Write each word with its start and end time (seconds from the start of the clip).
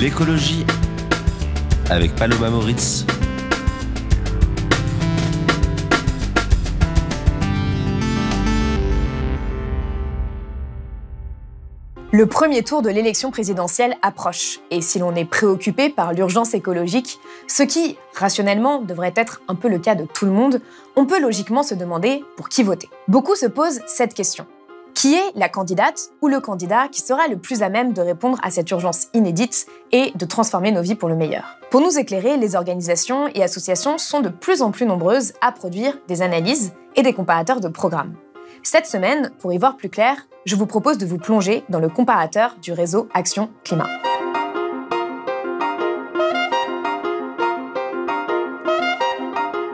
L'écologie 0.00 0.64
avec 1.90 2.16
Paloma 2.16 2.48
Moritz. 2.48 3.04
Le 12.12 12.24
premier 12.24 12.62
tour 12.62 12.80
de 12.80 12.88
l'élection 12.88 13.30
présidentielle 13.30 13.94
approche, 14.00 14.60
et 14.70 14.80
si 14.80 14.98
l'on 14.98 15.14
est 15.14 15.26
préoccupé 15.26 15.90
par 15.90 16.14
l'urgence 16.14 16.54
écologique, 16.54 17.18
ce 17.46 17.62
qui, 17.62 17.98
rationnellement, 18.14 18.80
devrait 18.80 19.12
être 19.16 19.42
un 19.48 19.54
peu 19.54 19.68
le 19.68 19.78
cas 19.78 19.96
de 19.96 20.06
tout 20.06 20.24
le 20.24 20.32
monde, 20.32 20.62
on 20.96 21.04
peut 21.04 21.20
logiquement 21.20 21.62
se 21.62 21.74
demander 21.74 22.24
pour 22.38 22.48
qui 22.48 22.62
voter. 22.62 22.88
Beaucoup 23.06 23.34
se 23.34 23.44
posent 23.44 23.82
cette 23.86 24.14
question. 24.14 24.46
Qui 24.94 25.14
est 25.14 25.32
la 25.34 25.48
candidate 25.48 26.10
ou 26.20 26.28
le 26.28 26.40
candidat 26.40 26.88
qui 26.88 27.00
sera 27.00 27.28
le 27.28 27.38
plus 27.38 27.62
à 27.62 27.68
même 27.68 27.92
de 27.92 28.02
répondre 28.02 28.38
à 28.42 28.50
cette 28.50 28.70
urgence 28.70 29.08
inédite 29.14 29.66
et 29.92 30.12
de 30.14 30.24
transformer 30.24 30.72
nos 30.72 30.82
vies 30.82 30.94
pour 30.94 31.08
le 31.08 31.16
meilleur? 31.16 31.58
Pour 31.70 31.80
nous 31.80 31.98
éclairer, 31.98 32.36
les 32.36 32.56
organisations 32.56 33.28
et 33.28 33.42
associations 33.42 33.98
sont 33.98 34.20
de 34.20 34.28
plus 34.28 34.62
en 34.62 34.70
plus 34.70 34.86
nombreuses 34.86 35.32
à 35.40 35.52
produire 35.52 35.98
des 36.08 36.22
analyses 36.22 36.72
et 36.96 37.02
des 37.02 37.12
comparateurs 37.12 37.60
de 37.60 37.68
programmes. 37.68 38.14
Cette 38.62 38.86
semaine, 38.86 39.30
pour 39.38 39.52
y 39.52 39.58
voir 39.58 39.76
plus 39.76 39.88
clair, 39.88 40.16
je 40.44 40.56
vous 40.56 40.66
propose 40.66 40.98
de 40.98 41.06
vous 41.06 41.18
plonger 41.18 41.64
dans 41.68 41.80
le 41.80 41.88
comparateur 41.88 42.56
du 42.60 42.72
réseau 42.72 43.08
Action 43.14 43.50
Climat. 43.64 43.88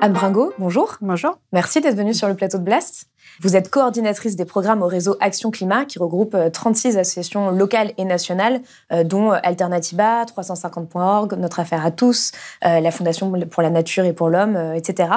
Anne 0.03 0.13
Bringo, 0.13 0.53
bonjour. 0.59 0.99
Bonjour. 1.01 1.39
Merci 1.53 1.81
d'être 1.81 1.97
venue 1.97 2.15
sur 2.15 2.29
le 2.29 2.37
plateau 2.37 2.59
de 2.59 2.63
Blast. 2.63 3.09
Vous 3.41 3.55
êtes 3.55 3.69
coordinatrice 3.71 4.35
des 4.37 4.45
programmes 4.45 4.83
au 4.83 4.87
réseau 4.87 5.17
Action 5.21 5.51
Climat 5.51 5.85
qui 5.85 5.99
regroupe 5.99 6.37
36 6.53 6.97
euh, 6.97 7.01
associations 7.01 7.51
locales 7.51 7.93
et 7.99 8.05
nationales, 8.05 8.61
euh, 8.93 9.05
dont 9.05 9.33
euh, 9.33 9.39
Alternativa, 9.43 10.25
350.org, 10.25 11.35
Notre 11.39 11.61
Affaire 11.61 11.85
à 11.85 11.91
tous, 11.91 12.33
la 12.63 12.91
Fondation 12.91 13.31
pour 13.51 13.63
la 13.63 13.71
Nature 13.71 14.05
et 14.05 14.13
pour 14.13 14.29
l'Homme, 14.29 14.57
etc. 14.75 15.11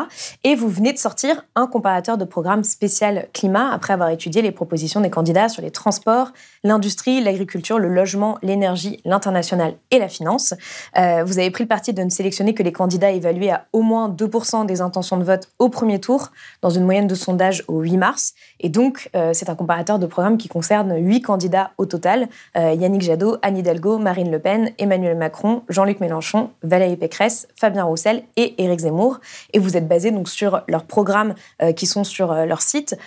Et 0.43 0.55
vous 0.55 0.67
venez 0.67 0.93
de 0.93 0.97
sortir 0.97 1.45
un 1.55 1.67
comparateur 1.67 2.17
de 2.17 2.25
programmes 2.25 2.63
spécial 2.63 3.27
climat 3.33 3.71
après 3.71 3.93
avoir 3.93 4.09
étudié 4.09 4.41
les 4.41 4.51
propositions 4.51 5.01
des 5.01 5.09
candidats 5.09 5.49
sur 5.49 5.61
les 5.61 5.71
transports, 5.71 6.31
l'industrie, 6.63 7.21
l'agriculture, 7.21 7.79
le 7.79 7.87
logement, 7.87 8.37
l'énergie, 8.41 8.99
l'international 9.05 9.75
et 9.91 9.99
la 9.99 10.07
finance. 10.07 10.53
Vous 10.95 11.39
avez 11.39 11.51
pris 11.51 11.63
le 11.63 11.67
parti 11.67 11.93
de 11.93 12.03
ne 12.03 12.09
sélectionner 12.09 12.53
que 12.53 12.63
les 12.63 12.71
candidats 12.71 13.11
évalués 13.11 13.51
à 13.51 13.65
au 13.73 13.81
moins 13.81 14.09
2% 14.09 14.65
des 14.65 14.81
intentions 14.81 15.17
de 15.17 15.23
vote 15.23 15.49
au 15.59 15.69
premier 15.69 15.99
tour, 15.99 16.31
dans 16.61 16.69
une 16.69 16.83
moyenne 16.83 17.07
de 17.07 17.15
sondage 17.15 17.63
au 17.67 17.79
8 17.81 17.97
mars. 17.99 18.33
Et 18.59 18.69
donc, 18.69 19.09
euh, 19.15 19.31
c'est 19.33 19.49
un 19.49 19.55
comparateur 19.55 19.99
de 19.99 20.05
programmes 20.07 20.37
qui 20.37 20.47
concerne 20.47 20.95
huit 20.97 21.21
candidats 21.21 21.71
au 21.77 21.85
total 21.85 22.27
euh, 22.57 22.73
Yannick 22.73 23.01
Jadot, 23.01 23.37
Anne 23.43 23.57
Hidalgo, 23.57 23.99
Marine 23.99 24.31
Le 24.31 24.39
Pen, 24.39 24.71
Emmanuel 24.79 25.15
Macron, 25.15 25.61
Jean-Luc 25.69 25.99
Mélenchon, 25.99 26.49
Valérie 26.63 26.97
Pécresse, 26.97 27.47
Fabien 27.55 27.83
Roussel 27.83 28.23
et 28.35 28.61
Éric 28.61 28.79
Zemmour. 28.79 29.19
Et 29.53 29.59
vous 29.59 29.77
êtes 29.77 29.87
basé 29.87 30.11
donc 30.11 30.27
sur 30.27 30.61
leurs 30.67 30.85
programmes 30.85 31.35
euh, 31.61 31.73
qui 31.73 31.85
sont 31.85 32.03
sur 32.03 32.33
leur 32.33 32.61
site 32.61 32.97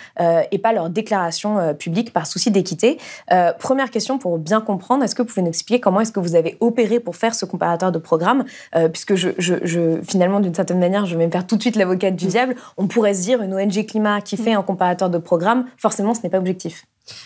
et 0.51 0.59
pas 0.59 0.73
leurs 0.73 0.89
déclarations 0.89 1.73
publiques 1.73 2.13
par 2.13 2.27
souci 2.27 2.51
d'équité. 2.51 2.99
première 3.59 3.89
question 3.89 4.19
pour 4.19 4.37
bien 4.37 4.61
comprendre, 4.61 5.03
est-ce 5.03 5.15
que 5.15 5.23
vous 5.23 5.27
pouvez 5.27 5.41
nous 5.41 5.49
expliquer 5.49 5.79
comment 5.79 6.01
est-ce 6.01 6.11
que 6.11 6.19
vous 6.19 6.35
avez 6.35 6.57
opéré 6.59 6.99
pour 6.99 7.15
faire 7.15 7.33
ce 7.33 7.45
comparateur 7.45 7.91
de 7.91 7.97
programmes 7.97 8.43
Puisque 8.91 9.15
je, 9.15 9.29
je, 9.37 10.01
finalement, 10.03 10.39
d'une 10.39 10.53
certaine 10.53 10.79
manière, 10.79 11.05
je 11.05 11.17
vais 11.17 11.25
me 11.25 11.31
faire 11.31 11.47
tout 11.47 11.55
de 11.55 11.61
suite 11.61 11.75
l'avocate 11.75 12.15
du 12.15 12.27
diable. 12.27 12.55
On 12.77 12.87
pourrait 12.87 13.15
se 13.15 13.21
dire 13.21 13.41
une 13.41 13.53
ONG 13.53 13.85
climat 13.85 14.21
qui 14.21 14.37
fait 14.37 14.53
un 14.53 14.61
comparateur 14.61 14.82
de 14.93 15.17
programme, 15.17 15.65
forcément, 15.77 16.13
ce 16.13 16.21
n'est 16.23 16.29
pas 16.29 16.39
objectif. 16.39 16.85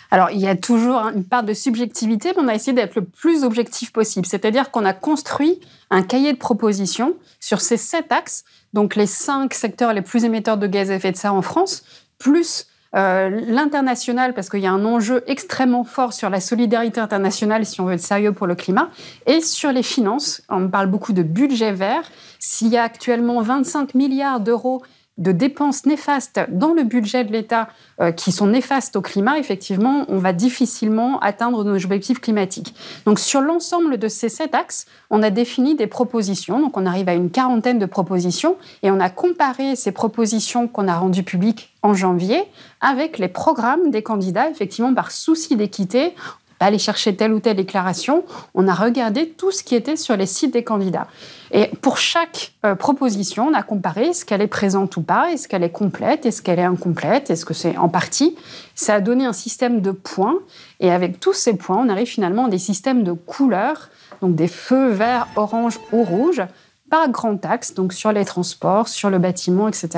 Alors, 0.10 0.32
il 0.32 0.40
y 0.40 0.48
a 0.48 0.56
toujours 0.56 0.96
une 1.14 1.24
part 1.24 1.44
de 1.44 1.54
subjectivité, 1.54 2.34
mais 2.36 2.44
on 2.44 2.48
a 2.48 2.56
essayé 2.56 2.74
d'être 2.74 2.96
le 2.96 3.04
plus 3.04 3.44
objectif 3.44 3.92
possible. 3.92 4.26
C'est-à-dire 4.26 4.72
qu'on 4.72 4.86
a 4.86 4.94
construit 4.94 5.60
un 5.90 6.02
cahier 6.02 6.34
de 6.34 6.38
propositions 6.38 7.16
sur 7.40 7.62
ces 7.62 7.78
sept 7.78 8.12
axes, 8.12 8.44
donc 8.74 8.96
les 8.96 9.06
cinq 9.06 9.54
secteurs 9.54 9.94
les 9.94 10.02
plus 10.02 10.26
émetteurs 10.26 10.58
de 10.58 10.68
gaz 10.68 10.90
à 10.90 10.96
effet 10.96 11.12
de 11.12 11.18
serre 11.18 11.36
en 11.36 11.42
France, 11.42 11.84
plus 12.18 12.68
euh, 12.96 13.30
l'international, 13.48 14.34
parce 14.34 14.50
qu'il 14.50 14.62
y 14.62 14.66
a 14.66 14.72
un 14.72 14.86
enjeu 14.86 15.24
extrêmement 15.28 15.84
fort 15.84 16.14
sur 16.14 16.30
la 16.30 16.40
solidarité 16.40 17.00
internationale, 17.00 17.66
si 17.66 17.80
on 17.82 17.86
veut 17.86 17.94
être 17.94 18.02
sérieux 18.02 18.32
pour 18.32 18.48
le 18.48 18.56
climat, 18.56 18.90
et 19.26 19.42
sur 19.42 19.72
les 19.72 19.84
finances. 19.84 20.42
On 20.50 20.68
parle 20.70 20.88
beaucoup 20.88 21.14
de 21.14 21.22
budget 21.22 21.74
vert. 21.74 22.10
S'il 22.40 22.70
y 22.70 22.78
a 22.78 22.84
actuellement 22.84 23.42
25 23.42 23.94
milliards 23.94 24.40
d'euros 24.40 24.82
de 25.18 25.32
dépenses 25.32 25.86
néfastes 25.86 26.40
dans 26.50 26.74
le 26.74 26.84
budget 26.84 27.24
de 27.24 27.32
l'État 27.32 27.70
euh, 28.00 28.12
qui 28.12 28.32
sont 28.32 28.48
néfastes 28.48 28.96
au 28.96 29.02
climat, 29.02 29.40
effectivement, 29.40 30.06
on 30.10 30.20
va 30.20 30.34
difficilement 30.34 31.20
atteindre 31.20 31.64
nos 31.64 31.76
objectifs 31.76 32.20
climatiques. 32.20 32.76
Donc 33.06 33.20
sur 33.20 33.42
l'ensemble 33.42 33.98
de 33.98 34.08
ces 34.08 34.30
sept 34.30 34.54
axes, 34.54 34.86
on 35.10 35.24
a 35.24 35.30
défini 35.30 35.76
des 35.76 35.88
propositions. 35.88 36.60
Donc 36.60 36.78
on 36.78 36.86
arrive 36.86 37.10
à 37.10 37.14
une 37.14 37.32
quarantaine 37.32 37.80
de 37.80 37.86
propositions 37.86 38.58
et 38.84 38.92
on 38.92 39.00
a 39.00 39.10
comparé 39.10 39.76
ces 39.76 39.92
propositions 39.92 40.68
qu'on 40.68 40.88
a 40.88 40.98
rendues 40.98 41.24
publiques 41.24 41.74
en 41.82 41.94
janvier 41.94 42.44
avec 42.82 43.18
les 43.18 43.28
programmes 43.28 43.90
des 43.90 44.04
candidats, 44.04 44.50
effectivement 44.50 44.94
par 44.94 45.12
souci 45.12 45.56
d'équité 45.56 46.14
aller 46.60 46.80
chercher 46.80 47.16
telle 47.16 47.34
ou 47.34 47.40
telle 47.40 47.58
déclaration, 47.58 48.24
on 48.54 48.68
a 48.68 48.74
regardé 48.74 49.30
tout 49.30 49.52
ce 49.52 49.64
qui 49.64 49.76
était 49.76 49.96
sur 49.96 50.18
les 50.18 50.26
sites 50.26 50.54
des 50.54 50.64
candidats. 50.64 51.08
Et 51.52 51.68
pour 51.82 51.98
chaque 51.98 52.54
euh, 52.66 52.76
proposition, 52.76 53.48
on 53.48 53.54
a 53.54 53.64
comparé 53.64 54.08
est-ce 54.08 54.26
qu'elle 54.26 54.42
est 54.42 54.48
présente 54.48 54.98
ou 54.98 55.02
pas, 55.02 55.32
est-ce 55.32 55.48
qu'elle 55.48 55.64
est 55.64 55.70
complète, 55.70 56.26
est-ce 56.26 56.42
qu'elle 56.42 56.60
est 56.60 56.64
incomplète, 56.64 57.30
est-ce 57.30 57.46
que 57.46 57.54
c'est 57.54 57.78
en 57.78 57.90
partie. 57.90 58.36
Ça 58.76 58.96
a 58.96 59.00
donné 59.00 59.26
un 59.26 59.34
système 59.34 59.82
de 59.82 59.92
points, 59.92 60.40
et 60.80 60.92
avec 60.92 61.20
tous 61.20 61.34
ces 61.34 61.56
points, 61.56 61.78
on 61.78 61.90
arrive 61.90 62.08
finalement 62.08 62.46
à 62.46 62.50
des 62.50 62.58
systèmes 62.58 63.04
de 63.04 63.14
couleurs, 63.14 63.90
donc 64.22 64.36
des 64.36 64.48
feux 64.48 64.90
verts, 64.90 65.28
orange 65.36 65.80
ou 65.92 66.04
rouge, 66.04 66.42
par 66.90 67.10
grand 67.10 67.44
axe, 67.46 67.74
donc 67.74 67.94
sur 67.94 68.12
les 68.12 68.26
transports, 68.26 68.88
sur 68.88 69.10
le 69.10 69.20
bâtiment, 69.20 69.68
etc. 69.68 69.90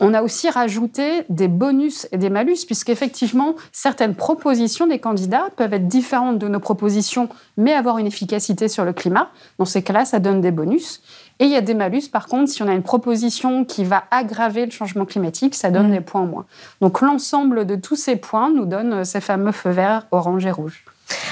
On 0.00 0.14
a 0.14 0.22
aussi 0.22 0.50
rajouté 0.50 1.24
des 1.28 1.48
bonus 1.48 2.08
et 2.12 2.18
des 2.18 2.30
malus, 2.30 2.64
puisqu'effectivement, 2.66 3.54
certaines 3.72 4.14
propositions 4.14 4.86
des 4.86 4.98
candidats 4.98 5.48
peuvent 5.56 5.72
être 5.72 5.88
différentes 5.88 6.38
de 6.38 6.48
nos 6.48 6.60
propositions, 6.60 7.28
mais 7.56 7.72
avoir 7.72 7.98
une 7.98 8.06
efficacité 8.06 8.68
sur 8.68 8.84
le 8.84 8.92
climat. 8.92 9.30
Dans 9.58 9.64
ces 9.64 9.82
cas-là, 9.82 10.04
ça 10.04 10.18
donne 10.18 10.40
des 10.40 10.50
bonus. 10.50 11.00
Et 11.38 11.44
il 11.44 11.50
y 11.50 11.56
a 11.56 11.60
des 11.60 11.74
malus, 11.74 12.08
par 12.10 12.26
contre, 12.26 12.50
si 12.50 12.62
on 12.62 12.68
a 12.68 12.72
une 12.72 12.82
proposition 12.82 13.64
qui 13.64 13.84
va 13.84 14.04
aggraver 14.10 14.64
le 14.64 14.70
changement 14.70 15.04
climatique, 15.04 15.54
ça 15.54 15.70
donne 15.70 15.88
mmh. 15.88 15.92
des 15.92 16.00
points 16.00 16.22
en 16.22 16.26
moins. 16.26 16.46
Donc 16.80 17.02
l'ensemble 17.02 17.66
de 17.66 17.76
tous 17.76 17.96
ces 17.96 18.16
points 18.16 18.50
nous 18.50 18.64
donne 18.64 19.04
ces 19.04 19.20
fameux 19.20 19.52
feux 19.52 19.70
verts, 19.70 20.06
orange 20.10 20.46
et 20.46 20.50
rouge. 20.50 20.84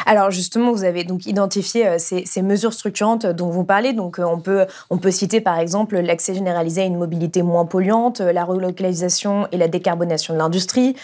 Alors 0.07 0.31
justement, 0.31 0.73
vous 0.73 0.85
avez 0.85 1.05
donc 1.05 1.27
identifié 1.27 1.87
euh, 1.87 1.97
ces, 1.99 2.43
mesures 2.43 2.73
structurantes 2.73 3.27
dont 3.27 3.49
vous 3.49 3.65
parlez. 3.65 3.93
Donc 3.93 4.19
euh, 4.19 4.25
on 4.25 4.39
peut, 4.39 4.67
on 4.91 4.99
peut 4.99 5.11
citer 5.11 5.41
par 5.41 5.59
exemple 5.59 5.99
l'accès 5.99 6.35
généralisé 6.35 6.83
à 6.83 6.85
une 6.85 6.99
mobilité 6.99 7.43
moins 7.43 7.65
polluante, 7.65 8.21
euh, 8.21 8.33
la 8.33 8.45
relocalisation 8.45 9.49
et 9.53 9.57
la 9.57 9.69
décarbonation 9.69 10.35
de 10.35 10.39
l'industrie, 10.39 10.97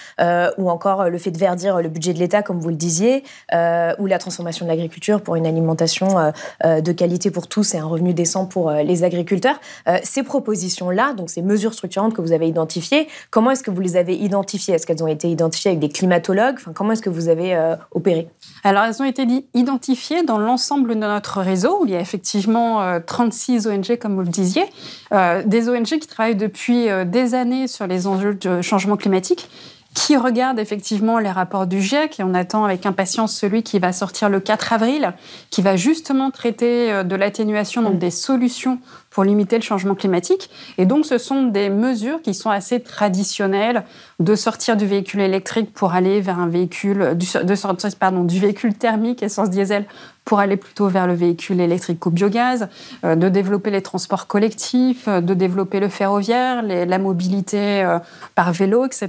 ou 0.58 0.70
encore 0.70 1.08
le 1.08 1.19
fait 1.19 1.31
de 1.31 1.38
verdir 1.38 1.81
le 1.81 1.88
budget 1.88 2.12
de 2.12 2.19
l'État, 2.19 2.42
comme 2.42 2.60
vous 2.60 2.69
le 2.69 2.75
disiez, 2.75 3.25
ou 3.52 4.06
la 4.06 4.19
transformation 4.19 4.67
de 4.67 4.70
l'agriculture 4.70 5.20
pour 5.23 5.37
une 5.37 5.46
alimentation 5.46 6.32
de 6.64 6.93
qualité 6.93 7.31
pour 7.31 7.46
tous 7.46 7.75
et 7.75 7.78
un 7.78 7.87
revenu 7.87 8.14
décent 8.14 8.46
pour 8.46 8.70
les 8.70 9.05
agriculteurs. 9.05 9.61
ces 10.02 10.23
propositions-là, 10.23 11.14
donc 11.14 11.31
ces 11.31 11.43
mesures 11.43 11.75
structurantes 11.75 12.14
que 12.14 12.20
vous 12.20 12.32
avez 12.32 12.49
identifiées, 12.49 13.08
comment 13.31 13.50
est-ce 13.50 13.62
que 13.62 13.70
vous 13.70 13.81
les 13.81 13.96
avez 13.96 14.16
identifiées? 14.16 14.75
Est-ce 14.75 14.87
qu'elles 14.87 15.02
ont 15.02 15.08
été 15.08 15.31
identifiées 15.31 15.70
avec 15.70 15.81
des 15.81 15.88
climatologues? 15.88 16.56
Enfin, 16.58 16.73
Comment 16.75 16.93
est-ce 16.93 17.02
que 17.02 17.11
vous 17.11 17.28
avez 17.28 17.75
opéré? 17.93 18.28
Alors, 18.62 18.85
elles 18.85 19.01
ont 19.01 19.07
été 19.07 19.27
identifiées 19.55 20.23
dans 20.23 20.39
l'ensemble 20.39 20.91
de 20.91 20.95
notre 21.01 21.41
réseau, 21.41 21.83
où 21.83 21.87
il 21.87 21.93
y 21.93 21.97
a 21.97 22.01
effectivement 22.01 23.01
36 23.07 23.67
euh, 23.67 23.75
ONG, 23.75 23.99
comme 23.99 24.15
vous 24.15 24.23
le 24.23 24.29
disiez, 24.29 24.65
euh, 25.12 25.43
des 25.45 25.69
ONG 25.69 25.87
qui 25.87 26.07
travaillent 26.07 26.37
depuis 26.37 26.89
euh, 26.89 27.05
des 27.05 27.35
années 27.35 27.69
sur 27.69 27.87
les 27.87 28.07
enjeux 28.07 28.35
de 28.35 28.61
changement 28.61 28.97
climatique 28.97 29.49
qui 29.93 30.17
regardent 30.17 30.61
effectivement 30.61 31.19
les 31.19 31.33
rapports 31.33 31.67
du 31.67 31.83
GIEC 31.83 32.21
et 32.21 32.23
on 32.23 32.33
attend 32.33 32.65
avec 32.65 32.87
impatience 32.87 33.35
celui 33.35 33.65
qui 33.65 33.81
va 33.81 33.93
sortir 33.93 34.29
le 34.29 34.39
4 34.39 34.73
avril, 34.73 35.15
qui 35.51 35.62
va 35.62 35.75
justement 35.75 36.31
traiter 36.31 37.03
de 37.03 37.17
l'atténuation, 37.17 37.83
donc 37.83 37.99
des 37.99 38.12
solutions 38.12 38.79
pour 39.11 39.25
limiter 39.25 39.57
le 39.57 39.62
changement 39.62 39.97
climatique. 39.97 40.51
Et 40.79 40.87
donc, 40.87 41.05
ce 41.05 41.19
sont 41.19 41.45
des 41.45 41.69
mesures 41.69 42.23
qui 42.23 42.33
sont 42.33 42.51
assez 42.51 42.81
traditionnelles 42.81 43.85
de 44.21 44.35
sortir 44.37 44.77
du 44.77 44.87
véhicule 44.87 45.21
électrique 45.21 45.73
pour 45.75 45.93
aller 45.93 46.21
vers 46.21 46.39
un 46.39 46.49
véhicule, 46.49 47.17
de 47.17 47.55
sortir, 47.55 47.91
pardon, 47.99 48.23
du 48.23 48.39
véhicule 48.39 48.75
thermique 48.75 49.23
essence 49.23 49.51
diesel 49.51 49.87
pour 50.25 50.39
aller 50.39 50.57
plutôt 50.57 50.87
vers 50.87 51.09
le 51.09 51.15
véhicule 51.15 51.61
électrique 51.61 52.05
ou 52.07 52.11
biogaz, 52.11 52.69
euh, 53.05 53.17
de 53.17 53.29
développer 53.29 53.71
les 53.71 53.83
transports 53.83 54.29
collectifs, 54.29 55.09
euh, 55.09 55.21
de 55.21 55.35
développer 55.35 55.81
le 55.81 55.89
ferroviaire, 55.89 56.62
la 56.62 56.99
mobilité 56.99 57.83
euh, 57.83 57.99
par 58.37 58.53
vélo, 58.53 58.85
etc. 58.85 59.09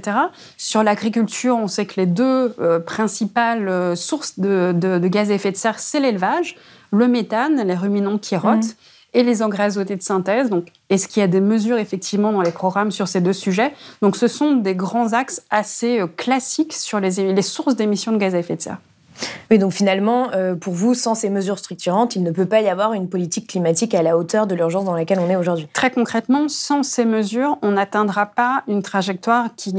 Sur 0.56 0.82
l'agriculture, 0.82 1.56
on 1.56 1.68
sait 1.68 1.86
que 1.86 2.00
les 2.00 2.06
deux 2.06 2.56
principales 2.86 3.96
sources 3.96 4.38
de, 4.40 4.98
gaz 5.06 5.30
à 5.30 5.34
effet 5.34 5.52
de 5.52 5.56
serre, 5.56 5.78
c'est 5.78 6.00
l'élevage, 6.00 6.56
le 6.90 7.06
méthane, 7.06 7.62
les 7.64 7.74
ruminants 7.74 8.18
qui 8.18 8.36
rotent. 8.36 8.64
Mmh. 8.64 8.91
Et 9.14 9.22
les 9.22 9.42
engrais 9.42 9.64
azotés 9.64 9.96
de 9.96 10.02
synthèse. 10.02 10.50
Donc, 10.50 10.68
est-ce 10.90 11.08
qu'il 11.08 11.20
y 11.20 11.24
a 11.24 11.28
des 11.28 11.40
mesures 11.40 11.78
effectivement 11.78 12.32
dans 12.32 12.42
les 12.42 12.52
programmes 12.52 12.90
sur 12.90 13.08
ces 13.08 13.20
deux 13.20 13.32
sujets? 13.32 13.72
Donc, 14.00 14.16
ce 14.16 14.28
sont 14.28 14.56
des 14.56 14.74
grands 14.74 15.12
axes 15.12 15.42
assez 15.50 16.00
classiques 16.16 16.72
sur 16.72 17.00
les 17.00 17.42
sources 17.42 17.76
d'émissions 17.76 18.12
de 18.12 18.18
gaz 18.18 18.34
à 18.34 18.38
effet 18.38 18.56
de 18.56 18.62
serre. 18.62 18.78
Oui, 19.50 19.58
donc 19.58 19.72
finalement, 19.72 20.30
euh, 20.32 20.54
pour 20.54 20.72
vous, 20.72 20.94
sans 20.94 21.14
ces 21.14 21.30
mesures 21.30 21.58
structurantes, 21.58 22.16
il 22.16 22.22
ne 22.22 22.30
peut 22.30 22.46
pas 22.46 22.60
y 22.60 22.68
avoir 22.68 22.92
une 22.92 23.08
politique 23.08 23.48
climatique 23.48 23.94
à 23.94 24.02
la 24.02 24.16
hauteur 24.16 24.46
de 24.46 24.54
l'urgence 24.54 24.84
dans 24.84 24.94
laquelle 24.94 25.18
on 25.18 25.28
est 25.28 25.36
aujourd'hui. 25.36 25.68
Très 25.72 25.90
concrètement, 25.90 26.48
sans 26.48 26.82
ces 26.82 27.04
mesures, 27.04 27.58
on 27.62 27.72
n'atteindra 27.72 28.26
pas 28.26 28.62
une 28.68 28.82
trajectoire 28.82 29.48
qui, 29.56 29.74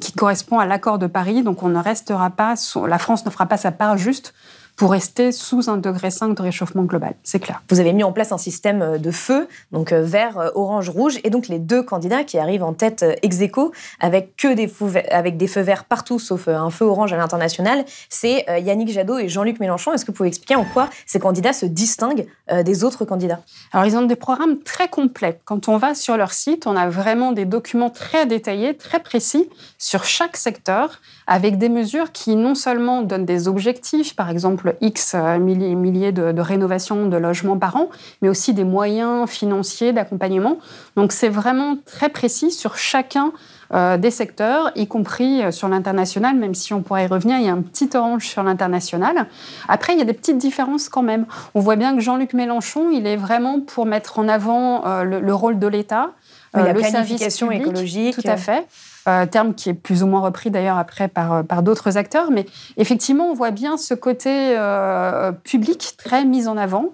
qui 0.00 0.12
correspond 0.12 0.58
à 0.58 0.66
l'accord 0.66 0.98
de 0.98 1.06
Paris. 1.06 1.42
Donc 1.42 1.62
on 1.62 1.68
ne 1.68 1.78
restera 1.78 2.30
pas, 2.30 2.54
la 2.86 2.98
France 2.98 3.24
ne 3.24 3.30
fera 3.30 3.46
pas 3.46 3.56
sa 3.56 3.72
part 3.72 3.96
juste 3.96 4.34
pour 4.76 4.90
rester 4.90 5.30
sous 5.30 5.70
un 5.70 5.76
degré 5.76 6.10
5 6.10 6.36
de 6.36 6.42
réchauffement 6.42 6.82
global. 6.82 7.14
C'est 7.22 7.38
clair. 7.38 7.62
Vous 7.70 7.80
avez 7.80 7.92
mis 7.92 8.02
en 8.02 8.12
place 8.12 8.32
un 8.32 8.38
système 8.38 8.82
euh, 8.82 8.98
de 8.98 9.10
feu, 9.10 9.48
donc 9.72 9.92
euh, 9.92 10.02
vert, 10.02 10.38
euh, 10.38 10.50
orange, 10.54 10.90
rouge, 10.90 11.20
et 11.22 11.30
donc 11.30 11.48
les 11.48 11.58
deux 11.58 11.82
candidats 11.82 12.24
qui 12.24 12.38
arrivent 12.38 12.64
en 12.64 12.72
tête 12.72 13.04
ex 13.22 13.40
aequo 13.40 13.72
avec 14.00 14.36
que 14.36 14.52
des 14.52 14.66
feux, 14.66 14.92
avec 15.10 15.36
des 15.36 15.46
feux 15.46 15.60
verts 15.60 15.84
partout 15.84 16.18
sauf 16.18 16.48
un 16.48 16.70
feu 16.70 16.84
orange 16.84 17.12
à 17.12 17.16
l'international, 17.16 17.84
c'est 18.08 18.44
Yannick 18.60 18.90
Jadot 18.90 19.18
et 19.18 19.28
Jean-Luc 19.28 19.60
Mélenchon. 19.60 19.92
Est-ce 19.92 20.04
que 20.04 20.10
vous 20.10 20.16
pouvez 20.16 20.28
expliquer 20.28 20.56
en 20.56 20.64
quoi 20.64 20.88
ces 21.06 21.18
candidats 21.18 21.52
se 21.52 21.66
distinguent 21.66 22.26
des 22.64 22.84
autres 22.84 23.04
candidats? 23.04 23.40
Alors 23.72 23.86
ils 23.86 23.96
ont 23.96 24.02
des 24.02 24.16
programmes 24.16 24.60
très 24.60 24.88
complets. 24.88 25.40
Quand 25.44 25.68
on 25.68 25.76
va 25.76 25.94
sur 25.94 26.16
leur 26.16 26.32
site, 26.32 26.66
on 26.66 26.76
a 26.76 26.88
vraiment 26.88 27.32
des 27.32 27.44
documents 27.44 27.90
très 27.90 28.26
détaillés, 28.26 28.76
très 28.76 29.00
précis 29.00 29.48
sur 29.78 30.04
chaque 30.04 30.36
secteur, 30.36 31.00
avec 31.26 31.58
des 31.58 31.68
mesures 31.68 32.12
qui 32.12 32.36
non 32.36 32.54
seulement 32.54 33.02
donnent 33.02 33.24
des 33.24 33.48
objectifs, 33.48 34.14
par 34.14 34.30
exemple 34.30 34.76
X 34.80 35.14
euh, 35.14 35.38
milliers, 35.38 36.12
de, 36.12 36.32
de 36.32 36.40
rénovations 36.40 37.06
de 37.06 37.16
logements 37.16 37.58
par 37.58 37.76
an, 37.76 37.88
mais 38.20 38.28
aussi 38.28 38.52
des 38.52 38.64
moyens 38.64 39.28
financiers 39.28 39.92
d'accompagnement. 39.92 40.58
Donc 40.96 41.12
c'est 41.12 41.28
vraiment 41.28 41.76
très 41.86 42.08
précis 42.08 42.50
sur 42.50 42.76
chacun 42.76 43.32
euh, 43.72 43.96
des 43.96 44.10
secteurs, 44.10 44.70
y 44.76 44.86
compris 44.86 45.42
euh, 45.42 45.50
sur 45.50 45.68
l'international, 45.68 46.36
même 46.36 46.54
si 46.54 46.74
on 46.74 46.82
pourrait 46.82 47.04
y 47.04 47.06
revenir, 47.06 47.38
il 47.38 47.46
y 47.46 47.48
a 47.48 47.52
un 47.52 47.62
petit 47.62 47.88
orange 47.94 48.26
sur 48.28 48.42
l'international. 48.42 49.26
Après, 49.68 49.94
il 49.94 49.98
y 49.98 50.02
a 50.02 50.04
des 50.04 50.12
petites 50.12 50.38
différences 50.38 50.90
quand 50.90 51.02
même. 51.02 51.24
On 51.54 51.60
voit 51.60 51.76
bien 51.76 51.94
que 51.94 52.00
Jean-Luc 52.00 52.34
Mélenchon, 52.34 52.90
il 52.90 53.06
est 53.06 53.16
vraiment 53.16 53.60
pour 53.60 53.86
mettre 53.86 54.18
en 54.18 54.28
avant 54.28 54.84
le, 55.02 55.34
rôle 55.34 55.58
de 55.58 55.66
l'État, 55.66 56.10
la 56.52 56.72
le 56.72 56.78
planification 56.78 57.50
écologique. 57.50 58.16
Tout 58.16 58.28
à 58.28 58.36
fait. 58.36 58.66
Euh, 59.06 59.26
terme 59.26 59.52
qui 59.52 59.68
est 59.68 59.74
plus 59.74 60.02
ou 60.02 60.06
moins 60.06 60.20
repris 60.20 60.50
d'ailleurs 60.50 60.78
après 60.78 61.08
par, 61.08 61.32
euh, 61.34 61.60
d'autres 61.60 61.98
acteurs. 61.98 62.30
Mais 62.30 62.46
effectivement, 62.78 63.28
on 63.30 63.34
voit 63.34 63.50
bien 63.50 63.76
ce 63.76 63.92
côté 63.92 64.30
euh, 64.30 65.30
public 65.30 65.94
très 65.98 66.24
mis 66.24 66.48
en 66.48 66.56
avant 66.56 66.92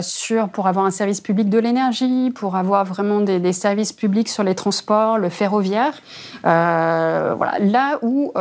sur, 0.00 0.48
pour 0.48 0.66
avoir 0.66 0.84
un 0.86 0.90
service 0.90 1.20
public 1.20 1.48
de 1.48 1.58
l'énergie, 1.58 2.30
pour 2.34 2.56
avoir 2.56 2.84
vraiment 2.84 3.20
des, 3.20 3.52
services 3.52 3.92
publics 3.92 4.28
sur 4.28 4.42
les 4.42 4.54
transports, 4.54 5.18
le 5.18 5.28
ferroviaire. 5.28 5.94
voilà. 6.42 7.58
Là 7.60 7.98
où 8.02 8.32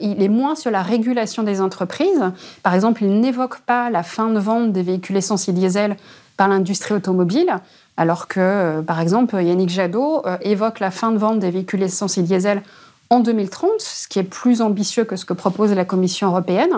il 0.00 0.22
est 0.22 0.28
moins 0.28 0.54
sur 0.54 0.70
la 0.70 0.82
régulation 0.82 1.42
des 1.42 1.60
entreprises, 1.60 2.32
par 2.62 2.74
exemple, 2.74 3.02
il 3.02 3.20
n'évoque 3.20 3.60
pas 3.60 3.90
la 3.90 4.02
fin 4.02 4.28
de 4.28 4.38
vente 4.38 4.72
des 4.72 4.82
véhicules 4.82 5.16
essence 5.16 5.48
et 5.48 5.52
diesel 5.52 5.96
par 6.36 6.48
l'industrie 6.48 6.94
automobile. 6.94 7.52
Alors 8.00 8.28
que, 8.28 8.40
euh, 8.40 8.80
par 8.80 8.98
exemple, 8.98 9.36
Yannick 9.36 9.68
Jadot 9.68 10.22
euh, 10.24 10.38
évoque 10.40 10.80
la 10.80 10.90
fin 10.90 11.12
de 11.12 11.18
vente 11.18 11.38
des 11.38 11.50
véhicules 11.50 11.82
essence 11.82 12.16
et 12.16 12.22
diesel 12.22 12.62
en 13.10 13.20
2030, 13.20 13.68
ce 13.78 14.08
qui 14.08 14.18
est 14.18 14.22
plus 14.22 14.62
ambitieux 14.62 15.04
que 15.04 15.16
ce 15.16 15.26
que 15.26 15.34
propose 15.34 15.74
la 15.74 15.84
Commission 15.84 16.28
européenne. 16.28 16.70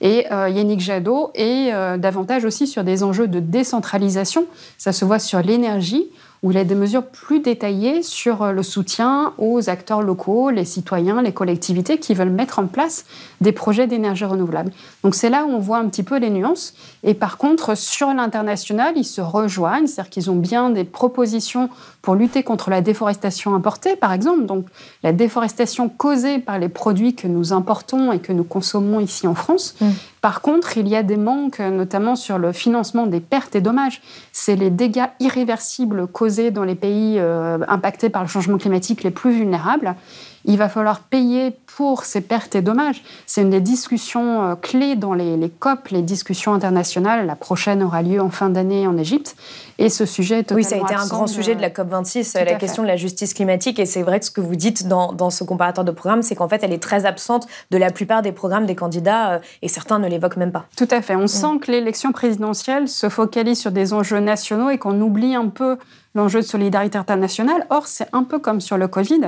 Et 0.00 0.32
euh, 0.32 0.48
Yannick 0.48 0.80
Jadot 0.80 1.30
est 1.34 1.72
davantage 1.98 2.46
aussi 2.46 2.66
sur 2.66 2.84
des 2.84 3.02
enjeux 3.02 3.28
de 3.28 3.38
décentralisation. 3.38 4.46
Ça 4.78 4.92
se 4.92 5.04
voit 5.04 5.18
sur 5.18 5.42
l'énergie, 5.42 6.08
où 6.42 6.50
il 6.50 6.56
y 6.56 6.60
a 6.60 6.64
des 6.64 6.74
mesures 6.74 7.06
plus 7.06 7.40
détaillées 7.40 8.02
sur 8.02 8.42
euh, 8.42 8.52
le 8.52 8.62
soutien 8.64 9.32
aux 9.38 9.70
acteurs 9.70 10.02
locaux, 10.02 10.50
les 10.50 10.64
citoyens, 10.64 11.22
les 11.22 11.32
collectivités 11.32 11.98
qui 11.98 12.14
veulent 12.14 12.30
mettre 12.30 12.58
en 12.58 12.66
place 12.66 13.04
des 13.40 13.52
projets 13.52 13.86
d'énergie 13.86 14.24
renouvelable. 14.24 14.72
Donc 15.04 15.14
c'est 15.14 15.30
là 15.30 15.44
où 15.44 15.50
on 15.50 15.58
voit 15.58 15.78
un 15.78 15.88
petit 15.88 16.02
peu 16.02 16.18
les 16.18 16.30
nuances. 16.30 16.74
Et 17.04 17.14
par 17.14 17.38
contre, 17.38 17.76
sur 17.76 18.12
l'international, 18.12 18.94
ils 18.96 19.04
se 19.04 19.20
rejoignent, 19.20 19.86
c'est-à-dire 19.86 20.10
qu'ils 20.10 20.30
ont 20.30 20.36
bien 20.36 20.70
des 20.70 20.84
propositions 20.84 21.68
pour 22.02 22.16
lutter 22.16 22.42
contre 22.42 22.70
la 22.70 22.80
déforestation 22.80 23.54
importée, 23.54 23.94
par 23.94 24.12
exemple. 24.12 24.46
Donc 24.46 24.66
la 25.04 25.12
déforestation 25.12 25.88
causée 25.88 26.40
par 26.40 26.58
les 26.58 26.68
produits 26.68 27.14
que 27.14 27.28
nous 27.28 27.52
importons 27.52 28.10
et 28.10 28.18
que 28.18 28.32
nous 28.32 28.44
consommons 28.44 28.98
ici 28.98 29.28
en 29.28 29.34
France. 29.34 29.76
Mmh. 29.80 29.86
Par 30.22 30.40
contre, 30.40 30.78
il 30.78 30.86
y 30.86 30.94
a 30.94 31.02
des 31.02 31.16
manques, 31.16 31.58
notamment 31.58 32.14
sur 32.14 32.38
le 32.38 32.52
financement 32.52 33.08
des 33.08 33.18
pertes 33.18 33.56
et 33.56 33.60
dommages. 33.60 34.00
C'est 34.30 34.54
les 34.54 34.70
dégâts 34.70 35.08
irréversibles 35.18 36.06
causés 36.06 36.52
dans 36.52 36.62
les 36.62 36.76
pays 36.76 37.16
euh, 37.18 37.58
impactés 37.66 38.08
par 38.08 38.22
le 38.22 38.28
changement 38.28 38.56
climatique 38.56 39.02
les 39.02 39.10
plus 39.10 39.32
vulnérables 39.32 39.96
il 40.44 40.58
va 40.58 40.68
falloir 40.68 41.00
payer 41.00 41.54
pour 41.76 42.04
ces 42.04 42.20
pertes 42.20 42.54
et 42.54 42.62
dommages. 42.62 43.02
C'est 43.26 43.42
une 43.42 43.50
des 43.50 43.60
discussions 43.60 44.42
euh, 44.42 44.54
clés 44.54 44.96
dans 44.96 45.14
les, 45.14 45.50
COP, 45.58 45.88
les 45.88 46.02
discussions 46.02 46.52
internationales. 46.52 47.26
La 47.26 47.36
prochaine 47.36 47.82
aura 47.82 48.02
lieu 48.02 48.20
en 48.20 48.30
fin 48.30 48.50
d'année 48.50 48.86
en 48.86 48.96
Égypte. 48.96 49.36
Et 49.78 49.88
ce 49.88 50.04
sujet 50.04 50.40
est 50.40 50.52
Oui, 50.52 50.64
ça 50.64 50.76
a 50.76 50.78
été 50.78 50.94
un 50.94 51.06
grand 51.06 51.26
sujet 51.26 51.54
de 51.54 51.60
la 51.60 51.70
COP26, 51.70 52.44
la 52.44 52.54
question 52.54 52.82
de 52.82 52.88
la 52.88 52.96
justice 52.96 53.34
climatique. 53.34 53.78
Et 53.78 53.86
c'est 53.86 54.02
vrai 54.02 54.20
que 54.20 54.26
ce 54.26 54.30
que 54.30 54.40
vous 54.40 54.56
dites 54.56 54.86
dans, 54.86 55.30
ce 55.30 55.44
comparateur 55.44 55.84
de 55.84 55.92
programme, 55.92 56.22
c'est 56.22 56.34
qu'en 56.34 56.48
fait, 56.48 56.62
elle 56.62 56.72
est 56.72 56.82
très 56.82 57.06
absente 57.06 57.46
de 57.70 57.78
la 57.78 57.90
plupart 57.90 58.22
des 58.22 58.32
programmes 58.32 58.66
des 58.66 58.74
candidats 58.74 59.32
euh, 59.32 59.38
et 59.62 59.68
certains 59.68 59.98
ne 59.98 60.08
l'évoquent 60.08 60.36
même 60.36 60.52
pas. 60.52 60.66
Tout 60.76 60.88
à 60.90 61.02
fait. 61.02 61.16
On 61.16 61.24
mm. 61.24 61.28
sent 61.28 61.58
que 61.62 61.70
l'élection 61.70 62.12
présidentielle 62.12 62.88
se 62.88 63.08
focalise 63.08 63.58
sur 63.58 63.72
des 63.72 63.92
enjeux 63.92 64.20
nationaux 64.20 64.70
et 64.70 64.78
qu'on 64.78 65.00
oublie 65.00 65.34
un 65.34 65.48
peu 65.48 65.78
l'enjeu 66.14 66.40
de 66.40 66.46
solidarité 66.46 66.98
internationale. 66.98 67.66
Or, 67.70 67.86
c'est 67.86 68.08
un 68.12 68.24
peu 68.24 68.38
comme 68.38 68.60
sur 68.60 68.76
le 68.76 68.88
Covid 68.88 69.20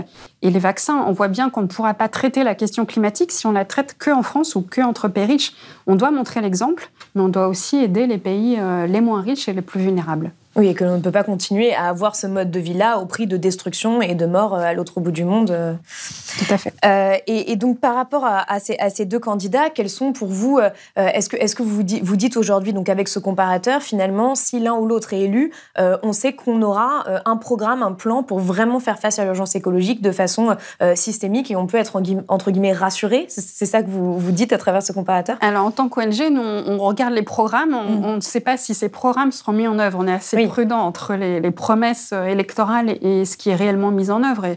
et 0.42 0.50
les 0.50 0.58
vaccins. 0.58 1.04
On 1.06 1.12
voit 1.12 1.28
bien 1.28 1.50
qu'on 1.50 1.62
ne 1.62 1.66
pourra 1.66 1.94
pas 1.94 2.08
traiter 2.08 2.44
la 2.44 2.54
question 2.54 2.86
climatique 2.86 3.32
si 3.32 3.46
on 3.46 3.52
la 3.52 3.64
traite 3.64 3.96
que 3.98 4.10
en 4.10 4.22
France 4.22 4.54
ou 4.54 4.62
que 4.62 4.80
entre 4.80 5.08
pays 5.08 5.24
riches. 5.24 5.54
On 5.86 5.96
doit 5.96 6.10
montrer 6.10 6.40
l'exemple, 6.40 6.90
mais 7.14 7.22
on 7.22 7.28
doit 7.28 7.48
aussi 7.48 7.76
aider 7.76 8.06
les 8.06 8.18
pays 8.18 8.56
euh, 8.58 8.86
les 8.86 9.00
moins 9.00 9.22
riches 9.22 9.48
et 9.48 9.52
les 9.52 9.62
plus 9.62 9.80
vulnérables. 9.80 10.32
Oui, 10.56 10.68
et 10.68 10.74
que 10.74 10.84
l'on 10.84 10.96
ne 10.96 11.00
peut 11.00 11.10
pas 11.10 11.24
continuer 11.24 11.74
à 11.74 11.88
avoir 11.88 12.14
ce 12.14 12.26
mode 12.26 12.50
de 12.50 12.60
vie-là 12.60 12.98
au 12.98 13.06
prix 13.06 13.26
de 13.26 13.36
destruction 13.36 14.00
et 14.00 14.14
de 14.14 14.26
mort 14.26 14.54
euh, 14.54 14.60
à 14.60 14.72
l'autre 14.72 15.00
bout 15.00 15.10
du 15.10 15.24
monde. 15.24 15.50
Euh. 15.50 15.74
Tout 16.38 16.54
à 16.54 16.58
fait. 16.58 16.72
Euh, 16.84 17.16
et, 17.26 17.56
donc, 17.56 17.80
par 17.80 17.94
rapport 17.94 18.24
à, 18.24 18.60
ces, 18.60 18.76
à, 18.78 18.90
ces, 18.90 19.04
deux 19.04 19.18
candidats, 19.18 19.70
quels 19.70 19.90
sont 19.90 20.12
pour 20.12 20.28
vous, 20.28 20.60
est-ce 20.96 21.28
que, 21.28 21.36
est 21.36 21.54
que 21.54 21.62
vous, 21.62 21.82
vous 22.02 22.16
dites 22.16 22.36
aujourd'hui, 22.36 22.72
donc 22.72 22.88
avec 22.88 23.08
ce 23.08 23.18
comparateur, 23.18 23.82
finalement, 23.82 24.34
si 24.34 24.58
l'un 24.58 24.74
ou 24.74 24.86
l'autre 24.86 25.12
est 25.12 25.20
élu, 25.20 25.52
on 25.76 26.12
sait 26.12 26.32
qu'on 26.32 26.60
aura 26.62 27.04
un 27.24 27.36
programme, 27.36 27.82
un 27.82 27.92
plan 27.92 28.22
pour 28.22 28.40
vraiment 28.40 28.80
faire 28.80 28.98
face 28.98 29.18
à 29.18 29.24
l'urgence 29.24 29.54
écologique 29.54 30.02
de 30.02 30.10
façon 30.10 30.56
systémique 30.94 31.50
et 31.50 31.56
on 31.56 31.66
peut 31.66 31.78
être, 31.78 32.02
entre 32.28 32.50
guillemets, 32.50 32.72
rassuré? 32.72 33.26
C'est 33.28 33.66
ça 33.66 33.82
que 33.82 33.88
vous, 33.88 34.18
vous 34.18 34.32
dites 34.32 34.52
à 34.52 34.58
travers 34.58 34.82
ce 34.82 34.92
comparateur? 34.92 35.38
Alors, 35.40 35.64
en 35.64 35.70
tant 35.70 35.88
qu'ONG, 35.88 36.30
nous, 36.32 36.42
on 36.42 36.78
regarde 36.78 37.14
les 37.14 37.22
programmes, 37.22 37.74
on, 37.74 37.90
mm. 37.90 38.04
on 38.04 38.16
ne 38.16 38.20
sait 38.20 38.40
pas 38.40 38.56
si 38.56 38.74
ces 38.74 38.88
programmes 38.88 39.30
seront 39.30 39.52
mis 39.52 39.68
en 39.68 39.78
œuvre. 39.78 39.98
On 40.00 40.08
est 40.08 40.12
assez 40.12 40.43
prudent 40.48 40.78
entre 40.78 41.14
les, 41.14 41.50
promesses 41.50 42.12
électorales 42.12 42.98
et 43.00 43.24
ce 43.24 43.36
qui 43.36 43.50
est 43.50 43.54
réellement 43.54 43.90
mis 43.90 44.10
en 44.10 44.22
œuvre. 44.22 44.56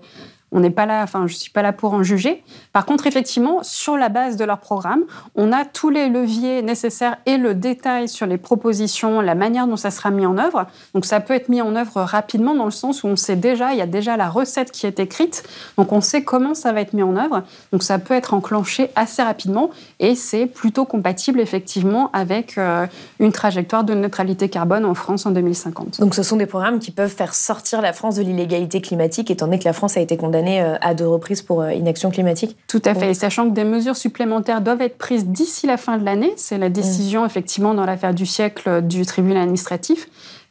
On 0.54 0.62
n'est 0.62 0.70
pas 0.70 0.86
là, 0.86 1.04
enfin, 1.04 1.28
je 1.28 1.36
suis 1.36 1.52
pas 1.52 1.62
là 1.62 1.74
pour 1.74 1.94
en 1.94 2.04
juger. 2.04 2.42
Par 2.72 2.86
contre, 2.86 3.06
effectivement, 3.06 3.60
sur 3.64 3.98
la 3.98 4.08
base 4.08 4.38
de 4.38 4.46
leur 4.46 4.60
programme, 4.60 5.04
on 5.36 5.52
a 5.52 5.66
tous 5.66 5.90
les 5.90 6.08
leviers 6.08 6.62
nécessaires 6.62 7.18
et 7.26 7.38
le 7.38 7.54
détail 7.54 8.08
sur 8.08 8.26
les 8.26 8.38
propositions, 8.38 9.20
la 9.20 9.36
manière 9.36 9.68
dont 9.68 9.76
ça 9.76 9.92
sera 9.92 10.10
mis 10.10 10.26
en 10.26 10.38
œuvre. 10.38 10.68
Donc, 10.94 11.06
ça 11.06 11.20
peut 11.20 11.34
être 11.34 11.50
mis 11.50 11.62
en 11.62 11.76
œuvre 11.76 12.02
rapidement 12.02 12.56
dans 12.56 12.66
le 12.66 12.72
sens 12.72 13.04
où 13.04 13.08
on 13.08 13.18
sait 13.18 13.36
déjà, 13.36 13.74
il 13.74 13.80
y 13.80 13.82
a 13.82 13.88
déjà 13.88 14.16
la 14.16 14.30
recette 14.30 14.72
qui 14.72 14.88
est 14.88 15.02
écrite, 15.02 15.44
donc 15.78 15.92
on 15.92 16.00
sait 16.00 16.24
comment 16.24 16.54
ça 16.54 16.72
va 16.72 16.80
être 16.80 16.94
mis 16.94 17.04
en 17.04 17.18
œuvre. 17.18 17.44
Donc, 17.74 17.84
ça 17.84 18.00
peut 18.00 18.14
être 18.14 18.34
enclenché 18.34 18.90
assez 18.96 19.22
rapidement 19.22 19.70
et 20.00 20.16
c'est 20.16 20.46
plutôt 20.46 20.86
compatible 20.86 21.42
effectivement 21.42 22.10
avec 22.14 22.58
euh, 22.58 22.88
une 23.20 23.34
trajectoire 23.34 23.84
de 23.84 23.94
neutralité 23.94 24.48
carbone 24.48 24.86
en 24.86 24.94
France 24.94 25.26
en 25.26 25.32
2050. 25.32 26.00
Donc, 26.00 26.16
ce 26.16 26.24
sont 26.24 26.38
des 26.38 26.46
programmes 26.46 26.80
qui 26.80 26.92
peuvent 26.92 27.14
faire 27.14 27.36
sortir 27.36 27.82
la 27.82 27.92
France 27.92 28.16
de 28.16 28.22
l'illégalité 28.22 28.80
climatique, 28.80 29.30
étant 29.30 29.48
donné 29.48 29.60
que 29.60 29.66
la 29.66 29.74
France 29.74 29.98
a 29.98 30.00
été 30.00 30.16
condamnée 30.16 30.38
euh, 30.48 30.76
à 30.82 30.94
deux 30.94 31.08
reprises 31.08 31.42
pour 31.42 31.62
euh, 31.62 31.74
inaction 31.74 32.10
climatique. 32.10 32.58
Tout 32.68 32.82
à 32.86 32.96
fait. 32.96 33.12
Et 33.12 33.14
sachant 33.14 33.50
que 33.50 33.54
des 33.54 33.64
mesures 33.64 33.96
supplémentaires 33.96 34.62
doivent 34.62 34.82
être 34.82 34.98
prises 34.98 35.26
d'ici 35.26 35.68
la 35.68 35.78
fin 35.78 35.98
de 35.98 36.06
l'année, 36.06 36.34
c'est 36.38 36.58
la 36.58 36.70
décision 36.70 37.24
mm. 37.24 37.26
effectivement 37.26 37.74
dans 37.74 37.86
l'affaire 37.86 38.14
du 38.14 38.26
siècle 38.26 38.82
du 38.82 39.06
tribunal 39.06 39.44
administratif. 39.44 40.08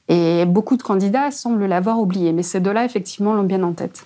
Et 0.08 0.44
beaucoup 0.44 0.76
de 0.76 0.82
candidats 0.82 1.30
semblent 1.30 1.66
l'avoir 1.66 1.98
oublié, 1.98 2.32
mais 2.32 2.42
ces 2.42 2.60
deux-là, 2.60 2.84
effectivement, 2.84 3.34
l'ont 3.34 3.42
bien 3.42 3.62
en 3.62 3.72
tête. 3.72 4.04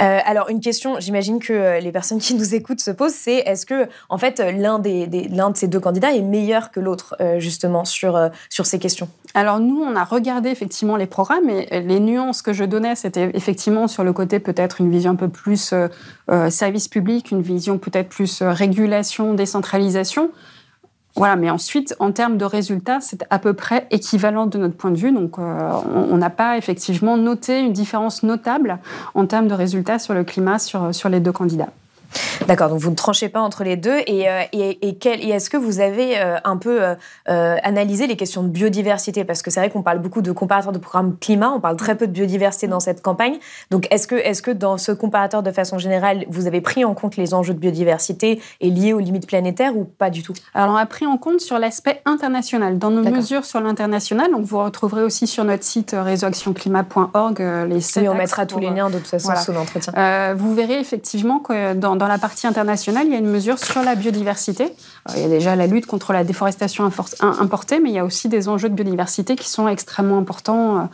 Euh, 0.00 0.18
alors, 0.24 0.48
une 0.48 0.60
question, 0.60 0.96
j'imagine 0.98 1.38
que 1.38 1.52
euh, 1.52 1.80
les 1.80 1.92
personnes 1.92 2.18
qui 2.18 2.34
nous 2.34 2.54
écoutent 2.54 2.80
se 2.80 2.90
posent, 2.90 3.14
c'est 3.14 3.38
est-ce 3.38 3.66
que, 3.66 3.88
en 4.08 4.18
fait, 4.18 4.40
l'un 4.40 4.78
des, 4.78 5.06
l'un 5.30 5.50
de 5.50 5.56
ces 5.56 5.68
deux 5.68 5.80
candidats 5.80 6.12
est 6.12 6.22
meilleur 6.22 6.70
que 6.70 6.80
l'autre, 6.80 7.14
euh, 7.20 7.38
justement, 7.38 7.84
sur, 7.84 8.18
sur 8.48 8.64
ces 8.64 8.78
questions? 8.78 9.08
Alors, 9.34 9.60
nous, 9.60 9.82
on 9.82 9.96
a 9.96 10.04
regardé 10.04 10.48
effectivement 10.48 10.96
les 10.96 11.06
programmes 11.06 11.50
et 11.50 11.80
les 11.80 12.00
nuances 12.00 12.40
que 12.40 12.52
je 12.52 12.64
donnais, 12.64 12.94
c'était 12.94 13.30
effectivement 13.34 13.86
sur 13.86 14.04
le 14.04 14.12
côté 14.12 14.38
peut-être 14.38 14.80
une 14.80 14.90
vision 14.90 15.12
un 15.12 15.16
peu 15.16 15.28
plus 15.28 15.74
service 16.48 16.88
public, 16.88 17.32
une 17.32 17.42
vision 17.42 17.78
peut-être 17.78 18.08
plus 18.08 18.42
régulation, 18.42 19.34
décentralisation. 19.34 20.30
Voilà, 21.16 21.36
mais 21.36 21.48
ensuite, 21.48 21.94
en 22.00 22.10
termes 22.10 22.36
de 22.36 22.44
résultats, 22.44 23.00
c'est 23.00 23.24
à 23.30 23.38
peu 23.38 23.52
près 23.52 23.86
équivalent 23.92 24.46
de 24.46 24.58
notre 24.58 24.74
point 24.74 24.90
de 24.90 24.96
vue. 24.96 25.12
Donc, 25.12 25.38
euh, 25.38 25.70
on 25.86 26.16
n'a 26.16 26.30
pas 26.30 26.58
effectivement 26.58 27.16
noté 27.16 27.60
une 27.60 27.72
différence 27.72 28.24
notable 28.24 28.78
en 29.14 29.26
termes 29.26 29.46
de 29.46 29.54
résultats 29.54 30.00
sur 30.00 30.12
le 30.12 30.24
climat 30.24 30.58
sur, 30.58 30.92
sur 30.92 31.08
les 31.08 31.20
deux 31.20 31.32
candidats. 31.32 31.70
D'accord, 32.46 32.68
donc 32.68 32.80
vous 32.80 32.90
ne 32.90 32.94
tranchez 32.94 33.28
pas 33.28 33.40
entre 33.40 33.64
les 33.64 33.76
deux. 33.76 33.98
Et, 34.06 34.28
euh, 34.28 34.42
et, 34.52 34.78
et, 34.82 35.30
est-ce 35.30 35.50
que 35.50 35.56
vous 35.56 35.80
avez 35.80 36.18
euh, 36.18 36.36
un 36.44 36.56
peu 36.56 36.82
euh, 36.82 37.56
analysé 37.62 38.06
les 38.06 38.16
questions 38.16 38.42
de 38.42 38.48
biodiversité? 38.48 39.24
Parce 39.24 39.42
que 39.42 39.50
c'est 39.50 39.60
vrai 39.60 39.70
qu'on 39.70 39.82
parle 39.82 39.98
beaucoup 39.98 40.22
de 40.22 40.32
comparateur 40.32 40.72
de 40.72 40.78
programme 40.78 41.16
climat, 41.18 41.50
on 41.50 41.60
parle 41.60 41.76
très 41.76 41.96
peu 41.96 42.06
de 42.06 42.12
biodiversité 42.12 42.66
dans 42.66 42.80
cette 42.80 43.02
campagne. 43.02 43.38
Donc 43.70 43.86
est-ce 43.90 44.06
que, 44.06 44.16
est 44.16 44.40
que 44.42 44.50
dans 44.50 44.78
ce 44.78 44.92
comparateur, 44.92 45.42
de 45.42 45.50
façon 45.52 45.78
générale, 45.78 46.26
vous 46.28 46.46
avez 46.46 46.60
pris 46.60 46.84
en 46.84 46.94
compte 46.94 47.16
les 47.16 47.34
enjeux 47.34 47.54
de 47.54 47.58
biodiversité 47.58 48.40
et 48.60 48.70
liés 48.70 48.92
aux 48.92 49.00
limites 49.00 49.26
planétaires 49.26 49.76
ou 49.76 49.84
pas 49.84 50.10
du 50.10 50.22
tout? 50.22 50.34
Alors 50.54 50.74
on 50.74 50.76
a 50.76 50.86
pris 50.86 51.06
en 51.06 51.16
compte 51.16 51.40
sur 51.40 51.58
l'aspect 51.58 52.02
international. 52.04 52.78
Dans 52.78 52.90
nos 52.90 53.02
mesures 53.02 53.44
sur 53.44 53.60
l'international, 53.60 54.30
vous 54.38 54.58
retrouverez 54.58 55.02
aussi 55.02 55.26
sur 55.26 55.44
notre 55.44 55.64
site 55.64 55.94
réseauactionclima.org 55.98 57.40
les 57.68 57.98
Oui, 57.98 58.08
on 58.08 58.14
mettra 58.14 58.46
tous 58.46 58.58
les 58.58 58.70
liens 58.70 58.90
de 58.90 58.98
toute 58.98 59.06
façon 59.06 59.34
sous 59.36 59.52
l'entretien. 59.52 60.34
vous 60.34 60.54
verrez 60.54 60.78
effectivement 60.78 61.38
que 61.38 61.74
dans 61.74 61.96
dans 61.96 62.03
la 62.08 62.18
partie 62.18 62.46
internationale, 62.46 63.06
il 63.06 63.12
y 63.12 63.16
a 63.16 63.18
une 63.18 63.30
mesure 63.30 63.58
sur 63.58 63.82
la 63.82 63.94
biodiversité. 63.94 64.72
Euh, 65.08 65.12
il 65.16 65.22
y 65.22 65.24
a 65.24 65.28
déjà 65.28 65.56
la 65.56 65.66
lutte 65.66 65.86
contre 65.86 66.12
la 66.12 66.24
déforestation 66.24 66.90
importée, 67.20 67.80
mais 67.80 67.90
il 67.90 67.94
y 67.94 67.98
a 67.98 68.04
aussi 68.04 68.28
des 68.28 68.48
enjeux 68.48 68.68
de 68.68 68.74
biodiversité 68.74 69.36
qui 69.36 69.48
sont 69.48 69.68
extrêmement 69.68 70.18
importants 70.18 70.78
euh, 70.78 70.84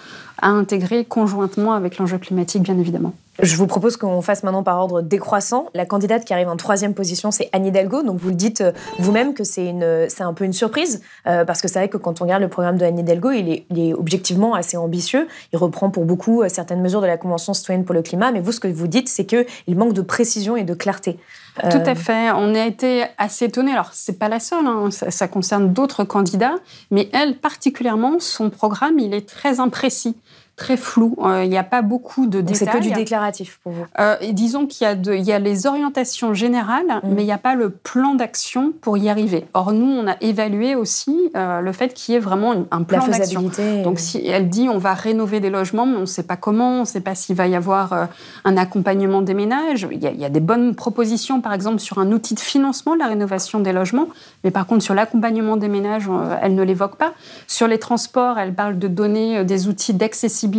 à 0.40 0.48
intégrer 0.48 1.04
conjointement 1.04 1.72
avec 1.72 1.98
l'enjeu 1.98 2.18
climatique, 2.18 2.62
bien 2.62 2.78
évidemment. 2.78 3.12
Je 3.42 3.56
vous 3.56 3.66
propose 3.66 3.96
qu'on 3.96 4.20
fasse 4.20 4.42
maintenant 4.42 4.62
par 4.62 4.78
ordre 4.78 5.00
décroissant. 5.00 5.66
La 5.74 5.86
candidate 5.86 6.24
qui 6.24 6.32
arrive 6.32 6.48
en 6.48 6.56
troisième 6.56 6.94
position, 6.94 7.30
c'est 7.30 7.48
Anne 7.52 7.64
Hidalgo. 7.64 8.02
Donc 8.02 8.18
vous 8.18 8.28
le 8.28 8.34
dites 8.34 8.60
euh, 8.60 8.72
vous-même 8.98 9.34
que 9.34 9.44
c'est 9.44 9.72
un 10.20 10.32
peu 10.34 10.44
une 10.44 10.52
surprise 10.52 11.00
euh, 11.26 11.44
parce 11.44 11.62
que 11.62 11.68
c'est 11.68 11.78
vrai 11.78 11.88
que 11.88 11.96
quand 11.96 12.20
on 12.20 12.24
regarde 12.24 12.42
le 12.42 12.48
programme 12.48 12.76
de 12.76 12.84
Anne 12.84 12.98
Hidalgo, 12.98 13.30
il 13.30 13.48
est, 13.48 13.66
il 13.70 13.78
est, 13.78 13.94
objectivement 13.94 14.54
assez 14.54 14.76
ambitieux. 14.76 15.26
Il 15.52 15.58
reprend 15.58 15.90
pour 15.90 16.04
beaucoup 16.04 16.42
certaines 16.48 16.80
mesures 16.80 17.00
de 17.00 17.06
la 17.06 17.16
Convention 17.16 17.54
citoyenne 17.54 17.84
pour 17.84 17.94
le 17.94 18.02
climat. 18.02 18.30
Mais 18.30 18.40
vous, 18.40 18.52
ce 18.52 18.60
que 18.60 18.68
vous 18.68 18.86
dites, 18.86 19.08
c'est 19.08 19.24
que 19.24 19.46
il 19.66 19.76
manque 19.76 19.92
de 19.92 20.02
précision 20.02 20.56
et 20.56 20.64
de 20.64 20.74
clarté. 20.74 21.18
Tout 21.58 21.82
à 21.84 21.94
fait. 21.94 22.30
On 22.32 22.54
a 22.54 22.66
été 22.66 23.04
assez 23.18 23.46
étonnés. 23.46 23.72
Alors, 23.72 23.90
c'est 24.04 24.18
pas 24.18 24.28
la 24.28 24.40
seule. 24.40 24.66
Hein. 24.66 24.90
Ça, 24.90 25.10
ça, 25.10 25.28
concerne 25.28 25.72
d'autres 25.72 26.04
candidats, 26.04 26.56
mais 26.90 27.08
elle 27.12 27.36
particulièrement, 27.36 28.18
son 28.18 28.50
programme, 28.50 28.98
il 28.98 29.14
est 29.14 29.28
très 29.28 29.60
imprécis 29.60 30.16
très 30.60 30.76
flou. 30.76 31.16
Euh, 31.24 31.42
il 31.42 31.48
n'y 31.48 31.56
a 31.56 31.64
pas 31.64 31.80
beaucoup 31.80 32.26
de 32.26 32.42
détails. 32.42 32.56
C'est 32.56 32.66
que 32.66 32.82
du 32.82 32.92
déclaratif 32.92 33.58
pour 33.62 33.72
vous. 33.72 33.86
Euh, 33.98 34.16
disons 34.32 34.66
qu'il 34.66 34.86
y, 34.86 34.90
a 34.90 34.92
il 34.92 35.24
y 35.24 35.32
a 35.32 35.38
les 35.38 35.66
orientations 35.66 36.34
générales, 36.34 37.00
mm. 37.02 37.08
mais 37.08 37.22
il 37.22 37.24
n'y 37.24 37.32
a 37.32 37.38
pas 37.38 37.54
le 37.54 37.70
plan 37.70 38.14
d'action 38.14 38.74
pour 38.82 38.98
y 38.98 39.08
arriver. 39.08 39.46
Or, 39.54 39.72
nous, 39.72 39.86
on 39.86 40.06
a 40.06 40.16
évalué 40.20 40.74
aussi 40.74 41.16
euh, 41.34 41.62
le 41.62 41.72
fait 41.72 41.94
qu'il 41.94 42.12
y 42.12 42.16
ait 42.18 42.20
vraiment 42.20 42.66
un 42.70 42.82
plan 42.82 43.06
d'action. 43.06 43.50
Donc, 43.82 43.98
si 43.98 44.24
elle 44.26 44.50
dit 44.50 44.68
on 44.68 44.76
va 44.76 44.92
rénover 44.92 45.40
des 45.40 45.48
logements, 45.48 45.86
mais 45.86 45.96
on 45.96 46.00
ne 46.00 46.04
sait 46.04 46.24
pas 46.24 46.36
comment, 46.36 46.76
on 46.76 46.80
ne 46.80 46.84
sait 46.84 47.00
pas 47.00 47.14
s'il 47.14 47.36
va 47.36 47.48
y 47.48 47.56
avoir 47.56 48.08
un 48.44 48.56
accompagnement 48.58 49.22
des 49.22 49.34
ménages. 49.34 49.88
Il 49.90 50.02
y, 50.02 50.06
a, 50.06 50.10
il 50.10 50.20
y, 50.20 50.26
a, 50.26 50.28
des 50.28 50.40
bonnes 50.40 50.74
propositions, 50.74 51.40
par 51.40 51.54
exemple, 51.54 51.78
sur 51.78 51.98
un 51.98 52.12
outil 52.12 52.34
de 52.34 52.40
financement 52.40 52.94
de 52.94 52.98
la 52.98 53.06
rénovation 53.06 53.60
des 53.60 53.72
logements, 53.72 54.08
mais 54.44 54.50
par 54.50 54.66
contre, 54.66 54.84
sur 54.84 54.94
l'accompagnement 54.94 55.56
des 55.56 55.68
ménages, 55.68 56.08
elle 56.42 56.54
ne 56.54 56.62
l'évoque 56.62 56.96
pas. 56.96 57.14
Sur 57.46 57.66
les 57.66 57.78
transports, 57.78 58.38
elle 58.38 58.52
parle 58.52 58.78
de 58.78 58.88
donner 58.88 59.42
des 59.44 59.66
outils 59.66 59.94
d'accessibilité 59.94 60.49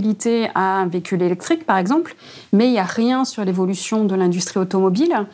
à 0.55 0.79
un 0.79 0.87
véhicule 0.87 1.21
électrique, 1.21 1.65
par 1.65 1.77
exemple, 1.77 2.15
mais 2.53 2.67
il 2.67 2.71
n'y 2.71 2.79
a 2.79 2.83
rien 2.83 3.25
sur 3.25 3.43
l'évolution 3.43 4.05
de 4.05 4.15
l'industrie 4.15 4.59
automobile. 4.59 5.25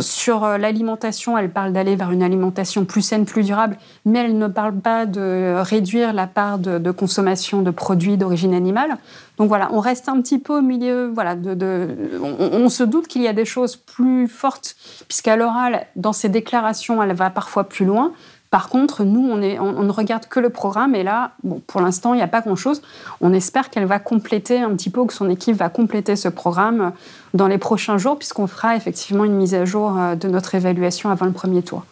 Sur 0.00 0.42
euh, 0.42 0.58
l'alimentation, 0.58 1.38
elle 1.38 1.50
parle 1.50 1.72
d'aller 1.72 1.94
vers 1.94 2.10
une 2.10 2.24
alimentation 2.24 2.84
plus 2.84 3.02
saine, 3.02 3.24
plus 3.24 3.44
durable, 3.44 3.78
mais 4.04 4.18
elle 4.18 4.36
ne 4.36 4.48
parle 4.48 4.74
pas 4.74 5.06
de 5.06 5.54
réduire 5.60 6.12
la 6.12 6.26
part 6.26 6.58
de, 6.58 6.90
consommation 6.90 7.62
de 7.62 7.70
produits 7.70 8.16
d'origine 8.16 8.52
animale. 8.52 8.96
Donc 9.38 9.48
voilà, 9.48 9.68
on 9.72 9.78
reste 9.78 10.08
un 10.08 10.20
petit 10.20 10.40
peu 10.40 10.58
au 10.58 10.62
milieu. 10.62 11.12
Voilà, 11.14 11.36
de, 11.36 11.88
on, 12.20 12.64
on, 12.64 12.68
se 12.68 12.82
doute 12.82 13.06
qu'il 13.06 13.22
y 13.22 13.28
a 13.28 13.32
des 13.32 13.44
choses 13.44 13.76
plus 13.76 14.26
fortes, 14.26 14.74
puisqu'à 15.06 15.36
l'oral, 15.36 15.86
dans 15.94 16.12
ses 16.12 16.30
déclarations, 16.30 17.00
elle 17.00 17.14
va 17.14 17.30
parfois 17.30 17.64
plus 17.64 17.84
loin. 17.84 18.12
Par 18.56 18.70
contre, 18.70 19.04
nous, 19.04 19.28
on, 19.28 19.36
ne 19.36 19.90
regarde 19.90 20.28
que 20.28 20.40
le 20.40 20.48
programme 20.48 20.94
et 20.94 21.02
là, 21.02 21.32
pour 21.66 21.82
l'instant, 21.82 22.14
il 22.14 22.16
n'y 22.16 22.22
a 22.22 22.26
pas 22.26 22.40
grand-chose. 22.40 22.80
On 23.20 23.34
espère 23.34 23.68
qu'elle 23.68 23.84
va 23.84 23.98
compléter 23.98 24.60
un 24.60 24.70
petit 24.70 24.88
peu, 24.88 25.04
que 25.04 25.12
son 25.12 25.28
équipe 25.28 25.56
va 25.56 25.68
compléter 25.68 26.16
ce 26.16 26.28
programme 26.28 26.92
dans 27.34 27.48
les 27.48 27.58
prochains 27.58 27.98
jours, 27.98 28.16
puisqu'on 28.16 28.46
fera 28.46 28.74
effectivement 28.74 29.24
une 29.24 29.34
mise 29.34 29.54
à 29.54 29.66
jour 29.66 29.98
euh, 29.98 30.14
de 30.14 30.28
notre 30.28 30.54
évaluation 30.54 31.10
avant 31.10 31.26
le 31.26 31.32
premier 31.32 31.60
tour. 31.60 31.84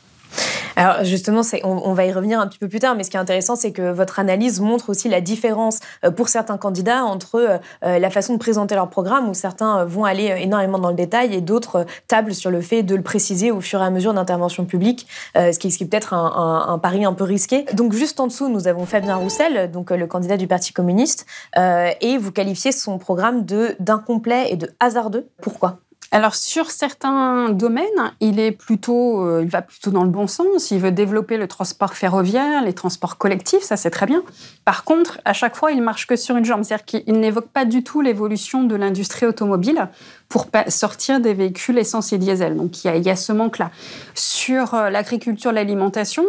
Alors 0.76 1.04
justement, 1.04 1.42
on, 1.62 1.92
va 1.94 2.04
y 2.04 2.12
revenir 2.12 2.40
un 2.40 2.46
petit 2.46 2.58
peu 2.58 2.68
plus 2.68 2.80
tard, 2.80 2.96
mais 2.96 3.04
ce 3.04 3.10
qui 3.10 3.16
est 3.16 3.20
intéressant, 3.20 3.56
c'est 3.56 3.72
que 3.72 3.92
votre 3.92 4.18
analyse 4.18 4.60
montre 4.60 4.90
aussi 4.90 5.08
la 5.08 5.20
différence 5.20 5.80
euh, 6.04 6.10
pour 6.10 6.28
certains 6.28 6.56
candidats 6.56 7.04
entre 7.04 7.36
euh, 7.36 7.58
euh, 7.84 7.98
la 7.98 8.10
façon 8.10 8.34
de 8.34 8.38
présenter 8.38 8.74
leur 8.74 8.90
programme, 8.90 9.28
où 9.28 9.34
certains 9.34 9.84
vont 9.84 10.04
aller 10.04 10.34
énormément 10.38 10.78
dans 10.78 10.90
le 10.90 10.96
détail 10.96 11.34
et 11.34 11.40
d'autres 11.40 11.86
tablent 12.08 12.34
sur 12.34 12.50
le 12.50 12.60
fait 12.60 12.82
de 12.82 12.94
le 12.94 13.02
préciser 13.02 13.50
au 13.50 13.60
fur 13.60 13.80
et 13.80 13.84
à 13.84 13.90
mesure 13.90 14.14
d'intervention 14.14 14.64
publique, 14.64 15.06
ce 15.34 15.58
qui, 15.58 15.68
est 15.68 15.86
peut-être 15.86 16.14
un, 16.14 16.78
pari 16.82 17.04
un 17.04 17.12
peu 17.12 17.24
risqué. 17.24 17.64
Donc 17.72 17.92
juste 17.92 18.18
en 18.20 18.26
dessous, 18.26 18.48
nous 18.48 18.68
avons 18.68 18.86
Fabien 18.86 19.16
Roussel, 19.16 19.70
donc 19.70 19.90
le 19.90 20.06
candidat 20.06 20.36
du 20.36 20.46
Parti 20.46 20.72
communiste, 20.72 21.26
et 21.56 22.18
vous 22.18 22.32
qualifiez 22.32 22.72
son 22.72 22.98
programme 22.98 23.44
d'incomplet 23.78 24.50
et 24.50 24.56
de 24.56 24.70
hasardeux. 24.80 25.28
Pourquoi? 25.40 25.78
Alors 26.11 26.34
sur 26.34 26.70
certains 26.70 27.50
domaines, 27.50 28.12
il 28.20 28.38
est 28.38 28.52
plutôt, 28.52 29.26
euh, 29.26 29.42
il 29.42 29.49
va 29.49 29.62
plutôt 29.62 29.90
dans 29.90 30.04
le 30.04 30.11
bon 30.11 30.26
sens. 30.26 30.70
Il 30.70 30.78
veut 30.78 30.92
développer 30.92 31.37
le 31.37 31.49
transport 31.49 31.94
ferroviaire, 31.94 32.62
les 32.62 32.73
transports 32.73 33.18
collectifs, 33.18 33.62
ça 33.62 33.76
c'est 33.76 33.90
très 33.90 34.06
bien. 34.06 34.23
Par 34.64 34.84
contre, 34.84 35.20
à 35.25 35.32
chaque 35.32 35.56
fois, 35.56 35.73
il 35.73 35.82
marche 35.82 36.06
que 36.06 36.14
sur 36.16 36.37
une 36.37 36.44
jambe, 36.44 36.62
c'est-à-dire 36.62 36.84
qu'il 36.84 37.18
n'évoque 37.18 37.49
pas 37.49 37.64
du 37.64 37.82
tout 37.82 38.00
l'évolution 38.00 38.62
de 38.62 38.76
l'industrie 38.76 39.26
automobile 39.26 39.88
pour 40.28 40.46
sortir 40.68 41.20
des 41.20 41.34
véhicules 41.34 41.78
essence 41.78 42.12
et 42.12 42.18
diesel. 42.18 42.56
Donc 42.56 42.84
il 42.84 42.87
y 42.87 42.90
a, 42.90 42.96
il 42.96 43.02
y 43.02 43.11
a 43.11 43.16
ce 43.16 43.32
manque-là. 43.32 43.70
Sur 44.14 44.75
euh, 44.75 44.90
l'agriculture, 44.90 45.52
l'alimentation, 45.52 46.25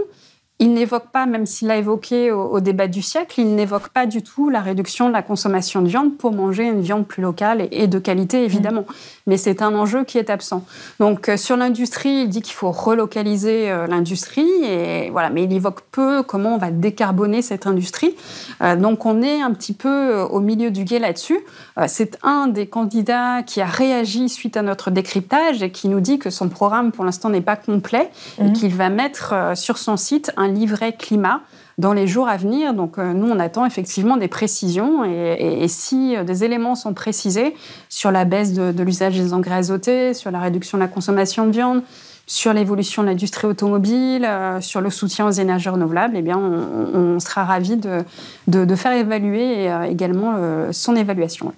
il 0.60 0.74
n'évoque 0.74 1.10
pas, 1.12 1.26
même 1.26 1.46
s'il 1.46 1.68
l'a 1.68 1.76
évoqué 1.76 2.32
au, 2.32 2.62
débat 2.62 2.88
du 2.88 3.02
siècle, 3.02 3.42
il 3.42 3.56
n'évoque 3.56 3.90
pas 3.90 4.06
du 4.06 4.24
tout 4.24 4.50
la 4.50 4.62
réduction 4.62 5.10
de 5.10 5.14
la 5.14 5.22
consommation 5.22 5.82
de 5.82 5.90
viande 5.90 6.18
pour 6.18 6.32
manger 6.32 6.64
une 6.64 6.80
viande 6.80 7.06
plus 7.06 7.22
locale 7.22 7.68
et, 7.72 7.88
de 7.88 8.00
qualité, 8.00 8.46
évidemment. 8.46 8.86
Mais 9.28 9.36
c'est 9.36 9.62
un 9.62 9.76
enjeu 9.76 10.06
qui 10.06 10.18
est 10.18 10.30
absent. 10.30 10.64
Donc, 11.02 11.28
euh, 11.28 11.36
sur 11.36 11.58
l'industrie, 11.58 12.22
il 12.22 12.30
dit 12.30 12.42
qu'il 12.42 12.54
faut 12.54 12.72
relocaliser 12.72 13.70
euh, 13.70 13.86
l'industrie, 13.88 14.48
et 14.64 15.10
voilà, 15.10 15.30
mais 15.30 15.44
il 15.44 15.52
évoque 15.52 15.82
peu 15.92 16.24
comment 16.24 16.56
on 16.56 16.58
va 16.58 16.72
décarboner 16.72 17.42
cette 17.42 17.68
industrie. 17.68 18.16
Euh, 18.62 18.78
donc, 18.78 19.06
on 19.06 19.22
est 19.22 19.42
un 19.42 19.52
petit 19.52 19.74
peu 19.74 20.22
au 20.22 20.40
milieu 20.40 20.72
du 20.72 20.86
guet 20.86 21.00
là-dessus. 21.00 21.40
c'est 21.88 22.18
un 22.24 22.48
des 22.48 22.68
candidats 22.68 23.44
qui 23.44 23.60
a 23.60 23.66
réagi 23.66 24.30
suite 24.30 24.56
à 24.56 24.62
notre 24.62 24.90
décryptage 24.90 25.62
et 25.62 25.72
qui 25.72 25.90
nous 25.90 26.00
dit 26.00 26.18
que 26.18 26.30
son 26.30 26.48
programme, 26.48 26.94
pour 26.94 27.04
l'instant, 27.04 27.28
n'est 27.30 27.42
pas 27.42 27.58
complet 27.58 28.10
et 28.40 28.46
mmh. 28.46 28.54
qu'il 28.54 28.74
va 28.74 28.90
mettre 28.90 29.34
sur 29.56 29.78
son 29.78 29.98
site 29.98 30.32
un 30.38 30.45
un 30.46 30.52
livret 30.52 30.94
climat 30.94 31.42
dans 31.78 31.94
les 31.94 32.08
jours 32.08 32.28
à 32.28 32.38
venir. 32.38 32.74
Donc 32.74 32.98
euh, 32.98 33.14
nous, 33.14 33.30
on 33.30 33.40
attend 33.40 33.66
effectivement 33.66 34.18
des 34.18 34.28
précisions 34.28 35.04
et, 35.04 35.68
si 35.68 36.16
euh, 36.16 36.24
des 36.24 36.44
éléments 36.44 36.76
sont 36.76 36.94
précisés 36.94 37.56
sur 37.90 38.12
la 38.12 38.26
baisse 38.26 38.54
de, 38.54 38.84
l'usage 38.84 39.18
des 39.18 39.34
engrais 39.34 39.56
azotés, 39.56 40.14
sur 40.14 40.32
la 40.32 40.40
réduction 40.40 40.78
de 40.78 40.84
la 40.84 40.88
consommation 40.88 41.46
de 41.48 41.52
viande, 41.52 41.84
sur 42.28 42.54
l'évolution 42.54 43.04
de 43.04 43.10
l'industrie 43.10 43.48
automobile, 43.48 44.26
euh, 44.26 44.62
sur 44.62 44.82
le 44.82 44.90
soutien 44.90 45.28
aux 45.28 45.32
énergies 45.32 45.70
renouvelables, 45.70 46.16
eh 46.18 46.22
bien, 46.22 46.38
on, 46.38 47.20
sera 47.20 47.44
ravis 47.44 47.78
de, 47.78 48.04
de, 48.48 48.76
faire 48.76 48.94
évaluer 48.94 49.70
également 49.88 50.36
son 50.72 50.96
évaluation. 50.96 51.54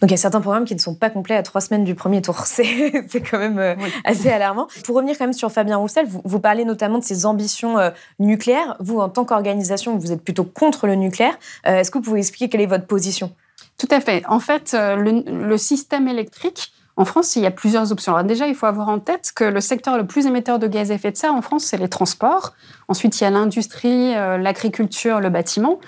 Donc 0.00 0.10
il 0.10 0.12
y 0.12 0.14
a 0.14 0.18
certains 0.18 0.40
programmes 0.40 0.64
qui 0.64 0.74
ne 0.74 0.80
sont 0.80 0.94
pas 0.94 1.10
complets 1.10 1.36
à 1.36 1.42
trois 1.42 1.60
semaines 1.60 1.84
du 1.84 1.94
premier 1.94 2.22
tour. 2.22 2.38
C'est 2.46 3.04
quand 3.30 3.38
même 3.38 3.58
euh, 3.58 3.74
assez 4.04 4.30
alarmant. 4.30 4.68
Pour 4.84 4.96
revenir 4.96 5.16
quand 5.16 5.24
même 5.24 5.32
sur 5.32 5.50
Fabien 5.52 5.76
Roussel, 5.76 6.06
vous, 6.06 6.40
parlez 6.40 6.64
notamment 6.64 6.98
de 6.98 7.04
ses 7.04 7.26
ambitions 7.26 7.78
euh, 7.78 7.90
nucléaires. 8.18 8.76
Vous, 8.80 8.98
en 8.98 9.08
tant 9.08 9.24
qu'organisation, 9.24 9.96
vous 9.96 10.12
êtes 10.12 10.22
plutôt 10.22 10.44
contre 10.44 10.86
le 10.86 10.94
nucléaire. 10.94 11.38
Euh, 11.66 11.78
est-ce 11.78 11.90
que 11.90 11.98
vous 11.98 12.04
pouvez 12.04 12.20
expliquer 12.20 12.48
quelle 12.48 12.60
est 12.60 12.66
votre 12.66 12.86
position? 12.86 13.32
Tout 13.78 13.88
à 13.90 14.00
fait. 14.00 14.24
En 14.26 14.40
fait, 14.40 14.74
le, 14.74 15.56
système 15.56 16.06
électrique, 16.06 16.72
en 16.96 17.06
France, 17.06 17.34
il 17.36 17.42
y 17.42 17.46
a 17.46 17.50
plusieurs 17.50 17.92
options. 17.92 18.14
Alors 18.14 18.26
déjà, 18.26 18.46
il 18.46 18.54
faut 18.54 18.66
avoir 18.66 18.88
en 18.88 18.98
tête 18.98 19.32
que 19.34 19.44
le 19.44 19.60
secteur 19.62 19.96
le 19.96 20.06
plus 20.06 20.26
émetteur 20.26 20.58
de 20.58 20.66
gaz 20.66 20.90
à 20.90 20.94
effet 20.94 21.10
de 21.10 21.16
serre 21.16 21.34
en 21.34 21.40
France, 21.40 21.64
c'est 21.64 21.78
les 21.78 21.88
transports. 21.88 22.52
Ensuite, 22.88 23.18
il 23.20 23.24
y 23.24 23.26
a 23.26 23.30
l'industrie, 23.30 24.12
l'agriculture, 24.12 25.20
le 25.20 25.30
bâtiment. 25.30 25.78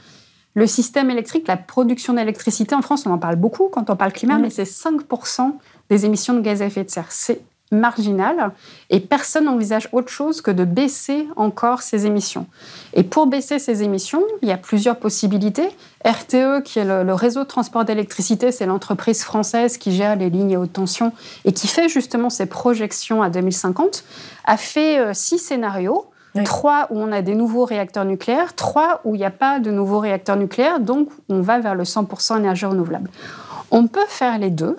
Le 0.54 0.66
système 0.66 1.10
électrique, 1.10 1.48
la 1.48 1.56
production 1.56 2.14
d'électricité 2.14 2.74
en 2.74 2.82
France, 2.82 3.06
on 3.06 3.10
en 3.10 3.18
parle 3.18 3.36
beaucoup 3.36 3.68
quand 3.68 3.88
on 3.90 3.96
parle 3.96 4.12
climat, 4.12 4.38
mais 4.38 4.50
c'est 4.50 4.64
5% 4.64 5.52
des 5.88 6.04
émissions 6.04 6.34
de 6.34 6.40
gaz 6.40 6.62
à 6.62 6.66
effet 6.66 6.84
de 6.84 6.90
serre. 6.90 7.10
C'est 7.10 7.40
marginal 7.72 8.52
et 8.90 9.00
personne 9.00 9.46
n'envisage 9.46 9.88
autre 9.92 10.10
chose 10.10 10.42
que 10.42 10.50
de 10.50 10.64
baisser 10.64 11.26
encore 11.36 11.82
ces 11.82 12.06
émissions. 12.06 12.46
Et 12.94 13.02
pour 13.02 13.26
baisser 13.26 13.58
ces 13.58 13.82
émissions, 13.82 14.22
il 14.42 14.48
y 14.48 14.52
a 14.52 14.58
plusieurs 14.58 14.98
possibilités. 14.98 15.68
RTE, 16.04 16.62
qui 16.64 16.78
est 16.78 16.84
le, 16.84 17.14
réseau 17.14 17.44
de 17.44 17.48
transport 17.48 17.84
d'électricité, 17.84 18.52
c'est 18.52 18.66
l'entreprise 18.66 19.22
française 19.22 19.78
qui 19.78 19.92
gère 19.92 20.16
les 20.16 20.30
lignes 20.30 20.56
à 20.56 20.60
haute 20.60 20.72
tension 20.72 21.12
et 21.44 21.52
qui 21.52 21.66
fait 21.66 21.88
justement 21.88 22.28
ces 22.28 22.46
projections 22.46 23.22
à 23.22 23.30
2050, 23.30 24.04
a 24.44 24.56
fait 24.56 24.98
euh, 24.98 25.14
six 25.14 25.38
scénarios 25.38 26.06
Trois 26.44 26.86
où 26.90 26.98
on 26.98 27.12
a 27.12 27.20
des 27.20 27.34
nouveaux 27.34 27.64
réacteurs 27.64 28.04
nucléaires, 28.04 28.54
trois 28.54 29.00
où 29.04 29.14
il 29.14 29.18
n'y 29.18 29.24
a 29.24 29.30
pas 29.30 29.60
de 29.60 29.70
nouveaux 29.70 29.98
réacteurs 29.98 30.36
nucléaires, 30.36 30.80
donc 30.80 31.08
on 31.28 31.42
va 31.42 31.58
vers 31.58 31.74
le 31.74 31.84
100% 31.84 32.38
énergie 32.38 32.64
renouvelable. 32.64 33.10
On 33.70 33.86
peut 33.86 34.06
faire 34.08 34.38
les 34.38 34.50
deux. 34.50 34.76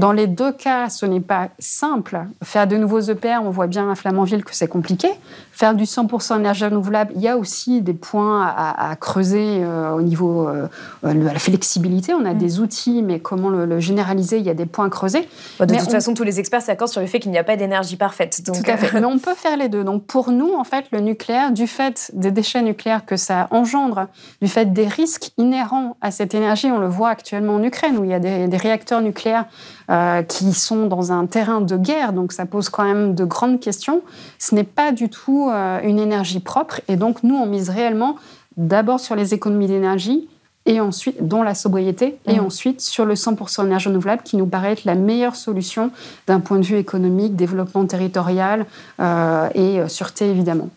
Dans 0.00 0.12
les 0.12 0.26
deux 0.26 0.50
cas, 0.50 0.88
ce 0.88 1.04
n'est 1.04 1.20
pas 1.20 1.48
simple. 1.58 2.22
Faire 2.42 2.66
de 2.66 2.78
nouveaux 2.78 3.00
EPR, 3.00 3.40
on 3.44 3.50
voit 3.50 3.66
bien 3.66 3.90
à 3.90 3.94
Flamanville 3.94 4.44
que 4.44 4.54
c'est 4.56 4.66
compliqué. 4.66 5.10
Faire 5.52 5.74
du 5.74 5.84
100% 5.84 6.38
énergie 6.38 6.64
renouvelable, 6.64 7.12
il 7.16 7.20
y 7.20 7.28
a 7.28 7.36
aussi 7.36 7.82
des 7.82 7.92
points 7.92 8.46
à, 8.46 8.96
creuser 8.96 9.62
euh, 9.62 9.92
au 9.92 10.00
niveau 10.00 10.48
euh, 10.48 10.68
de 11.04 11.22
la 11.22 11.38
flexibilité. 11.38 12.14
On 12.14 12.24
a 12.24 12.32
mm. 12.32 12.38
des 12.38 12.60
outils, 12.60 13.02
mais 13.02 13.20
comment 13.20 13.50
le, 13.50 13.78
généraliser 13.78 14.38
Il 14.38 14.44
y 14.44 14.48
a 14.48 14.54
des 14.54 14.64
points 14.64 14.86
à 14.86 14.88
creuser. 14.88 15.28
de 15.60 15.66
toute 15.66 15.90
façon, 15.90 16.14
tous 16.14 16.22
les 16.22 16.40
experts 16.40 16.62
s'accordent 16.62 16.90
sur 16.90 17.02
le 17.02 17.06
fait 17.06 17.20
qu'il 17.20 17.30
n'y 17.30 17.38
a 17.38 17.44
pas 17.44 17.56
d'énergie 17.56 17.96
parfaite. 17.96 18.42
Donc... 18.46 18.56
Tout 18.56 18.70
à 18.70 18.78
fait. 18.78 18.98
mais 18.98 19.04
on 19.04 19.18
peut 19.18 19.34
faire 19.34 19.58
les 19.58 19.68
deux. 19.68 19.84
Donc 19.84 20.06
pour 20.06 20.30
nous, 20.30 20.54
en 20.54 20.64
fait, 20.64 20.86
le 20.92 21.00
nucléaire, 21.00 21.52
du 21.52 21.66
fait 21.66 22.10
des 22.14 22.30
déchets 22.30 22.62
nucléaires 22.62 23.04
que 23.04 23.18
ça 23.18 23.48
engendre, 23.50 24.06
du 24.40 24.48
fait 24.48 24.72
des 24.72 24.86
risques 24.86 25.32
inhérents 25.36 25.98
à 26.00 26.10
cette 26.10 26.34
énergie, 26.34 26.68
on 26.68 26.78
le 26.78 26.88
voit 26.88 27.10
actuellement 27.10 27.56
en 27.56 27.62
Ukraine, 27.62 27.98
où 27.98 28.04
il 28.04 28.10
y 28.10 28.14
a 28.14 28.18
des, 28.18 28.48
des 28.48 28.56
réacteurs 28.56 29.02
nucléaires 29.02 29.44
euh, 29.90 30.22
qui 30.22 30.52
sont 30.52 30.86
dans 30.86 31.12
un 31.12 31.26
terrain 31.26 31.60
de 31.60 31.76
guerre, 31.76 32.12
donc 32.12 32.32
ça 32.32 32.46
pose 32.46 32.68
quand 32.68 32.84
même 32.84 33.14
de 33.14 33.24
grandes 33.24 33.60
questions. 33.60 34.02
Ce 34.38 34.54
n'est 34.54 34.64
pas 34.64 34.92
du 34.92 35.08
tout 35.08 35.50
euh, 35.50 35.80
une 35.82 35.98
énergie 35.98 36.40
propre, 36.40 36.80
et 36.88 36.96
donc 36.96 37.22
nous, 37.22 37.34
on 37.34 37.46
mise 37.46 37.70
réellement 37.70 38.16
d'abord 38.56 39.00
sur 39.00 39.16
les 39.16 39.34
économies 39.34 39.66
d'énergie, 39.66 40.28
et 40.66 40.78
ensuite, 40.80 41.26
dont 41.26 41.42
la 41.42 41.54
sobriété, 41.54 42.18
et 42.26 42.38
mmh. 42.38 42.44
ensuite 42.44 42.80
sur 42.80 43.04
le 43.04 43.14
100% 43.14 43.64
énergie 43.66 43.88
renouvelable, 43.88 44.22
qui 44.22 44.36
nous 44.36 44.46
paraît 44.46 44.72
être 44.72 44.84
la 44.84 44.94
meilleure 44.94 45.34
solution 45.34 45.90
d'un 46.26 46.40
point 46.40 46.58
de 46.58 46.64
vue 46.64 46.76
économique, 46.76 47.34
développement 47.34 47.86
territorial 47.86 48.66
euh, 49.00 49.48
et 49.54 49.88
sûreté 49.88 50.30
évidemment. 50.30 50.68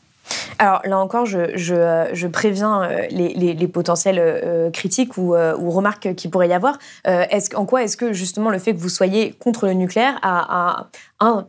Alors 0.60 0.82
là 0.86 0.98
encore, 0.98 1.26
je, 1.26 1.56
je, 1.56 2.28
préviens 2.28 2.84
euh, 2.84 3.08
les, 3.10 3.68
potentiels 3.68 4.20
euh, 4.20 4.70
critiques 4.72 5.18
ou, 5.18 5.36
euh, 5.36 5.56
remarques 5.56 6.14
qui 6.16 6.28
pourrait 6.28 6.48
y 6.48 6.54
avoir. 6.54 6.78
est 7.06 7.56
en 7.56 7.66
quoi 7.66 7.84
est-ce 7.84 7.98
que 7.98 8.14
justement 8.14 8.50
le 8.50 8.60
fait 8.60 8.74
que 8.74 8.80
vous 8.80 8.90
soyez 8.90 9.32
contre 9.32 9.66
le 9.66 9.74
nucléaire 9.74 10.20
a, 10.22 10.80
a, 10.80 10.90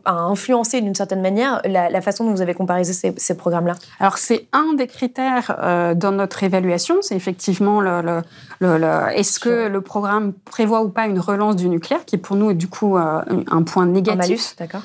influencé 0.05 0.81
d'une 0.81 0.95
certaine 0.95 1.21
manière 1.21 1.61
la, 1.65 2.01
façon 2.01 2.25
dont 2.25 2.31
vous 2.31 2.41
avez 2.41 2.53
comparé 2.53 2.83
ces, 2.83 3.37
programmes-là 3.37 3.75
Alors 3.99 4.17
c'est 4.17 4.47
un 4.53 4.73
des 4.73 4.87
critères 4.87 5.93
dans 5.95 6.11
notre 6.11 6.43
évaluation, 6.43 6.95
c'est 7.01 7.15
effectivement 7.15 7.81
le, 7.81 8.21
le, 8.59 9.09
est-ce 9.13 9.39
que 9.39 9.67
le 9.67 9.81
programme 9.81 10.33
prévoit 10.45 10.83
ou 10.83 10.89
pas 10.89 11.07
une 11.07 11.19
relance 11.19 11.55
du 11.55 11.67
nucléaire, 11.69 12.05
qui 12.05 12.17
pour 12.17 12.35
nous 12.35 12.51
est 12.51 12.55
du 12.55 12.67
coup 12.67 12.97
un 12.97 13.63
point 13.63 13.85
négatif. 13.85 14.55
d'accord. 14.57 14.81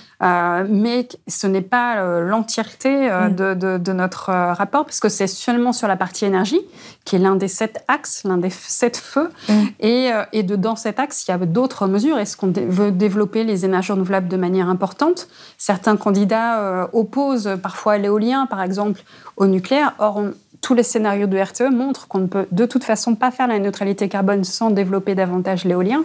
mais 0.69 1.09
ce 1.29 1.47
n'est 1.47 1.61
pas 1.61 2.21
l'entièreté 2.21 3.11
mm. 3.11 3.35
de, 3.35 3.79
de, 3.79 3.93
notre 3.93 4.31
euh, 4.31 4.53
rapport, 4.53 4.85
parce 4.85 5.01
que 5.01 5.09
c'est 5.09 5.27
seulement 5.27 5.73
sur 5.73 5.89
la 5.89 5.97
partie 5.97 6.25
énergie, 6.25 6.61
qui 7.05 7.17
est 7.17 7.19
l'un 7.19 7.37
des 7.37 7.49
sept 7.49 7.85
axes, 7.89 8.23
l'un 8.25 8.39
des 8.39 8.51
sept 8.51 8.97
feux. 8.97 9.31
Mm. 9.49 9.53
Et, 9.81 10.13
euh, 10.13 10.25
et 10.33 10.43
dans 10.43 10.77
cet 10.77 10.99
axe, 10.99 11.27
il 11.27 11.31
y 11.31 11.35
a 11.35 11.39
d'autres 11.39 11.87
mesures. 11.87 12.19
Est-ce 12.19 12.37
qu'on 12.37 12.53
veut 12.53 12.93
développer 12.93 13.45
les 13.45 13.65
énergies 13.65 13.93
renouvelables 13.93 14.29
de 14.29 14.37
manière 14.37 14.69
importante 14.81 15.29
Certains 15.59 15.97
candidats 15.97 16.61
euh, 16.61 16.87
opposent 16.93 17.51
parfois 17.63 17.99
l'éolien, 17.99 18.47
par 18.47 18.63
exemple, 18.63 19.03
au 19.37 19.47
nucléaire. 19.47 19.95
Or, 19.99 20.23
tous 20.61 20.75
les 20.75 20.83
scénarios 20.83 21.27
de 21.27 21.39
RTE 21.39 21.71
montrent 21.71 22.07
qu'on 22.07 22.19
ne 22.19 22.27
peut 22.27 22.47
de 22.51 22.67
toute 22.67 22.85
façon 22.85 23.15
pas 23.15 23.31
faire 23.31 23.49
la 23.49 23.59
neutralité 23.59 24.09
carbone 24.09 24.45
sans 24.45 24.71
développer 24.71 25.15
davantage 25.15 25.65
l'éolien. 25.65 26.05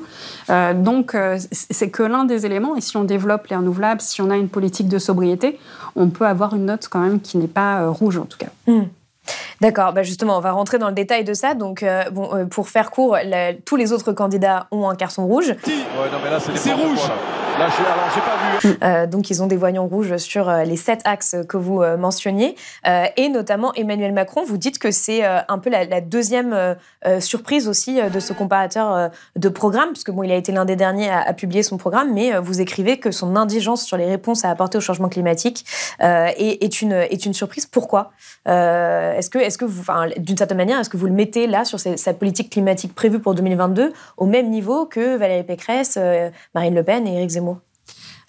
donc, 0.76 1.14
c'est 1.52 1.90
que 1.90 2.04
l'un 2.04 2.24
des 2.24 2.46
éléments. 2.46 2.78
Et 2.78 2.82
si 2.82 2.96
on 2.96 3.04
développe 3.04 3.48
les 3.48 3.58
renouvelables, 3.58 4.00
si 4.00 4.22
on 4.22 4.30
a 4.30 4.38
une 4.38 4.48
politique 4.48 4.88
de 4.88 4.98
sobriété, 4.98 5.60
on 5.96 6.10
peut 6.10 6.26
avoir 6.26 6.56
une 6.56 6.66
note 6.66 6.88
quand 6.90 7.00
même 7.00 7.20
qui 7.20 7.38
n'est 7.38 7.48
pas 7.48 7.82
euh, 7.82 7.90
rouge 7.90 8.18
en 8.18 8.26
tout 8.26 8.38
cas. 8.38 8.50
Hmm. 8.68 8.84
D'accord, 9.60 9.94
bah 9.94 10.04
justement, 10.04 10.38
on 10.38 10.42
va 10.42 10.52
rentrer 10.52 10.78
dans 10.78 10.90
le 10.90 10.94
détail 10.94 11.24
de 11.24 11.34
ça. 11.34 11.56
Donc, 11.56 11.82
euh, 11.82 12.04
bon, 12.12 12.30
euh, 12.36 12.46
pour 12.46 12.70
faire 12.70 12.92
court, 12.92 13.18
tous 13.66 13.76
les 13.76 13.92
autres 13.92 14.12
candidats 14.12 14.68
ont 14.70 14.88
un 14.88 14.96
carton 14.96 15.26
rouge. 15.26 15.50
non, 15.50 16.20
mais 16.24 16.30
là, 16.30 16.40
c'est 16.40 16.74
rouge. 16.74 17.00
Là, 17.55 17.55
vu. 18.60 18.78
Euh, 18.84 19.06
donc, 19.08 19.30
ils 19.30 19.42
ont 19.44 19.48
des 19.48 19.58
voyants 19.58 19.86
rouges 19.88 20.18
sur 20.18 20.52
les 20.52 20.76
sept 20.76 21.02
axes 21.06 21.36
que 21.48 21.58
vous 21.58 21.84
mentionniez. 21.98 22.56
et 22.86 23.30
notamment, 23.30 23.74
Emmanuel 23.74 24.14
Macron, 24.14 24.44
vous 24.46 24.58
dites 24.58 24.80
que 24.80 24.92
c'est 24.92 25.24
un 25.24 25.58
peu 25.60 25.70
la, 25.70 26.02
deuxième 26.02 26.76
surprise 27.20 27.68
aussi 27.68 28.02
de 28.02 28.20
ce 28.20 28.34
comparateur 28.34 29.10
de 29.36 29.50
programme, 29.50 29.90
puisque 29.90 30.12
bon, 30.12 30.24
il 30.24 30.32
a 30.32 30.36
été 30.36 30.52
l'un 30.52 30.66
des 30.66 30.76
derniers 30.76 31.10
à, 31.10 31.34
publier 31.34 31.64
son 31.64 31.78
programme, 31.78 32.14
mais 32.14 32.38
vous 32.40 32.62
écrivez 32.62 32.98
que 33.00 33.12
son 33.12 33.36
indigence 33.36 33.84
sur 33.84 33.98
les 33.98 34.06
réponses 34.06 34.46
à 34.46 34.50
apporter 34.50 34.78
au 34.78 34.82
changement 34.82 35.10
climatique 35.10 35.66
est, 36.00 36.82
une, 36.82 37.34
surprise. 37.34 37.66
Pourquoi? 37.66 38.12
Est-ce 38.46 39.30
que 39.30 40.20
d'une 40.20 40.38
certaine 40.38 40.58
manière, 40.58 40.80
est-ce 40.80 40.90
que 40.90 40.98
vous 40.98 41.08
le 41.08 41.14
mettez 41.14 41.48
là 41.48 41.66
sur 41.66 41.80
sa 41.80 42.14
politique 42.14 42.50
climatique 42.50 42.94
prévue 42.96 43.20
pour 43.20 43.36
2022 43.36 43.94
au 44.18 44.26
même 44.26 44.50
niveau 44.50 44.86
que 44.86 45.18
Valérie 45.18 45.44
Pécresse, 45.44 45.98
euh, 45.98 46.30
Marine 46.54 46.76
Le 46.76 46.84
Pen 46.84 47.08
et 47.08 47.16
Éric 47.16 47.30
Zemmour? 47.32 47.45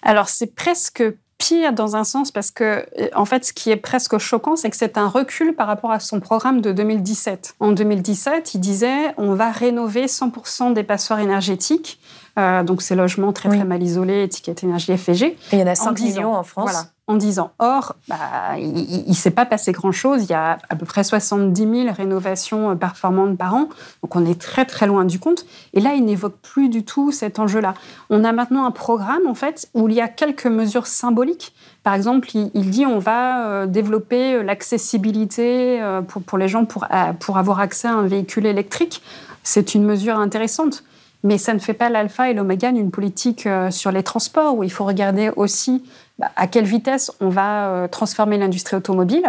Alors 0.01 0.29
c'est 0.29 0.53
presque 0.55 1.03
pire 1.37 1.73
dans 1.73 1.95
un 1.95 2.03
sens 2.03 2.31
parce 2.31 2.51
que, 2.51 2.85
en 3.15 3.25
fait, 3.25 3.45
ce 3.45 3.53
qui 3.53 3.69
est 3.69 3.77
presque 3.77 4.17
choquant, 4.17 4.55
c'est 4.55 4.69
que 4.69 4.75
c'est 4.75 4.97
un 4.97 5.07
recul 5.07 5.53
par 5.53 5.67
rapport 5.67 5.91
à 5.91 5.99
son 5.99 6.19
programme 6.19 6.61
de 6.61 6.71
2017. 6.71 7.55
En 7.59 7.71
2017, 7.71 8.55
il 8.55 8.59
disait 8.59 9.13
on 9.17 9.33
va 9.33 9.51
rénover 9.51 10.05
100% 10.05 10.73
des 10.73 10.83
passoires 10.83 11.19
énergétiques, 11.19 11.99
euh, 12.37 12.63
donc 12.63 12.81
ces 12.81 12.95
logements 12.95 13.33
très 13.33 13.49
très 13.49 13.63
mal 13.63 13.81
isolés, 13.81 14.23
étiquetés 14.23 14.65
énergie 14.65 14.95
FG. 14.95 15.35
il 15.53 15.59
y 15.59 15.63
en 15.63 15.67
a 15.67 15.75
5 15.75 15.99
millions 15.99 16.35
en 16.35 16.43
France. 16.43 16.69
Voilà 16.71 16.85
en 17.07 17.15
10 17.15 17.39
ans. 17.39 17.51
Or, 17.59 17.95
bah, 18.09 18.57
il 18.57 19.05
ne 19.07 19.13
s'est 19.13 19.31
pas 19.31 19.45
passé 19.45 19.71
grand-chose. 19.71 20.23
Il 20.23 20.29
y 20.29 20.33
a 20.33 20.57
à 20.69 20.75
peu 20.75 20.85
près 20.85 21.05
70 21.05 21.83
000 21.83 21.95
rénovations 21.95 22.71
euh, 22.71 22.75
performantes 22.75 23.37
par 23.37 23.55
an. 23.55 23.69
Donc, 24.03 24.15
on 24.15 24.25
est 24.25 24.39
très, 24.39 24.65
très 24.65 24.87
loin 24.87 25.05
du 25.05 25.17
compte. 25.17 25.45
Et 25.73 25.79
là, 25.79 25.93
il 25.93 26.03
n'évoque 26.03 26.35
plus 26.41 26.67
du 26.67 26.83
tout 26.83 27.13
cet 27.13 27.39
enjeu-là. 27.39 27.75
On 28.09 28.25
a 28.25 28.33
maintenant 28.33 28.65
un 28.65 28.71
programme, 28.71 29.25
en 29.25 29.35
fait, 29.35 29.69
où 29.73 29.87
il 29.87 29.95
y 29.95 30.01
a 30.01 30.09
quelques 30.09 30.47
mesures 30.47 30.85
symboliques. 30.85 31.53
Par 31.83 31.93
exemple, 31.93 32.27
il, 32.33 32.69
dit 32.69 32.85
on 32.85 32.99
va 32.99 33.47
euh, 33.47 33.65
développer 33.67 34.43
l'accessibilité 34.43 35.81
pour, 36.09 36.21
pour 36.21 36.37
les 36.37 36.49
gens 36.49 36.65
pour, 36.65 36.85
pour 37.21 37.37
avoir 37.37 37.61
accès 37.61 37.87
à 37.87 37.93
un 37.93 38.05
véhicule 38.05 38.45
électrique. 38.45 39.01
C'est 39.43 39.75
une 39.75 39.85
mesure 39.85 40.19
intéressante. 40.19 40.83
Mais 41.27 41.37
ça 41.37 41.53
ne 41.53 41.59
fait 41.59 41.73
pas 41.73 41.89
l'alpha 41.89 42.29
et 42.29 42.33
l'oméga 42.33 42.71
d'une 42.71 42.89
politique 42.89 43.49
sur 43.69 43.91
les 43.91 44.01
transports, 44.01 44.55
où 44.57 44.63
il 44.63 44.71
faut 44.71 44.85
regarder 44.85 45.29
aussi 45.35 45.83
bah, 46.19 46.31
à 46.35 46.47
quelle 46.47 46.65
vitesse 46.65 47.11
on 47.21 47.29
va 47.29 47.67
euh, 47.67 47.87
transformer 47.87 48.39
l'industrie 48.39 48.75
automobile. 48.75 49.23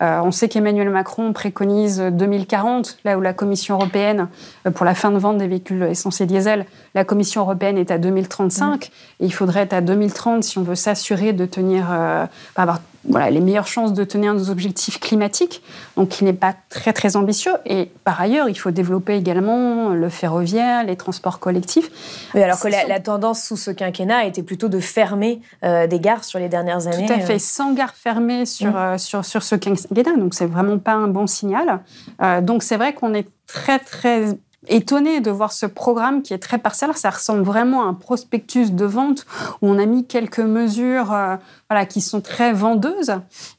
Euh, 0.00 0.20
on 0.22 0.30
sait 0.30 0.48
qu'Emmanuel 0.48 0.88
Macron 0.90 1.32
préconise 1.32 1.98
2040, 2.00 2.98
là 3.04 3.18
où 3.18 3.20
la 3.20 3.32
Commission 3.32 3.74
européenne, 3.74 4.28
euh, 4.64 4.70
pour 4.70 4.86
la 4.86 4.94
fin 4.94 5.10
de 5.10 5.18
vente 5.18 5.38
des 5.38 5.48
véhicules 5.48 5.82
essentiels 5.82 6.28
diesel, 6.28 6.66
la 6.94 7.04
Commission 7.04 7.40
européenne 7.40 7.76
est 7.76 7.90
à 7.90 7.98
2035. 7.98 8.92
Et 9.18 9.26
il 9.26 9.32
faudrait 9.32 9.62
être 9.62 9.72
à 9.72 9.80
2030 9.80 10.44
si 10.44 10.58
on 10.58 10.62
veut 10.62 10.76
s'assurer 10.76 11.32
de 11.32 11.44
tenir, 11.44 11.86
avoir 12.54 12.78
voilà, 13.08 13.30
les 13.30 13.40
meilleures 13.40 13.66
chances 13.66 13.92
de 13.92 14.04
tenir 14.04 14.34
nos 14.34 14.50
objectifs 14.50 15.00
climatiques, 15.00 15.62
donc 15.96 16.10
qui 16.10 16.24
n'est 16.24 16.32
pas 16.32 16.54
très 16.68 16.92
très 16.92 17.16
ambitieux. 17.16 17.54
Et 17.64 17.90
par 18.04 18.20
ailleurs, 18.20 18.48
il 18.48 18.54
faut 18.54 18.70
développer 18.70 19.14
également 19.14 19.90
le 19.90 20.08
ferroviaire, 20.08 20.84
les 20.84 20.96
transports 20.96 21.38
collectifs. 21.38 21.90
Oui, 22.34 22.42
alors 22.42 22.60
que 22.60 22.68
la, 22.68 23.00
tendance 23.00 23.42
sous 23.42 23.56
ce 23.56 23.70
quinquennat 23.70 24.24
était 24.24 24.42
plutôt 24.42 24.68
de 24.68 24.80
fermer 24.80 25.40
euh, 25.64 25.86
des 25.86 26.00
gares 26.00 26.24
sur 26.24 26.38
les 26.38 26.48
dernières 26.48 26.86
années. 26.86 27.06
Tout 27.06 27.12
à 27.12 27.20
fait, 27.20 27.38
sans 27.38 27.72
gare 27.72 27.94
fermée 27.94 28.44
sur, 28.44 28.72
mmh. 28.72 28.76
euh, 28.76 28.98
sur, 28.98 29.24
sur 29.24 29.42
ce 29.42 29.54
quinquennat, 29.54 30.16
donc 30.16 30.34
c'est 30.34 30.46
vraiment 30.46 30.78
pas 30.78 30.94
un 30.94 31.08
bon 31.08 31.26
signal. 31.26 31.80
Euh, 32.22 32.40
donc 32.40 32.62
c'est 32.62 32.76
vrai 32.76 32.92
qu'on 32.92 33.14
est 33.14 33.28
très 33.46 33.78
très 33.78 34.34
étonné 34.68 35.20
de 35.20 35.30
voir 35.30 35.52
ce 35.52 35.66
programme 35.66 36.22
qui 36.22 36.34
est 36.34 36.38
très 36.38 36.58
parcellaire. 36.58 36.96
Ça 36.96 37.10
ressemble 37.10 37.42
vraiment 37.42 37.82
à 37.82 37.86
un 37.86 37.94
prospectus 37.94 38.72
de 38.72 38.84
vente 38.84 39.26
où 39.62 39.68
on 39.68 39.78
a 39.78 39.86
mis 39.86 40.06
quelques 40.06 40.38
mesures 40.38 41.12
euh, 41.12 41.36
voilà, 41.70 41.86
qui 41.86 42.00
sont 42.00 42.20
très 42.20 42.52
vendeuses, 42.52 43.12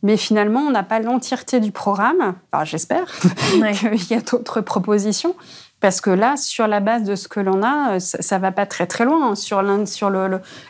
mais 0.03 0.17
finalement, 0.17 0.61
on 0.61 0.71
n'a 0.71 0.83
pas 0.83 0.99
l'entièreté 0.99 1.59
du 1.59 1.71
programme. 1.71 2.35
Enfin, 2.51 2.65
J'espère 2.65 3.05
qu'il 3.51 4.11
y 4.11 4.13
a 4.13 4.21
d'autres 4.21 4.61
propositions. 4.61 5.35
Parce 5.79 6.01
que 6.01 6.09
là, 6.09 6.35
sur 6.35 6.67
la 6.67 6.81
base 6.81 7.03
de 7.03 7.15
ce 7.15 7.29
que 7.29 7.39
l'on 7.39 7.63
a, 7.63 7.99
ça, 7.99 8.35
ne 8.35 8.41
va 8.41 8.51
pas 8.51 8.65
très 8.65 8.85
très 8.85 9.05
loin 9.05 9.31
hein. 9.31 9.35
sur 9.35 9.61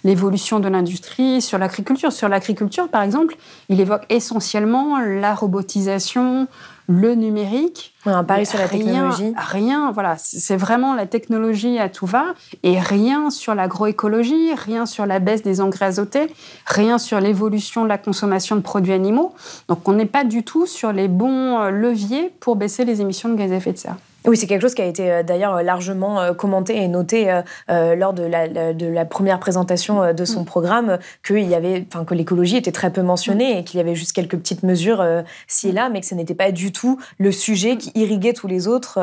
l'évolution 0.03 0.59
de 0.59 0.67
l'industrie, 0.67 1.41
sur 1.41 1.57
l'agriculture. 1.57 2.11
Sur 2.11 2.29
l'agriculture, 2.29 2.87
par 2.89 3.01
exemple, 3.01 3.35
il 3.69 3.81
évoque 3.81 4.03
essentiellement 4.09 4.99
la 4.99 5.33
robotisation, 5.33 6.47
le 6.89 7.13
numérique. 7.13 7.93
un 8.05 8.23
pari 8.23 8.47
sur 8.47 8.57
la 8.57 8.67
technologie. 8.67 9.31
Rien, 9.37 9.91
voilà, 9.91 10.15
c'est 10.17 10.57
vraiment 10.57 10.95
la 10.95 11.05
technologie 11.05 11.77
à 11.77 11.87
tout 11.87 12.07
va 12.07 12.33
et 12.63 12.79
rien 12.79 13.29
sur 13.29 13.53
l'agroécologie, 13.53 14.55
rien 14.55 14.87
sur 14.87 15.05
la 15.05 15.19
baisse 15.19 15.43
des 15.43 15.61
engrais 15.61 15.85
azotés, 15.85 16.33
rien 16.65 16.97
sur 16.97 17.19
l'évolution 17.19 17.83
de 17.83 17.89
la 17.89 17.99
consommation 17.99 18.55
de 18.55 18.61
produits 18.61 18.93
animaux. 18.93 19.35
Donc 19.67 19.87
on 19.87 19.93
n'est 19.93 20.07
pas 20.07 20.23
du 20.23 20.43
tout 20.43 20.65
sur 20.65 20.91
les 20.91 21.07
bons 21.07 21.59
euh, 21.59 21.69
leviers 21.69 22.33
pour 22.39 22.55
baisser 22.55 22.85
les 22.85 23.01
émissions 23.01 23.29
de 23.29 23.35
gaz 23.35 23.51
à 23.51 23.55
effet 23.57 23.73
de 23.73 23.77
serre. 23.77 23.97
Oui, 24.25 24.35
c'est 24.35 24.47
quelque 24.47 24.61
chose 24.61 24.73
qui 24.73 24.81
a 24.81 24.85
été 24.85 25.11
euh, 25.11 25.23
d'ailleurs 25.23 25.55
euh, 25.55 25.61
largement 25.61 26.19
euh, 26.19 26.33
commenté 26.33 26.75
et 26.77 26.87
noté 26.87 27.31
lors 27.69 28.13
de 28.13 28.23
la, 28.23 28.73
de 28.73 28.87
la 28.87 29.05
première 29.05 29.39
présentation 29.39 30.13
de 30.13 30.25
son 30.25 30.41
mm. 30.41 30.45
programme, 30.45 30.99
que, 31.23 31.33
y 31.33 31.55
avait, 31.55 31.85
que 32.05 32.13
l'écologie 32.13 32.57
était 32.57 32.71
très 32.71 32.91
peu 32.91 33.01
mentionnée 33.01 33.59
et 33.59 33.63
qu'il 33.63 33.77
y 33.77 33.81
avait 33.81 33.95
juste 33.95 34.13
quelques 34.13 34.37
petites 34.37 34.63
mesures 34.63 35.05
ci 35.47 35.69
et 35.69 35.71
là, 35.71 35.89
mais 35.89 36.01
que 36.01 36.05
ce 36.05 36.15
n'était 36.15 36.35
pas 36.35 36.51
du 36.51 36.71
tout 36.71 36.99
le 37.17 37.31
sujet 37.31 37.77
qui 37.77 37.91
irriguait 37.95 38.33
tous 38.33 38.47
les 38.47 38.67
autres 38.67 38.99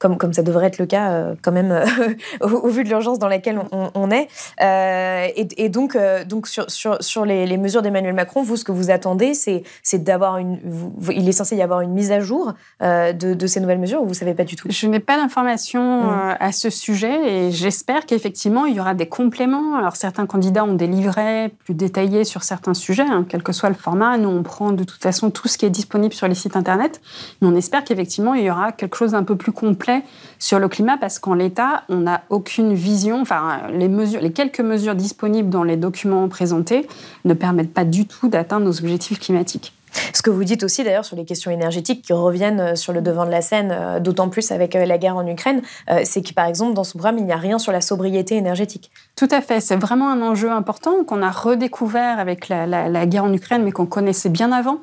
comme, 0.00 0.16
comme 0.16 0.32
ça 0.32 0.42
devrait 0.42 0.66
être 0.66 0.78
le 0.78 0.86
cas 0.86 1.10
euh, 1.10 1.34
quand 1.42 1.52
même 1.52 1.70
euh, 1.70 1.84
au, 2.40 2.68
vu 2.68 2.82
de 2.84 2.88
l'urgence 2.88 3.18
dans 3.18 3.28
laquelle 3.28 3.60
on, 3.70 4.10
est. 4.10 4.28
Euh, 4.62 5.28
et, 5.36 5.68
donc, 5.68 5.96
donc 6.26 6.48
sur, 6.48 6.68
sur, 6.70 6.96
sur 7.02 7.24
les, 7.26 7.56
mesures 7.58 7.82
d'Emmanuel 7.82 8.14
Macron, 8.14 8.42
vous, 8.42 8.56
ce 8.56 8.64
que 8.64 8.72
vous 8.72 8.90
attendez, 8.90 9.34
c'est, 9.34 9.62
c'est 9.82 10.02
d'avoir 10.02 10.38
une... 10.38 10.58
il 11.12 11.28
est 11.28 11.32
censé 11.32 11.54
y 11.54 11.62
avoir 11.62 11.82
une 11.82 11.92
mise 11.92 12.10
à 12.12 12.20
jour 12.20 12.54
de, 12.80 13.12
de, 13.12 13.46
ces 13.46 13.60
nouvelles 13.60 13.78
mesures 13.78 14.00
ou 14.00 14.04
vous 14.04 14.10
ne 14.10 14.14
savez 14.14 14.32
pas 14.32 14.44
du 14.44 14.56
tout? 14.56 14.68
Je 14.70 14.86
n'ai 14.86 15.00
pas 15.00 15.18
d'informations 15.18 16.04
mmh. 16.04 16.36
à 16.40 16.52
ce 16.52 16.70
sujet 16.70 17.46
et 17.46 17.50
j'espère 17.50 18.06
qu'effectivement, 18.06 18.64
il 18.64 18.74
y 18.74 18.80
aura 18.80 18.94
des 18.94 19.06
compléments. 19.06 19.76
Alors, 19.76 19.96
certains 19.96 20.24
candidats 20.24 20.64
ont 20.64 20.74
des 20.74 20.86
livrets 20.86 21.52
plus 21.64 21.74
détaillés 21.74 22.24
sur 22.24 22.42
certains 22.42 22.74
sujets, 22.74 23.02
hein, 23.02 23.26
quel 23.28 23.42
que 23.42 23.52
soit 23.52 23.68
le 23.68 23.74
format. 23.74 24.16
Nous, 24.16 24.30
on 24.30 24.42
prend 24.42 24.72
de 24.72 24.84
toute 24.84 25.02
façon 25.02 25.30
tout 25.30 25.48
ce 25.48 25.58
qui 25.58 25.66
est 25.66 25.70
disponible 25.70 26.14
sur 26.14 26.26
les 26.26 26.34
sites 26.34 26.56
Internet. 26.56 27.02
Mais 27.42 27.48
on 27.48 27.54
espère 27.54 27.84
qu'effectivement, 27.84 28.32
il 28.32 28.44
y 28.44 28.50
aura 28.50 28.72
quelque 28.72 28.96
chose 28.96 29.12
d'un 29.12 29.24
peu 29.24 29.36
plus 29.36 29.52
complet 29.52 29.89
sur 30.38 30.58
le 30.58 30.68
climat 30.68 30.96
parce 30.98 31.18
qu'en 31.18 31.34
l'état, 31.34 31.84
on 31.88 31.98
n'a 31.98 32.22
aucune 32.30 32.74
vision. 32.74 33.20
Enfin, 33.20 33.62
les, 33.72 33.88
mesures, 33.88 34.20
les 34.20 34.32
quelques 34.32 34.60
mesures 34.60 34.94
disponibles 34.94 35.50
dans 35.50 35.64
les 35.64 35.76
documents 35.76 36.28
présentés 36.28 36.86
ne 37.24 37.34
permettent 37.34 37.74
pas 37.74 37.84
du 37.84 38.06
tout 38.06 38.28
d'atteindre 38.28 38.66
nos 38.66 38.78
objectifs 38.78 39.20
climatiques. 39.20 39.72
Ce 40.14 40.22
que 40.22 40.30
vous 40.30 40.44
dites 40.44 40.62
aussi 40.62 40.84
d'ailleurs 40.84 41.04
sur 41.04 41.16
les 41.16 41.24
questions 41.24 41.50
énergétiques 41.50 42.02
qui 42.02 42.12
reviennent 42.12 42.60
euh, 42.60 42.74
sur 42.74 42.92
le 42.92 43.00
devant 43.00 43.24
de 43.26 43.30
la 43.30 43.42
scène, 43.42 43.70
euh, 43.72 44.00
d'autant 44.00 44.28
plus 44.28 44.52
avec 44.52 44.76
euh, 44.76 44.84
la 44.84 44.98
guerre 44.98 45.16
en 45.16 45.26
Ukraine, 45.26 45.62
c'est 46.04 46.22
que 46.22 46.32
par 46.32 46.46
exemple 46.46 46.74
dans 46.74 46.84
ce 46.84 46.92
programme, 46.92 47.18
il 47.18 47.24
n'y 47.24 47.32
a 47.32 47.36
rien 47.36 47.58
sur 47.58 47.72
la 47.72 47.80
sobriété 47.80 48.36
énergétique. 48.36 48.90
Tout 49.16 49.28
à 49.30 49.40
fait, 49.40 49.60
c'est 49.60 49.76
vraiment 49.76 50.10
un 50.10 50.22
enjeu 50.22 50.50
important 50.50 51.04
qu'on 51.04 51.22
a 51.22 51.30
redécouvert 51.30 52.18
avec 52.18 52.48
la 52.48 53.06
guerre 53.06 53.24
en 53.24 53.32
Ukraine, 53.32 53.62
mais 53.64 53.72
qu'on 53.72 53.86
connaissait 53.86 54.28
bien 54.28 54.52
avant. 54.52 54.78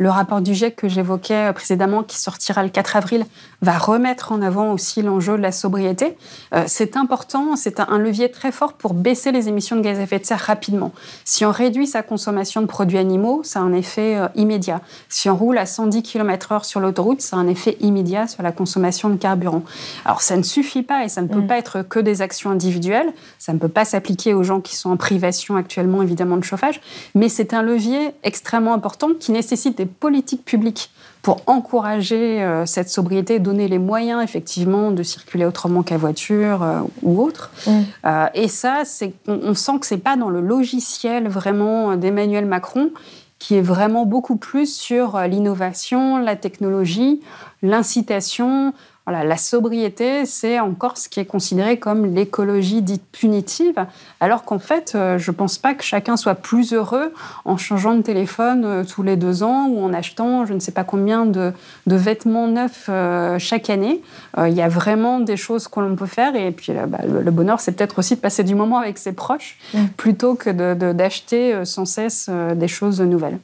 Le 0.00 0.08
rapport 0.08 0.40
du 0.40 0.54
GIEC 0.54 0.76
que 0.76 0.88
j'évoquais 0.88 1.52
précédemment, 1.52 2.02
qui 2.02 2.18
sortira 2.18 2.62
le 2.62 2.70
4 2.70 2.96
avril, 2.96 3.26
va 3.60 3.76
remettre 3.76 4.32
en 4.32 4.40
avant 4.40 4.72
aussi 4.72 5.02
l'enjeu 5.02 5.36
de 5.36 5.42
la 5.42 5.52
sobriété. 5.52 6.16
Euh, 6.54 6.64
c'est 6.66 6.96
important, 6.96 7.54
c'est 7.54 7.80
un 7.80 7.98
levier 7.98 8.30
très 8.30 8.50
fort 8.50 8.72
pour 8.72 8.94
baisser 8.94 9.30
les 9.30 9.48
émissions 9.48 9.76
de 9.76 9.82
gaz 9.82 9.98
à 9.98 10.04
effet 10.04 10.18
de 10.18 10.24
serre 10.24 10.40
rapidement. 10.40 10.92
Si 11.26 11.44
on 11.44 11.50
réduit 11.50 11.86
sa 11.86 12.02
consommation 12.02 12.62
de 12.62 12.66
produits 12.66 12.96
animaux, 12.96 13.42
ça 13.44 13.58
a 13.58 13.62
un 13.62 13.74
effet 13.74 14.16
euh, 14.16 14.28
immédiat. 14.36 14.80
Si 15.10 15.28
on 15.28 15.36
roule 15.36 15.58
à 15.58 15.66
110 15.66 16.02
km/h 16.02 16.64
sur 16.64 16.80
l'autoroute, 16.80 17.20
ça 17.20 17.36
a 17.36 17.38
un 17.38 17.46
effet 17.46 17.76
immédiat 17.80 18.26
sur 18.26 18.42
la 18.42 18.52
consommation 18.52 19.10
de 19.10 19.16
carburant. 19.16 19.64
Alors 20.06 20.22
ça 20.22 20.38
ne 20.38 20.42
suffit 20.42 20.82
pas 20.82 21.04
et 21.04 21.10
ça 21.10 21.20
ne 21.20 21.28
peut 21.28 21.42
mm. 21.42 21.46
pas 21.46 21.58
être 21.58 21.82
que 21.82 22.00
des 22.00 22.22
actions 22.22 22.48
individuelles. 22.48 23.12
Ça 23.38 23.52
ne 23.52 23.58
peut 23.58 23.68
pas 23.68 23.84
s'appliquer 23.84 24.32
aux 24.32 24.44
gens 24.44 24.62
qui 24.62 24.76
sont 24.76 24.88
en 24.88 24.96
privation 24.96 25.56
actuellement, 25.56 26.00
évidemment, 26.00 26.38
de 26.38 26.44
chauffage. 26.44 26.80
Mais 27.14 27.28
c'est 27.28 27.52
un 27.52 27.60
levier 27.60 28.12
extrêmement 28.22 28.72
important 28.72 29.08
qui 29.18 29.32
nécessite 29.32 29.76
des 29.76 29.89
politiques 29.98 30.44
publiques 30.44 30.90
pour 31.22 31.42
encourager 31.46 32.42
euh, 32.42 32.64
cette 32.64 32.88
sobriété, 32.88 33.38
donner 33.38 33.68
les 33.68 33.78
moyens 33.78 34.22
effectivement 34.22 34.90
de 34.90 35.02
circuler 35.02 35.44
autrement 35.44 35.82
qu'à 35.82 35.98
voiture 35.98 36.62
euh, 36.62 36.80
ou 37.02 37.22
autre. 37.22 37.50
Mm. 37.66 37.70
Euh, 38.06 38.26
et 38.34 38.48
ça, 38.48 38.82
c'est, 38.84 39.12
on, 39.26 39.54
sent 39.54 39.78
que 39.80 39.86
c'est 39.86 39.98
pas 39.98 40.16
dans 40.16 40.30
le 40.30 40.40
logiciel 40.40 41.28
vraiment 41.28 41.96
d'Emmanuel 41.96 42.46
Macron 42.46 42.90
qui 43.38 43.54
est 43.56 43.62
vraiment 43.62 44.04
beaucoup 44.04 44.36
plus 44.36 44.74
sur 44.74 45.18
l'innovation, 45.20 46.18
la 46.18 46.36
technologie, 46.36 47.22
l'incitation, 47.62 48.74
la 49.06 49.36
sobriété, 49.36 50.24
c'est 50.24 50.60
encore 50.60 50.96
ce 50.96 51.08
qui 51.08 51.20
est 51.20 51.24
considéré 51.24 51.78
comme 51.78 52.14
l'écologie 52.14 52.82
dite 52.82 53.02
punitive, 53.10 53.86
alors 54.20 54.44
qu'en 54.44 54.58
fait, 54.58 54.92
euh, 54.94 55.18
je 55.18 55.30
ne 55.30 55.36
pense 55.36 55.58
pas 55.58 55.74
que 55.74 55.82
chacun 55.82 56.16
soit 56.16 56.34
plus 56.34 56.72
heureux 56.72 57.12
en 57.44 57.56
changeant 57.56 57.94
de 57.94 58.02
téléphone 58.02 58.64
euh, 58.64 58.84
tous 58.84 59.02
les 59.02 59.16
deux 59.16 59.42
ans 59.42 59.66
ou 59.68 59.82
en 59.82 59.92
achetant 59.92 60.46
je 60.46 60.54
ne 60.54 60.60
sais 60.60 60.72
pas 60.72 60.84
combien 60.84 61.26
de, 61.26 61.52
vêtements 61.86 62.46
neufs 62.46 62.86
euh, 62.88 63.38
chaque 63.38 63.68
année. 63.68 64.00
Il 64.38 64.52
y 64.52 64.62
a 64.62 64.68
vraiment 64.68 65.18
des 65.20 65.36
choses 65.36 65.66
que 65.66 65.80
l'on 65.80 65.96
peut 65.96 66.06
faire 66.06 66.36
et 66.36 66.52
puis 66.52 66.72
bah, 66.86 66.98
le, 67.04 67.30
bonheur, 67.30 67.60
c'est 67.60 67.72
peut-être 67.72 67.98
aussi 67.98 68.14
de 68.14 68.20
passer 68.20 68.44
du 68.44 68.54
moment 68.54 68.78
avec 68.78 68.96
ses 68.96 69.12
proches 69.12 69.58
mm. 69.74 69.86
plutôt 69.96 70.34
que 70.34 70.50
d'acheter 70.92 71.64
sans 71.64 71.84
cesse 71.84 72.30
des 72.54 72.68
choses 72.68 73.00
nouvelles. 73.00 73.38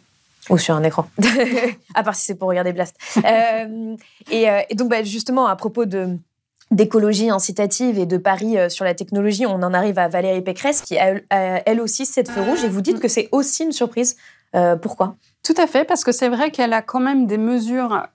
Ou 0.50 0.59
sur 0.59 0.74
un 0.74 0.82
écran. 0.82 1.06
à 1.94 2.02
part 2.02 2.14
si 2.14 2.24
c'est 2.24 2.35
pour 2.35 2.48
regarder 2.48 2.72
Blast. 2.72 2.96
Euh, 3.18 3.96
euh, 4.32 4.61
et, 4.68 4.74
donc, 4.74 4.90
bah, 4.90 5.02
justement, 5.02 5.46
à 5.46 5.56
propos 5.56 5.85
de 5.85 6.16
d'écologie 6.72 7.30
incitative 7.30 7.96
et 7.96 8.06
de 8.06 8.16
paris 8.16 8.59
euh, 8.59 8.68
sur 8.68 8.85
la 8.85 8.92
technologie, 8.92 9.46
on 9.46 9.62
en 9.62 9.72
arrive 9.72 10.00
à 10.00 10.09
Valérie 10.09 10.42
Pécresse 10.42 10.82
qui 10.82 10.98
a, 10.98 11.14
elle 11.30 11.80
aussi 11.80 12.04
cette 12.06 12.28
feu 12.28 12.40
rouge 12.40 12.64
et 12.64 12.68
vous 12.68 12.80
dites 12.80 12.98
que 12.98 13.06
c'est 13.06 13.28
aussi 13.30 13.62
une 13.62 13.70
surprise. 13.70 14.16
pourquoi? 14.82 15.14
Tout 15.44 15.54
à 15.59 15.68
fait, 15.68 15.85
parce 15.85 16.02
que 16.02 16.11
c'est 16.11 16.28
vrai 16.28 16.50
qu'elle 16.50 16.72
a 16.72 16.82
quand 16.82 16.98
même 16.98 17.28
des 17.28 17.38
mesures 17.38 18.09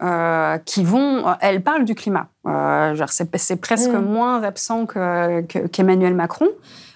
qui 0.66 0.84
vont. 0.84 1.24
Elle 1.40 1.64
parle 1.64 1.86
du 1.86 1.96
climat. 1.96 2.28
c'est 3.08 3.62
presque 3.62 3.94
mm. 3.94 4.04
moins 4.04 4.44
absent 4.44 4.86
qu'Emmanuel 4.86 6.14
Macron. 6.14 6.50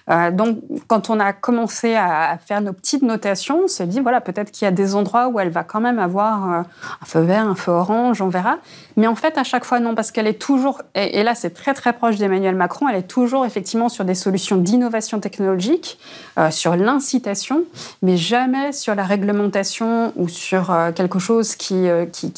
Euh, 0.08 0.30
donc, 0.30 0.58
quand 0.86 1.10
on 1.10 1.18
a 1.18 1.32
commencé 1.32 1.96
à, 1.96 2.38
faire 2.44 2.60
nos 2.60 2.72
petites 2.72 3.02
notations, 3.02 3.62
on 3.64 3.68
s'est 3.68 3.86
dit, 3.86 4.00
voilà, 4.00 4.20
peut-être 4.20 4.52
qu'il 4.52 4.64
y 4.64 4.68
a 4.68 4.72
des 4.72 4.94
endroits 4.94 5.28
où 5.28 5.40
elle 5.40 5.50
va 5.50 5.64
quand 5.64 5.80
même 5.80 5.98
avoir 5.98 6.52
euh, 6.52 6.62
un 7.02 7.04
feu 7.04 7.20
vert, 7.20 7.46
un 7.46 7.56
feu 7.56 7.72
orange, 7.72 8.22
on 8.22 8.28
verra. 8.28 8.58
Mais 8.96 9.08
en 9.08 9.16
fait, 9.16 9.36
à 9.36 9.44
chaque 9.44 9.64
fois, 9.64 9.80
non, 9.80 9.94
parce 9.94 10.12
qu'elle 10.12 10.28
est 10.28 10.40
toujours, 10.40 10.82
et, 10.94 11.22
là, 11.22 11.34
c'est 11.34 11.50
très, 11.50 11.74
très 11.74 11.92
proche 11.92 12.16
d'Emmanuel 12.16 12.54
Macron, 12.54 12.88
elle 12.88 12.96
est 12.96 13.08
toujours 13.08 13.44
effectivement 13.44 13.88
sur 13.88 14.04
des 14.04 14.14
solutions 14.14 14.56
d'innovation 14.56 15.18
technologique, 15.18 15.98
euh, 16.38 16.50
sur 16.50 16.76
l'incitation, 16.76 17.64
mais 18.02 18.16
jamais 18.16 18.72
sur 18.72 18.94
la 18.94 19.02
réglementation 19.02 20.12
ou 20.16 20.28
sur 20.28 20.74
quelque 20.94 21.18
chose 21.18 21.56
qui, 21.56 21.88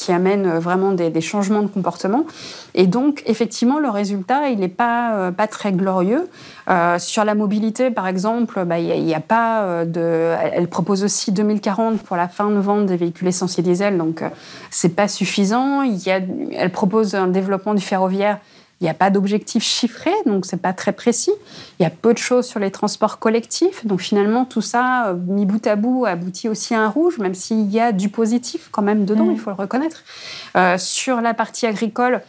amène 0.09 0.57
vraiment 0.57 0.91
des, 0.91 1.11
des, 1.11 1.21
changements 1.21 1.61
de 1.61 1.67
comportement. 1.67 2.25
Et 2.73 2.87
donc, 2.87 3.21
effectivement, 3.27 3.77
le 3.77 3.89
résultat, 3.89 4.49
il 4.49 4.59
n'est 4.59 4.67
pas, 4.67 5.31
pas 5.31 5.47
très 5.47 5.71
glorieux. 5.71 6.27
Sur 6.99 7.25
la 7.25 7.33
mobilité, 7.33 7.89
par 7.89 8.07
exemple, 8.07 8.63
bah, 8.65 8.77
il 8.77 9.03
n'y 9.03 9.15
a, 9.15 9.19
pas 9.19 9.63
euh, 9.63 9.85
de. 9.85 10.35
Elle 10.53 10.67
propose 10.67 11.03
aussi 11.03 11.31
2040 11.31 12.01
pour 12.03 12.15
la 12.15 12.27
fin 12.27 12.49
de 12.49 12.59
vente 12.59 12.85
des 12.85 12.95
véhicules 12.95 13.27
essentiels 13.27 13.65
diesel, 13.65 13.97
donc 13.97 14.21
euh, 14.21 14.29
c'est 14.69 14.95
pas 14.95 15.07
suffisant. 15.07 15.81
Il 15.81 15.97
y 15.97 16.11
a, 16.11 16.19
elle 16.53 16.71
propose 16.71 17.15
un 17.15 17.27
développement 17.27 17.73
du 17.73 17.81
ferroviaire. 17.81 18.37
Il 18.81 18.85
n'y 18.85 18.89
a 18.89 18.93
pas 18.93 19.09
d'objectif 19.09 19.61
chiffré, 19.63 20.11
donc 20.25 20.45
c'est 20.45 20.61
pas 20.61 20.71
très 20.71 20.93
précis. 20.93 21.33
Il 21.79 21.83
y 21.83 21.85
a 21.85 21.89
peu 21.89 22.13
de 22.13 22.17
choses 22.19 22.45
sur 22.45 22.59
les 22.59 22.71
transports 22.71 23.19
collectifs, 23.19 23.85
donc 23.85 23.99
finalement 23.99 24.45
tout 24.45 24.61
ça, 24.61 25.07
euh, 25.07 25.15
mis 25.15 25.45
bout 25.45 25.65
à 25.67 25.75
bout, 25.75 26.05
aboutit 26.05 26.47
aussi 26.47 26.75
à 26.75 26.81
un 26.81 26.87
rouge, 26.87 27.17
même 27.17 27.33
s'il 27.33 27.69
y 27.69 27.79
a 27.79 27.91
du 27.91 28.09
positif 28.09 28.69
quand 28.71 28.83
même 28.83 29.05
dedans, 29.05 29.25
mmh. 29.25 29.31
il 29.33 29.39
faut 29.39 29.49
le 29.49 29.55
reconnaître. 29.55 30.03
sur 30.77 31.19
la 31.19 31.33
partie 31.33 31.65
agricole, 31.65 32.21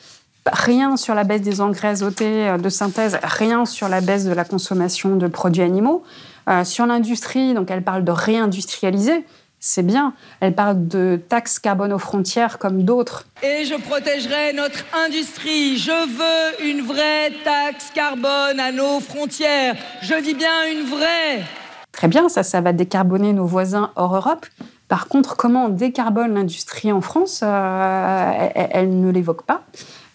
rien 0.47 0.97
sur 0.97 1.15
la 1.15 1.25
baisse 1.25 1.43
des 1.43 1.61
engrais 1.61 1.89
azotés 1.89 2.49
euh, 2.49 2.59
de 2.59 2.69
synthèse, 2.69 3.19
rien 3.23 3.67
sur 3.67 3.89
la 3.89 4.01
baisse 4.01 4.25
de 4.25 4.33
la 4.33 4.45
consommation 4.45 5.17
de 5.17 5.27
produits 5.27 5.63
animaux. 5.63 6.03
Euh, 6.49 6.65
sur 6.65 6.87
l'industrie, 6.87 7.55
donc 7.55 7.71
elle 7.71 7.83
parle 7.83 8.05
de 8.05 8.11
réindustrialiser, 8.11 9.25
c'est 9.61 9.83
bien. 9.83 10.15
Elle 10.41 10.55
parle 10.55 10.89
de 10.89 11.21
taxes 11.29 11.59
carbone 11.59 11.93
aux 11.93 11.99
frontières 11.99 12.59
comme 12.59 12.83
d'autres. 12.85 13.27
Et 13.43 13.65
je 13.67 13.75
protégerai 13.75 14.55
notre 14.55 14.85
industrie. 15.07 15.77
Je 15.77 15.91
veux 15.91 16.69
une 16.69 16.81
vraie 16.81 17.31
taxe 17.45 17.91
carbone 17.95 18.59
à 18.59 18.73
nos 18.73 19.01
frontières. 19.01 19.77
Je 20.01 20.21
dis 20.23 20.35
bien 20.35 20.65
une 20.73 20.87
vraie. 20.87 21.45
Très 21.93 22.09
bien, 22.09 22.31
ça, 22.31 22.43
ça 22.43 22.63
va 22.63 22.73
décarboner 22.73 23.35
nos 23.35 23.45
voisins 23.45 23.91
hors 23.97 24.17
Europe. 24.17 24.47
Par 24.89 25.07
contre, 25.07 25.37
comment 25.37 25.67
on 25.67 25.69
décarbone 25.69 26.35
l'industrie 26.35 26.91
en 26.91 27.01
France, 27.01 27.43
euh, 27.45 28.49
elle, 28.55 29.01
ne 29.01 29.11
l'évoque 29.11 29.45
pas. 29.45 29.63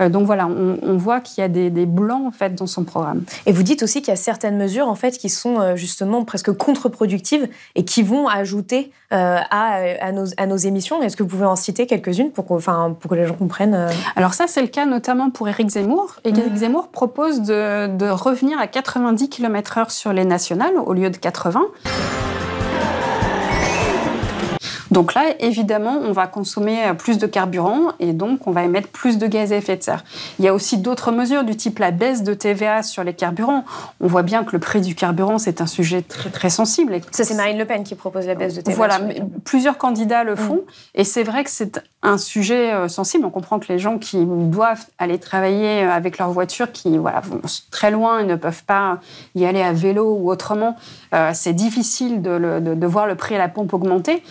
Euh, 0.02 0.10
donc 0.10 0.26
voilà, 0.26 0.48
on, 0.48 0.98
voit 0.98 1.20
qu'il 1.20 1.42
y 1.42 1.46
a 1.46 1.48
des, 1.48 1.86
blancs 1.86 2.26
en 2.26 2.32
fait 2.32 2.56
dans 2.56 2.68
son 2.68 2.84
programme. 2.84 3.24
Et 3.46 3.52
vous 3.52 3.64
dites 3.64 3.84
aussi 3.84 4.02
qu'il 4.02 4.10
y 4.10 4.14
a 4.14 4.18
certaines 4.18 4.58
mesures 4.58 4.88
en 4.88 4.96
fait 4.96 5.18
qui 5.18 5.30
sont 5.30 5.60
euh, 5.60 5.76
justement 5.76 6.24
presque 6.24 6.52
contre-productives 6.52 7.48
et 7.76 7.86
qui 7.86 8.04
vont 8.04 8.28
ajouter 8.28 8.92
à, 9.12 10.12
nos, 10.12 10.58
émissions. 10.58 11.02
Est-ce 11.02 11.16
que 11.16 11.24
vous 11.24 11.30
pouvez 11.30 11.46
en 11.46 11.56
citer 11.56 11.88
quelques-unes 11.88 12.32
pour, 12.32 12.46
pour 12.46 12.60
que 12.60 13.16
les 13.16 13.26
gens 13.26 13.36
comprennent 13.36 13.88
Alors 14.18 14.34
ça, 14.34 14.46
c'est 14.48 14.62
le 14.62 14.68
cas 14.68 14.86
notamment 14.86 15.30
pour 15.30 15.48
Éric 15.48 15.70
Zemmour. 15.70 16.16
Éric 16.26 16.52
mmh. 16.52 16.58
Zemmour 16.58 16.90
propose 16.90 17.42
de, 17.42 17.88
de 17.96 18.10
revenir 18.10 18.60
à 18.60 18.68
90 18.68 19.30
km/h 19.30 19.90
sur 19.90 20.12
les 20.12 20.26
nationales 20.26 20.74
au 20.78 20.94
lieu 20.94 21.10
de 21.10 21.18
80. 21.18 21.62
Donc 24.92 25.14
là, 25.14 25.24
évidemment, 25.40 26.00
on 26.02 26.12
va 26.12 26.28
consommer 26.28 26.92
plus 26.98 27.18
de 27.18 27.28
carburant 27.28 27.92
et 28.00 28.14
donc 28.14 28.48
on 28.48 28.52
va 28.52 28.64
émettre 28.64 28.90
plus 28.90 29.18
de 29.18 29.28
gaz 29.28 29.52
à 29.52 29.58
effet 29.58 29.78
de 29.78 29.84
serre. 29.84 30.04
Il 30.40 30.46
y 30.46 30.48
a 30.48 30.54
aussi 30.54 30.78
d'autres 30.78 31.12
mesures 31.12 31.44
du 31.44 31.56
type 31.56 31.80
la 31.80 31.92
baisse 31.92 32.24
de 32.24 32.34
TVA 32.34 32.84
sur 32.84 33.04
les 33.04 33.14
carburants. 33.14 33.66
On 34.00 34.08
voit 34.08 34.24
bien 34.24 34.44
que 34.44 34.52
le 34.52 34.60
prix 34.60 34.82
du 34.82 34.96
carburant, 34.96 35.38
c'est 35.38 35.62
un 35.62 35.68
sujet 35.68 36.02
très, 36.02 36.30
très 36.30 36.50
sensible. 36.50 37.00
Ça, 37.12 37.24
c'est 37.24 37.36
Marine 37.36 37.58
Le 37.58 37.66
Pen 37.66 37.84
qui 37.84 37.96
propose 37.96 38.28
la 38.28 38.36
baisse 38.36 38.56
de 38.56 38.62
TVA. 38.62 38.76
Voilà, 38.76 39.00
plusieurs 39.44 39.78
candidats 39.78 40.24
le 40.24 40.36
font. 40.36 40.56
Mm. 40.56 40.96
Et 40.96 41.04
c'est 41.04 41.24
vrai 41.24 41.44
que 41.44 41.50
c'est 41.50 41.82
un 42.04 42.18
sujet 42.18 42.74
euh, 42.74 42.88
sensible. 42.88 43.26
On 43.26 43.30
comprend 43.30 43.60
que 43.60 43.72
les 43.72 43.80
gens 43.80 43.98
qui 43.98 44.26
doivent 44.26 44.86
aller 45.00 45.18
travailler 45.18 45.84
euh, 45.84 45.92
avec 45.92 46.18
leur 46.18 46.30
voiture, 46.30 46.72
qui 46.72 46.98
voilà, 46.98 47.20
vont 47.22 47.42
très 47.72 47.92
loin 47.92 48.20
et 48.20 48.24
ne 48.24 48.36
peuvent 48.36 48.64
pas 48.64 49.00
y 49.34 49.46
aller 49.46 49.62
à 49.62 49.74
vélo 49.74 50.16
ou 50.20 50.30
autrement, 50.30 50.76
euh, 51.14 51.32
c'est 51.34 51.54
difficile 51.54 52.22
de, 52.22 52.60
de, 52.60 52.88
voir 52.88 53.08
le 53.08 53.16
prix 53.16 53.36
à 53.36 53.38
la 53.38 53.50
pompe 53.50 53.74
augmenter. 53.74 54.22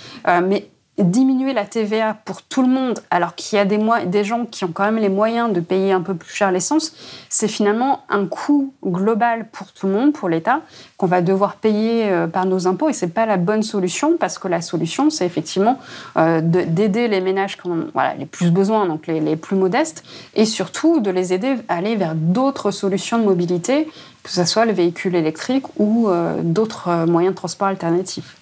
Mais 0.44 0.68
diminuer 0.98 1.52
la 1.52 1.64
TVA 1.64 2.16
pour 2.24 2.42
tout 2.42 2.62
le 2.62 2.68
monde, 2.68 3.00
alors 3.11 3.35
qu'il 3.35 3.57
y 3.57 3.61
a 3.61 3.64
des, 3.64 4.24
gens 4.24 4.46
qui 4.46 4.64
ont 4.64 4.70
quand 4.72 4.85
même 4.85 4.98
les 4.98 5.09
moyens 5.09 5.52
de 5.52 5.59
payer 5.59 5.90
un 5.90 6.00
peu 6.00 6.14
plus 6.14 6.33
cher 6.33 6.52
l'essence, 6.52 6.94
c'est 7.28 7.48
finalement 7.48 8.04
un 8.09 8.26
coût 8.26 8.72
global 8.85 9.48
pour 9.50 9.72
tout 9.72 9.88
le 9.88 9.92
monde, 9.92 10.12
pour 10.12 10.28
l'État, 10.28 10.61
qu'on 10.96 11.07
va 11.07 11.20
devoir 11.20 11.57
payer 11.57 12.04
euh, 12.12 12.28
par 12.28 12.46
nos 12.46 12.68
impôts. 12.68 12.88
Et 12.88 12.92
c'est 12.92 13.09
pas 13.09 13.26
la 13.26 13.38
bonne 13.38 13.64
solution, 13.64 14.16
parce 14.18 14.38
que 14.38 14.46
la 14.46 14.62
solution, 14.62 15.11
c'est 15.11 15.26
effectivement 15.26 15.80
euh, 16.16 16.40
d'aider 16.40 17.09
les 17.09 17.20
ménages 17.20 17.57
qui 17.57 17.66
ont 17.66 17.88
les 18.16 18.26
plus 18.26 18.52
besoins, 18.52 18.87
donc 18.87 19.09
les, 19.09 19.18
les 19.18 19.37
plus 19.37 19.57
modestes, 19.57 20.04
et 20.35 20.44
surtout 20.44 21.00
de 21.00 21.11
les 21.11 21.33
aider 21.33 21.57
à 21.68 21.76
aller 21.76 21.96
vers 21.96 22.14
d'autres 22.14 22.70
solutions 22.70 23.18
de 23.18 23.24
mobilité, 23.24 23.88
que 24.22 24.30
ce 24.30 24.44
soit 24.44 24.64
le 24.64 24.72
véhicule 24.72 25.16
électrique 25.16 25.64
ou 25.76 26.09
euh, 26.09 26.40
d'autres 26.40 27.04
moyens 27.07 27.35
de 27.35 27.37
transport 27.37 27.66
alternatifs. 27.66 28.37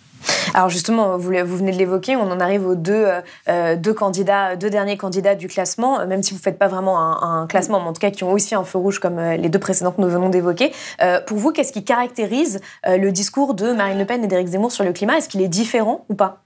Alors 0.55 0.69
justement, 0.69 1.17
vous, 1.17 1.29
venez 1.31 1.73
de 1.73 1.79
l'évoquer, 1.79 2.17
on 2.17 2.31
en 2.31 2.41
arrive 2.41 2.67
aux 2.67 2.75
deux, 2.75 3.07
euh, 3.49 3.77
deux 3.77 3.95
candidats, 3.95 4.57
deux 4.57 4.71
derniers 4.71 4.97
candidats 4.97 5.35
du 5.35 5.49
classement, 5.49 6.07
même 6.07 6.23
si 6.23 6.33
vous 6.33 6.39
ne 6.39 6.43
faites 6.43 6.59
pas 6.59 6.69
vraiment 6.69 7.23
un, 7.23 7.47
classement, 7.47 7.81
mais 7.81 7.89
en 7.89 7.93
tout 7.93 8.01
cas 8.01 8.11
qui 8.11 8.25
ont 8.25 8.33
aussi 8.33 8.55
un 8.55 8.65
feu 8.65 8.79
rouge 8.79 8.99
comme 8.99 9.19
euh, 9.19 9.37
les 9.37 9.49
deux 9.49 9.59
précédents 9.59 9.93
que 9.93 10.01
nous 10.01 10.09
venons 10.09 10.29
d'évoquer. 10.29 10.73
Euh, 11.03 11.21
pour 11.21 11.39
vous, 11.39 11.53
qu'est-ce 11.53 11.73
qui 11.73 11.85
caractérise 11.85 12.61
le 12.87 13.11
discours 13.11 13.55
de 13.55 13.73
Marine 13.73 13.99
Le 13.99 14.05
Pen 14.05 14.23
et 14.25 14.27
d'Éric 14.27 14.49
Zemmour 14.49 14.73
sur 14.73 14.85
le 14.85 14.93
climat? 14.93 15.17
Est-ce 15.17 15.29
qu'il 15.29 15.43
est 15.43 15.49
différent 15.49 16.05
ou 16.09 16.15
pas? 16.15 16.43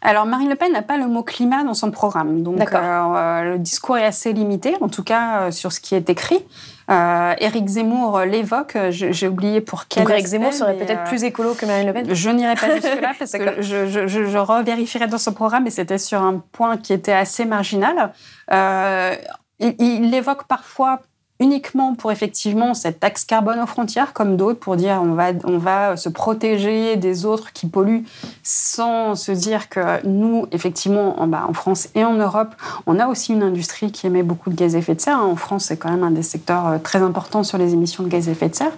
Alors, 0.00 0.26
Marine 0.26 0.48
Le 0.48 0.56
Pen 0.56 0.72
n'a 0.72 0.82
pas 0.82 0.96
le 0.96 1.06
mot 1.06 1.22
climat 1.22 1.62
dans 1.64 1.74
son 1.74 1.90
programme. 1.90 2.42
Donc, 2.42 2.58
le 2.58 3.56
discours 3.58 3.98
est 3.98 4.04
assez 4.04 4.32
limité, 4.32 4.76
en 4.80 4.88
tout 4.88 5.04
cas 5.04 5.50
sur 5.50 5.72
ce 5.72 5.80
qui 5.80 5.94
est 5.94 6.10
écrit. 6.10 6.44
Euh, 6.90 7.34
Éric 7.38 7.66
Zemmour 7.68 8.20
l'évoque, 8.20 8.76
j'ai 8.90 9.28
oublié 9.28 9.60
pour 9.60 9.86
quel 9.86 10.04
Donc 10.04 10.12
Éric 10.12 10.26
Zemmour 10.26 10.52
serait 10.52 10.76
peut-être 10.76 11.02
euh, 11.02 11.08
plus 11.08 11.24
écolo 11.24 11.54
que 11.54 11.64
Marine 11.64 11.86
Le 11.86 11.92
Pen 11.92 12.14
Je 12.14 12.30
n'irai 12.30 12.54
pas 12.54 12.74
jusque-là 12.74 13.12
parce 13.18 13.32
que 13.32 13.62
je, 13.62 13.86
je, 13.86 14.06
je, 14.06 14.38
revérifierai 14.38 15.06
dans 15.06 15.18
son 15.18 15.32
programme 15.32 15.66
et 15.66 15.70
c'était 15.70 15.98
sur 15.98 16.22
un 16.22 16.42
point 16.52 16.76
qui 16.76 16.92
était 16.92 17.12
assez 17.12 17.44
marginal. 17.44 18.12
Euh, 18.52 19.14
il, 19.60 19.74
il 19.78 20.10
l'évoque 20.10 20.44
parfois 20.44 21.00
uniquement 21.42 21.94
pour 21.94 22.12
effectivement 22.12 22.72
cette 22.72 23.00
taxe 23.00 23.24
carbone 23.24 23.58
aux 23.58 23.66
frontières, 23.66 24.12
comme 24.12 24.36
d'autres, 24.36 24.60
pour 24.60 24.76
dire 24.76 25.00
on 25.02 25.14
va, 25.14 25.32
on 25.44 25.58
va 25.58 25.96
se 25.96 26.08
protéger 26.08 26.96
des 26.96 27.26
autres 27.26 27.52
qui 27.52 27.66
polluent, 27.66 28.04
sans 28.44 29.16
se 29.16 29.32
dire 29.32 29.68
que 29.68 30.06
nous, 30.06 30.46
effectivement, 30.52 31.20
en, 31.20 31.26
bah, 31.26 31.44
en 31.48 31.52
France 31.52 31.88
et 31.96 32.04
en 32.04 32.14
Europe, 32.14 32.54
on 32.86 32.98
a 33.00 33.08
aussi 33.08 33.32
une 33.32 33.42
industrie 33.42 33.90
qui 33.90 34.06
émet 34.06 34.22
beaucoup 34.22 34.50
de 34.50 34.54
gaz 34.54 34.76
à 34.76 34.78
effet 34.78 34.94
de 34.94 35.00
serre. 35.00 35.18
En 35.18 35.34
France, 35.34 35.64
c'est 35.64 35.76
quand 35.76 35.90
même 35.90 36.04
un 36.04 36.12
des 36.12 36.22
secteurs 36.22 36.66
euh, 36.68 36.78
très 36.78 37.02
importants 37.02 37.42
sur 37.42 37.58
les 37.58 37.72
émissions 37.72 38.04
de 38.04 38.08
gaz 38.08 38.28
à 38.28 38.32
effet 38.32 38.48
de 38.48 38.54
serre. 38.54 38.72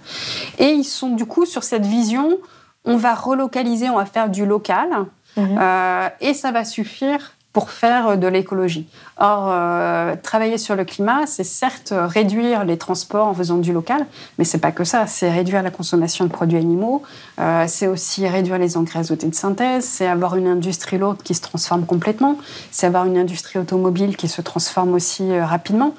Et 0.57 0.69
ils 0.69 0.83
sont 0.83 1.11
du 1.11 1.25
coup 1.27 1.45
sur 1.45 1.63
cette 1.63 1.85
vision, 1.85 2.37
on 2.83 2.97
va 2.97 3.13
relocaliser, 3.13 3.91
on 3.91 3.97
va 3.97 4.05
faire 4.05 4.29
du 4.29 4.45
local, 4.45 4.89
mmh. 5.37 5.41
euh, 5.59 6.09
et 6.19 6.33
ça 6.33 6.51
va 6.51 6.65
suffire 6.65 7.35
pour 7.55 7.69
faire 7.69 8.17
de 8.17 8.27
l'écologie. 8.27 8.85
Or, 9.17 9.47
euh, 9.47 10.17
travailler 10.21 10.57
sur 10.57 10.75
le 10.75 10.83
climat, 10.83 11.25
c'est 11.25 11.45
certes 11.45 11.93
réduire 11.97 12.65
les 12.65 12.77
transports 12.77 13.27
en 13.27 13.33
faisant 13.33 13.59
du 13.59 13.71
local, 13.71 14.05
mais 14.37 14.43
c'est 14.43 14.57
pas 14.57 14.73
que 14.73 14.83
ça. 14.83 15.07
C'est 15.07 15.31
réduire 15.31 15.63
la 15.63 15.71
consommation 15.71 16.25
de 16.25 16.29
produits 16.29 16.57
animaux, 16.57 17.01
euh, 17.39 17.63
c'est 17.69 17.87
aussi 17.87 18.27
réduire 18.27 18.57
les 18.57 18.75
engrais 18.75 18.99
azotés 18.99 19.27
de 19.27 19.35
synthèse, 19.35 19.85
c'est 19.85 20.05
avoir 20.05 20.35
une 20.35 20.47
industrie 20.47 20.97
lourde 20.97 21.23
qui 21.23 21.33
se 21.33 21.41
transforme 21.41 21.85
complètement, 21.85 22.37
c'est 22.71 22.87
avoir 22.87 23.05
une 23.05 23.17
industrie 23.17 23.57
automobile 23.57 24.17
qui 24.17 24.27
se 24.27 24.41
transforme 24.41 24.93
aussi 24.93 25.23
euh, 25.31 25.45
rapidement. 25.45 25.95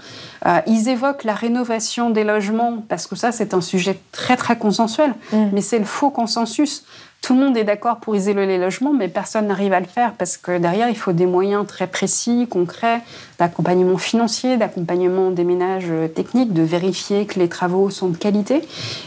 ils 0.66 0.88
évoquent 0.90 1.24
la 1.24 1.34
rénovation 1.34 2.10
des 2.10 2.22
logements 2.22 2.84
parce 2.86 3.06
que 3.06 3.16
ça, 3.16 3.32
c'est 3.32 3.54
un 3.54 3.62
sujet 3.62 3.98
très 4.12 4.36
très 4.36 4.58
consensuel, 4.58 5.14
mmh. 5.32 5.36
mais 5.54 5.62
c'est 5.62 5.78
le 5.78 5.86
faux 5.86 6.10
consensus 6.10 6.84
tout 7.26 7.34
le 7.34 7.40
monde 7.40 7.56
est 7.56 7.64
d'accord 7.64 7.96
pour 7.96 8.14
isoler 8.14 8.46
les 8.46 8.56
logements, 8.56 8.92
mais 8.92 9.08
personne 9.08 9.48
n'arrive 9.48 9.72
à 9.72 9.80
le 9.80 9.86
faire 9.86 10.12
parce 10.12 10.36
que 10.36 10.58
derrière, 10.58 10.88
il 10.88 10.96
faut 10.96 11.10
des 11.10 11.26
moyens 11.26 11.66
très 11.66 11.88
précis, 11.88 12.46
concrets, 12.48 13.00
d'accompagnement 13.38 13.98
financier, 13.98 14.56
d'accompagnement 14.56 15.30
des 15.30 15.44
ménages 15.44 15.90
euh, 15.90 16.08
techniques, 16.08 16.52
de 16.52 16.62
vérifier 16.62 17.26
que 17.26 17.38
les 17.38 17.48
travaux 17.48 17.90
sont 17.90 18.08
de 18.08 18.16
qualité. 18.16 18.62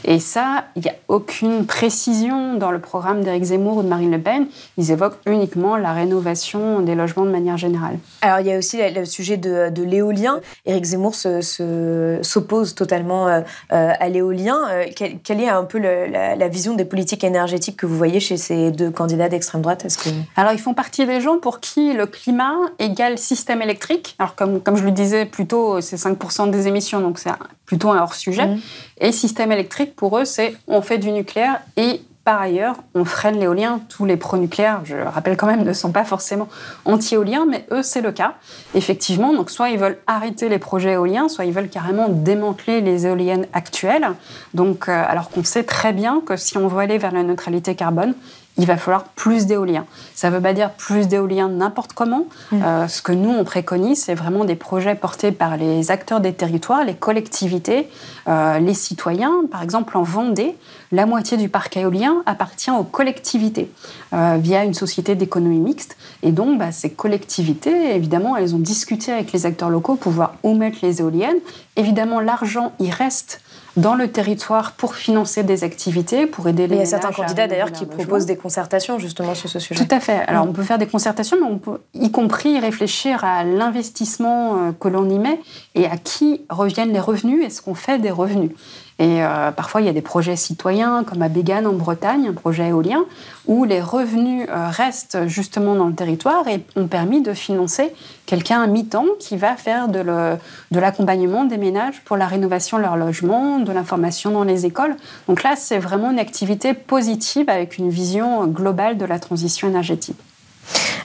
Et 0.05 0.19
ça, 0.19 0.65
il 0.75 0.83
n'y 0.83 0.89
a 0.89 0.95
aucune 1.07 1.65
précision 1.65 2.55
dans 2.55 2.71
le 2.71 2.79
programme 2.79 3.23
d'Éric 3.23 3.43
Zemmour 3.43 3.77
ou 3.77 3.83
de 3.83 3.87
Marine 3.87 4.11
Le 4.11 4.19
Pen. 4.19 4.47
Ils 4.77 4.91
évoquent 4.91 5.17
uniquement 5.25 5.77
la 5.77 5.93
rénovation 5.93 6.81
des 6.81 6.95
logements 6.95 7.25
de 7.25 7.31
manière 7.31 7.57
générale. 7.57 7.97
Alors, 8.21 8.39
il 8.39 8.47
y 8.47 8.53
a 8.53 8.57
aussi 8.57 8.77
le 8.95 9.05
sujet 9.05 9.37
de, 9.37 9.71
l'éolien. 9.83 10.41
Éric 10.65 10.83
Zemmour 10.83 11.15
s'oppose 11.15 12.75
totalement 12.75 13.27
euh, 13.27 13.41
euh, 13.71 13.91
à 13.99 14.09
l'éolien. 14.09 14.57
Quelle, 14.95 15.41
est 15.41 15.49
un 15.49 15.63
peu 15.63 15.79
la, 15.79 16.35
la 16.35 16.47
vision 16.47 16.75
des 16.75 16.85
politiques 16.85 17.23
énergétiques 17.23 17.77
que 17.77 17.85
vous 17.85 17.97
voyez 17.97 18.19
chez 18.19 18.37
ces 18.37 18.71
deux 18.71 18.91
candidats 18.91 19.29
d'extrême 19.29 19.61
droite? 19.61 19.87
Que... 20.03 20.09
Alors, 20.35 20.51
ils 20.51 20.59
font 20.59 20.73
partie 20.73 21.05
des 21.05 21.21
gens 21.21 21.39
pour 21.39 21.59
qui 21.59 21.93
le 21.93 22.05
climat 22.05 22.55
égale 22.77 23.17
système 23.17 23.61
électrique. 23.61 24.15
Alors, 24.19 24.35
comme, 24.35 24.61
comme 24.61 24.75
je 24.75 24.83
le 24.83 24.91
disais 24.91 25.25
plus 25.25 25.47
tôt, 25.47 25.81
c'est 25.81 25.95
5% 25.95 26.51
des 26.51 26.67
émissions, 26.67 26.99
donc 26.99 27.19
c'est 27.19 27.31
plutôt 27.65 27.89
un 27.89 27.99
hors-sujet. 27.99 28.47
Mmh. 28.47 28.59
Et 28.99 29.11
système 29.11 29.51
électrique, 29.51 29.95
pour 29.95 30.17
eux, 30.19 30.25
c'est 30.25 30.55
on 30.67 30.81
fait 30.81 30.97
du 30.97 31.11
nucléaire 31.11 31.61
et 31.77 32.01
par 32.29 32.41
ailleurs, 32.41 32.75
on 32.93 33.05
freine 33.05 33.39
l'éolien. 33.39 33.81
Tous 33.89 34.05
les 34.05 34.15
pro-nucléaires, 34.15 34.81
je 34.83 34.95
rappelle 34.97 35.35
quand 35.35 35.47
même, 35.47 35.63
ne 35.63 35.73
sont 35.73 35.91
pas 35.91 36.03
forcément 36.03 36.47
anti-éoliens, 36.85 37.47
mais 37.49 37.65
eux, 37.71 37.81
c'est 37.81 38.01
le 38.01 38.11
cas. 38.11 38.35
Effectivement, 38.75 39.33
donc 39.33 39.49
soit 39.49 39.71
ils 39.71 39.79
veulent 39.79 39.97
arrêter 40.05 40.47
les 40.47 40.59
projets 40.59 40.91
éoliens, 40.91 41.27
soit 41.27 41.45
ils 41.45 41.53
veulent 41.53 41.69
carrément 41.69 42.07
démanteler 42.07 42.81
les 42.81 43.07
éoliennes 43.07 43.47
actuelles. 43.53 44.09
Donc, 44.53 44.89
euh, 44.89 45.03
alors 45.07 45.31
qu'on 45.31 45.43
sait 45.43 45.63
très 45.63 45.91
bien 45.91 46.21
que 46.23 46.35
si 46.35 46.55
on 46.57 46.67
veut 46.67 46.81
aller 46.81 46.99
vers 46.99 47.13
la 47.13 47.23
neutralité 47.23 47.73
carbone, 47.73 48.13
il 48.59 48.65
va 48.65 48.75
falloir 48.75 49.05
plus 49.05 49.45
d'éolien. 49.45 49.85
Ça 50.13 50.29
ne 50.29 50.35
veut 50.35 50.41
pas 50.41 50.51
dire 50.51 50.71
plus 50.71 51.07
d'éolien 51.07 51.47
n'importe 51.47 51.93
comment. 51.93 52.25
Mm. 52.51 52.61
Euh, 52.61 52.87
ce 52.89 53.01
que 53.01 53.13
nous, 53.13 53.29
on 53.29 53.45
préconise, 53.45 54.03
c'est 54.03 54.15
vraiment 54.15 54.43
des 54.43 54.55
projets 54.55 54.95
portés 54.95 55.31
par 55.31 55.55
les 55.55 55.91
acteurs 55.91 56.19
des 56.19 56.33
territoires, 56.33 56.83
les 56.83 56.93
collectivités, 56.93 57.89
euh, 58.27 58.59
les 58.59 58.73
citoyens. 58.73 59.33
Par 59.49 59.63
exemple, 59.63 59.97
en 59.97 60.03
Vendée, 60.03 60.57
la 60.91 61.05
moitié 61.05 61.37
du 61.37 61.47
parc 61.47 61.77
éolien 61.77 62.21
appartient 62.25 62.71
aux 62.71 62.83
collectivités 62.83 63.71
euh, 64.13 64.37
via 64.37 64.65
une 64.65 64.73
société 64.73 65.15
d'économie 65.15 65.59
mixte. 65.59 65.95
Et 66.21 66.33
donc, 66.33 66.59
bah, 66.59 66.73
ces 66.73 66.91
collectivités, 66.91 67.95
évidemment, 67.95 68.35
elles 68.35 68.55
ont 68.55 68.59
discuté 68.59 69.13
avec 69.13 69.31
les 69.31 69.45
acteurs 69.45 69.69
locaux 69.69 69.95
pour 69.95 70.11
voir 70.11 70.33
où 70.43 70.53
mettre 70.53 70.79
les 70.81 70.99
éoliennes. 70.99 71.39
Évidemment, 71.77 72.19
l'argent, 72.19 72.73
il 72.79 72.91
reste 72.91 73.39
dans 73.79 73.95
le 73.95 74.07
territoire 74.09 74.73
pour 74.73 74.95
financer 74.95 75.43
des 75.43 75.63
activités, 75.63 76.25
pour 76.25 76.47
aider 76.47 76.67
les 76.67 76.75
Il 76.75 76.79
y 76.79 76.81
a 76.81 76.85
certains 76.85 77.11
candidats 77.11 77.47
d'ailleurs 77.47 77.71
qui 77.71 77.85
proposent 77.85 78.25
des 78.25 78.35
concertations 78.35 78.99
justement 78.99 79.35
sur 79.35 79.49
ce 79.49 79.59
sujet. 79.59 79.83
Tout 79.83 79.93
à 79.93 79.99
fait. 79.99 80.19
Alors 80.27 80.45
mm. 80.45 80.49
on 80.49 80.53
peut 80.53 80.63
faire 80.63 80.77
des 80.77 80.87
concertations, 80.87 81.37
mais 81.39 81.47
on 81.47 81.57
peut 81.57 81.79
y 81.93 82.11
compris 82.11 82.59
réfléchir 82.59 83.23
à 83.23 83.43
l'investissement 83.43 84.55
euh, 84.55 84.71
que 84.71 84.87
l'on 84.87 85.09
y 85.09 85.19
met 85.19 85.39
et 85.75 85.85
à 85.85 85.97
qui 85.97 86.41
reviennent 86.49 86.93
les 86.93 86.99
revenus 86.99 87.45
et 87.45 87.49
ce 87.49 87.61
qu'on 87.61 87.75
fait 87.75 87.99
des 87.99 88.11
revenus. 88.11 88.51
Et 88.99 89.23
euh, 89.23 89.51
parfois, 89.51 89.79
il 89.79 89.87
y 89.87 89.89
a 89.89 89.93
des 89.93 90.01
projets 90.01 90.35
citoyens, 90.35 91.05
comme 91.05 91.21
à 91.21 91.29
Bégane 91.29 91.65
en 91.65 91.71
Bretagne, 91.71 92.27
un 92.27 92.33
projet 92.33 92.67
éolien, 92.67 93.05
où 93.47 93.63
les 93.63 93.79
revenus 93.79 94.45
euh, 94.49 94.67
restent 94.67 95.25
justement 95.25 95.75
dans 95.75 95.87
le 95.87 95.93
territoire 95.93 96.45
et 96.49 96.65
ont 96.75 96.87
permis 96.87 97.21
de 97.21 97.33
financer 97.33 97.93
quelqu'un 98.25 98.61
à 98.61 98.67
mi-temps 98.67 99.05
qui 99.17 99.37
va 99.37 99.55
faire 99.55 99.87
de 99.87 100.79
l'accompagnement 100.79 101.45
des 101.45 101.57
ménages 101.57 102.01
pour 102.03 102.17
la 102.17 102.27
rénovation 102.27 102.77
de 102.77 102.83
leur 102.83 102.97
logement, 102.97 103.59
de 103.59 103.71
l'information 103.71 104.31
dans 104.31 104.43
les 104.43 104.65
écoles. 104.65 104.95
Donc 105.29 105.43
là, 105.43 105.55
c'est 105.55 105.79
vraiment 105.79 106.11
une 106.11 106.19
activité 106.19 106.73
positive 106.73 107.49
avec 107.49 107.77
une 107.77 107.89
vision 107.89 108.45
globale 108.47 108.97
de 108.97 109.05
la 109.05 109.17
transition 109.17 109.69
énergétique. 109.69 110.17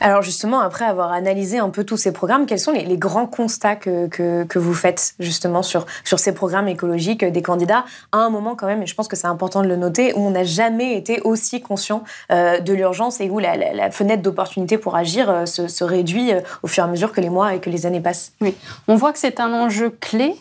Alors 0.01 0.23
justement, 0.23 0.61
après 0.61 0.85
avoir 0.85 1.13
analysé 1.13 1.59
un 1.59 1.71
peu 1.71 1.85
tous 1.85 1.97
ces 1.97 2.13
programmes, 2.13 2.47
quels 2.47 2.59
sont 2.59 2.73
les, 2.73 2.97
grands 2.97 3.27
constats 3.27 3.77
que, 3.77 4.07
que, 4.07 4.59
vous 4.59 4.75
faites 4.75 5.15
justement 5.19 5.63
sur, 5.63 5.87
sur 6.05 6.19
ces 6.19 6.33
programmes 6.33 6.69
écologiques 6.69 7.25
des 7.25 7.43
candidats 7.43 7.85
à 8.13 8.19
un 8.19 8.31
moment 8.31 8.55
quand 8.55 8.67
même, 8.67 8.83
et 8.83 8.87
je 8.87 8.95
pense 8.95 9.09
que 9.09 9.17
c'est 9.17 9.27
important 9.27 9.63
de 9.63 9.69
le 9.69 9.77
noter, 9.77 10.13
où 10.15 10.21
on 10.21 10.31
n'a 10.31 10.45
jamais 10.45 10.97
été 10.97 11.21
aussi 11.23 11.61
conscient 11.61 12.05
euh, 12.31 12.61
de 12.61 12.73
l'urgence 12.73 13.21
et 13.21 13.31
où 13.31 13.39
la, 13.39 13.91
fenêtre 13.91 14.23
d'opportunité 14.23 14.79
pour 14.79 14.97
agir 14.97 15.31
euh, 15.31 15.47
se, 15.47 15.85
réduit 15.85 16.33
euh, 16.33 16.41
au 16.63 16.67
fur 16.67 16.85
et 16.85 16.87
à 16.87 16.91
mesure 16.91 17.13
que 17.13 17.21
les 17.21 17.31
mois 17.31 17.55
et 17.55 17.61
que 17.61 17.71
les 17.71 17.87
années 17.87 18.01
passent. 18.01 18.33
Oui, 18.41 18.55
on 18.89 18.97
voit 18.97 19.13
que 19.13 19.19
c'est 19.19 19.41
un 19.41 19.53
enjeu 19.53 19.91
clé 19.91 20.35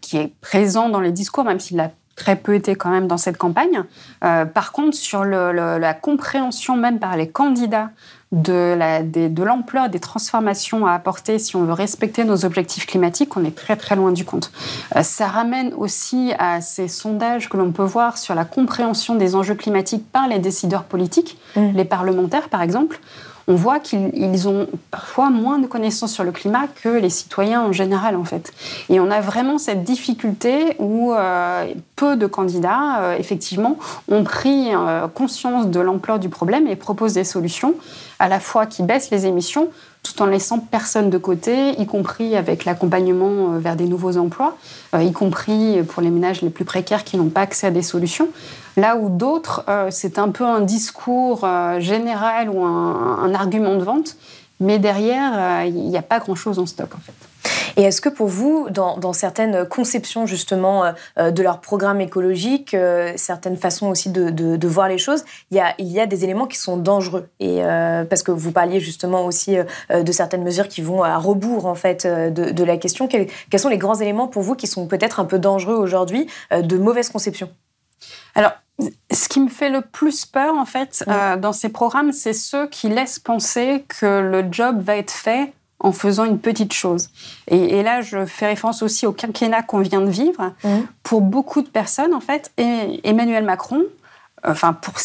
qui 0.00 0.16
est 0.16 0.32
présent 0.40 0.88
dans 0.88 1.00
les 1.00 1.12
discours, 1.12 1.44
même 1.44 1.60
s'il 1.60 1.78
a 1.80 1.90
très 2.16 2.36
peu 2.36 2.54
été 2.54 2.76
quand 2.76 2.88
même 2.88 3.06
dans 3.06 3.18
cette 3.18 3.36
campagne. 3.36 3.82
par 4.20 4.72
contre, 4.72 4.96
sur 4.96 5.22
la 5.22 5.92
compréhension 5.92 6.76
même 6.76 6.98
par 6.98 7.14
les 7.18 7.28
candidats 7.28 7.90
de 8.32 9.42
l'ampleur 9.42 9.88
des, 9.88 9.98
transformations 9.98 10.86
à 10.86 10.92
apporter 10.92 11.38
si 11.38 11.56
on 11.56 11.64
veut 11.64 11.72
respecter 11.72 12.24
nos 12.24 12.44
objectifs 12.44 12.86
climatiques, 12.86 13.36
on 13.36 13.44
est 13.44 13.54
très 13.54 13.76
très 13.76 13.96
loin 13.96 14.12
du 14.12 14.24
compte. 14.24 14.52
Euh, 14.94 15.02
ça 15.02 15.26
ramène 15.26 15.72
aussi 15.74 16.32
à 16.38 16.60
ces 16.60 16.86
sondages 16.86 17.48
que 17.48 17.56
l'on 17.56 17.72
peut 17.72 17.84
voir 17.84 18.18
sur 18.18 18.34
la 18.34 18.44
compréhension 18.44 19.16
des 19.16 19.34
enjeux 19.34 19.56
climatiques 19.56 20.04
par 20.12 20.28
les 20.28 20.38
décideurs 20.38 20.84
politiques, 20.84 21.38
mmh. 21.56 21.72
les 21.74 21.84
parlementaires 21.84 22.48
par 22.48 22.62
exemple 22.62 23.00
on 23.50 23.56
voit 23.56 23.80
qu'ils 23.80 24.48
ont 24.48 24.68
parfois 24.92 25.28
moins 25.28 25.58
de 25.58 25.66
connaissances 25.66 26.12
sur 26.12 26.22
le 26.22 26.30
climat 26.30 26.68
que 26.82 26.88
les 26.88 27.10
citoyens 27.10 27.62
en 27.62 27.72
général, 27.72 28.14
en 28.14 28.24
fait. 28.24 28.52
Et 28.88 29.00
on 29.00 29.10
a 29.10 29.20
vraiment 29.20 29.58
cette 29.58 29.82
difficulté 29.82 30.76
où 30.78 31.12
euh, 31.12 31.66
peu 31.96 32.14
de 32.14 32.26
candidats, 32.26 33.00
euh, 33.00 33.16
effectivement, 33.18 33.76
ont 34.08 34.22
pris 34.22 34.72
euh, 34.72 35.08
conscience 35.08 35.66
de 35.66 35.80
l'ampleur 35.80 36.20
du 36.20 36.28
problème 36.28 36.68
et 36.68 36.76
proposent 36.76 37.14
des 37.14 37.24
solutions, 37.24 37.74
à 38.20 38.28
la 38.28 38.38
fois 38.38 38.66
qui 38.66 38.84
baissent 38.84 39.10
les 39.10 39.26
émissions, 39.26 39.68
tout 40.02 40.22
en 40.22 40.26
laissant 40.26 40.58
personne 40.58 41.10
de 41.10 41.18
côté, 41.18 41.78
y 41.78 41.86
compris 41.86 42.34
avec 42.34 42.64
l'accompagnement 42.64 43.58
vers 43.58 43.76
des 43.76 43.86
nouveaux 43.86 44.16
emplois, 44.16 44.56
y 44.98 45.12
compris 45.12 45.82
pour 45.82 46.02
les 46.02 46.10
ménages 46.10 46.40
les 46.40 46.48
plus 46.48 46.64
précaires 46.64 47.04
qui 47.04 47.18
n'ont 47.18 47.28
pas 47.28 47.42
accès 47.42 47.66
à 47.66 47.70
des 47.70 47.82
solutions. 47.82 48.28
Là 48.76 48.96
où 48.96 49.08
d'autres, 49.08 49.64
euh, 49.68 49.88
c'est 49.90 50.18
un 50.18 50.30
peu 50.30 50.44
un 50.44 50.60
discours 50.60 51.40
euh, 51.44 51.80
général 51.80 52.48
ou 52.48 52.62
un, 52.64 53.34
argument 53.34 53.76
de 53.76 53.84
vente, 53.84 54.16
mais 54.58 54.78
derrière, 54.78 55.32
euh, 55.34 55.64
il 55.66 55.88
n'y 55.88 55.96
a 55.96 56.02
pas 56.02 56.18
grand-chose 56.18 56.58
en 56.58 56.66
stock 56.66 56.90
en 56.94 56.98
fait. 56.98 57.50
Et 57.76 57.82
est-ce 57.82 58.00
que 58.00 58.08
pour 58.08 58.28
vous, 58.28 58.68
dans, 58.70 59.12
certaines 59.12 59.66
conceptions 59.66 60.26
justement 60.26 60.92
de 61.16 61.42
leur 61.42 61.60
programme 61.60 62.00
écologique, 62.00 62.76
certaines 63.16 63.56
façons 63.56 63.88
aussi 63.88 64.10
de, 64.10 64.66
voir 64.66 64.88
les 64.88 64.98
choses, 64.98 65.24
il 65.50 65.56
y, 65.56 65.60
a, 65.60 65.74
il 65.78 65.88
y 65.88 66.00
a 66.00 66.06
des 66.06 66.24
éléments 66.24 66.46
qui 66.46 66.58
sont 66.58 66.76
dangereux. 66.76 67.28
Et 67.40 67.60
parce 68.08 68.22
que 68.22 68.30
vous 68.30 68.52
parliez 68.52 68.80
justement 68.80 69.24
aussi 69.24 69.56
de 69.90 70.12
certaines 70.12 70.42
mesures 70.42 70.68
qui 70.68 70.82
vont 70.82 71.02
à 71.02 71.16
rebours 71.16 71.66
en 71.66 71.74
fait 71.74 72.06
de, 72.06 72.64
la 72.64 72.76
question. 72.76 73.08
Quels, 73.08 73.26
quels, 73.50 73.60
sont 73.60 73.68
les 73.68 73.78
grands 73.78 73.96
éléments 73.96 74.28
pour 74.28 74.42
vous 74.42 74.54
qui 74.54 74.66
sont 74.66 74.86
peut-être 74.86 75.20
un 75.20 75.24
peu 75.24 75.38
dangereux 75.38 75.76
aujourd'hui 75.76 76.26
de 76.52 76.76
mauvaise 76.76 77.08
conception 77.10 77.50
alors, 78.34 78.52
ce 79.10 79.28
qui 79.28 79.40
me 79.40 79.48
fait 79.48 79.68
le 79.68 79.82
plus 79.82 80.24
peur, 80.24 80.54
en 80.54 80.64
fait, 80.64 81.04
euh, 81.08 81.36
dans 81.36 81.52
ces 81.52 81.68
programmes, 81.68 82.12
c'est 82.12 82.32
ceux 82.32 82.66
qui 82.68 82.88
laissent 82.88 83.18
penser 83.18 83.84
que 83.88 84.20
le 84.20 84.46
job 84.50 84.80
va 84.80 84.96
être 84.96 85.10
fait 85.10 85.52
en 85.80 85.92
faisant 85.92 86.24
une 86.24 86.38
petite 86.38 86.72
chose. 86.72 87.08
Et, 87.48 87.82
là, 87.82 88.02
je 88.02 88.26
fais 88.26 88.46
référence 88.46 88.82
aussi 88.82 89.06
au 89.06 89.12
quinquennat 89.12 89.62
qu'on 89.62 89.80
vient 89.80 90.02
de 90.02 90.10
vivre. 90.10 90.52
Pour 91.02 91.22
beaucoup 91.22 91.62
de 91.62 91.68
personnes, 91.68 92.14
en 92.14 92.20
fait, 92.20 92.52
Emmanuel 92.56 93.44
Macron, 93.44 93.82
enfin, 94.44 94.72
pour 94.72 95.00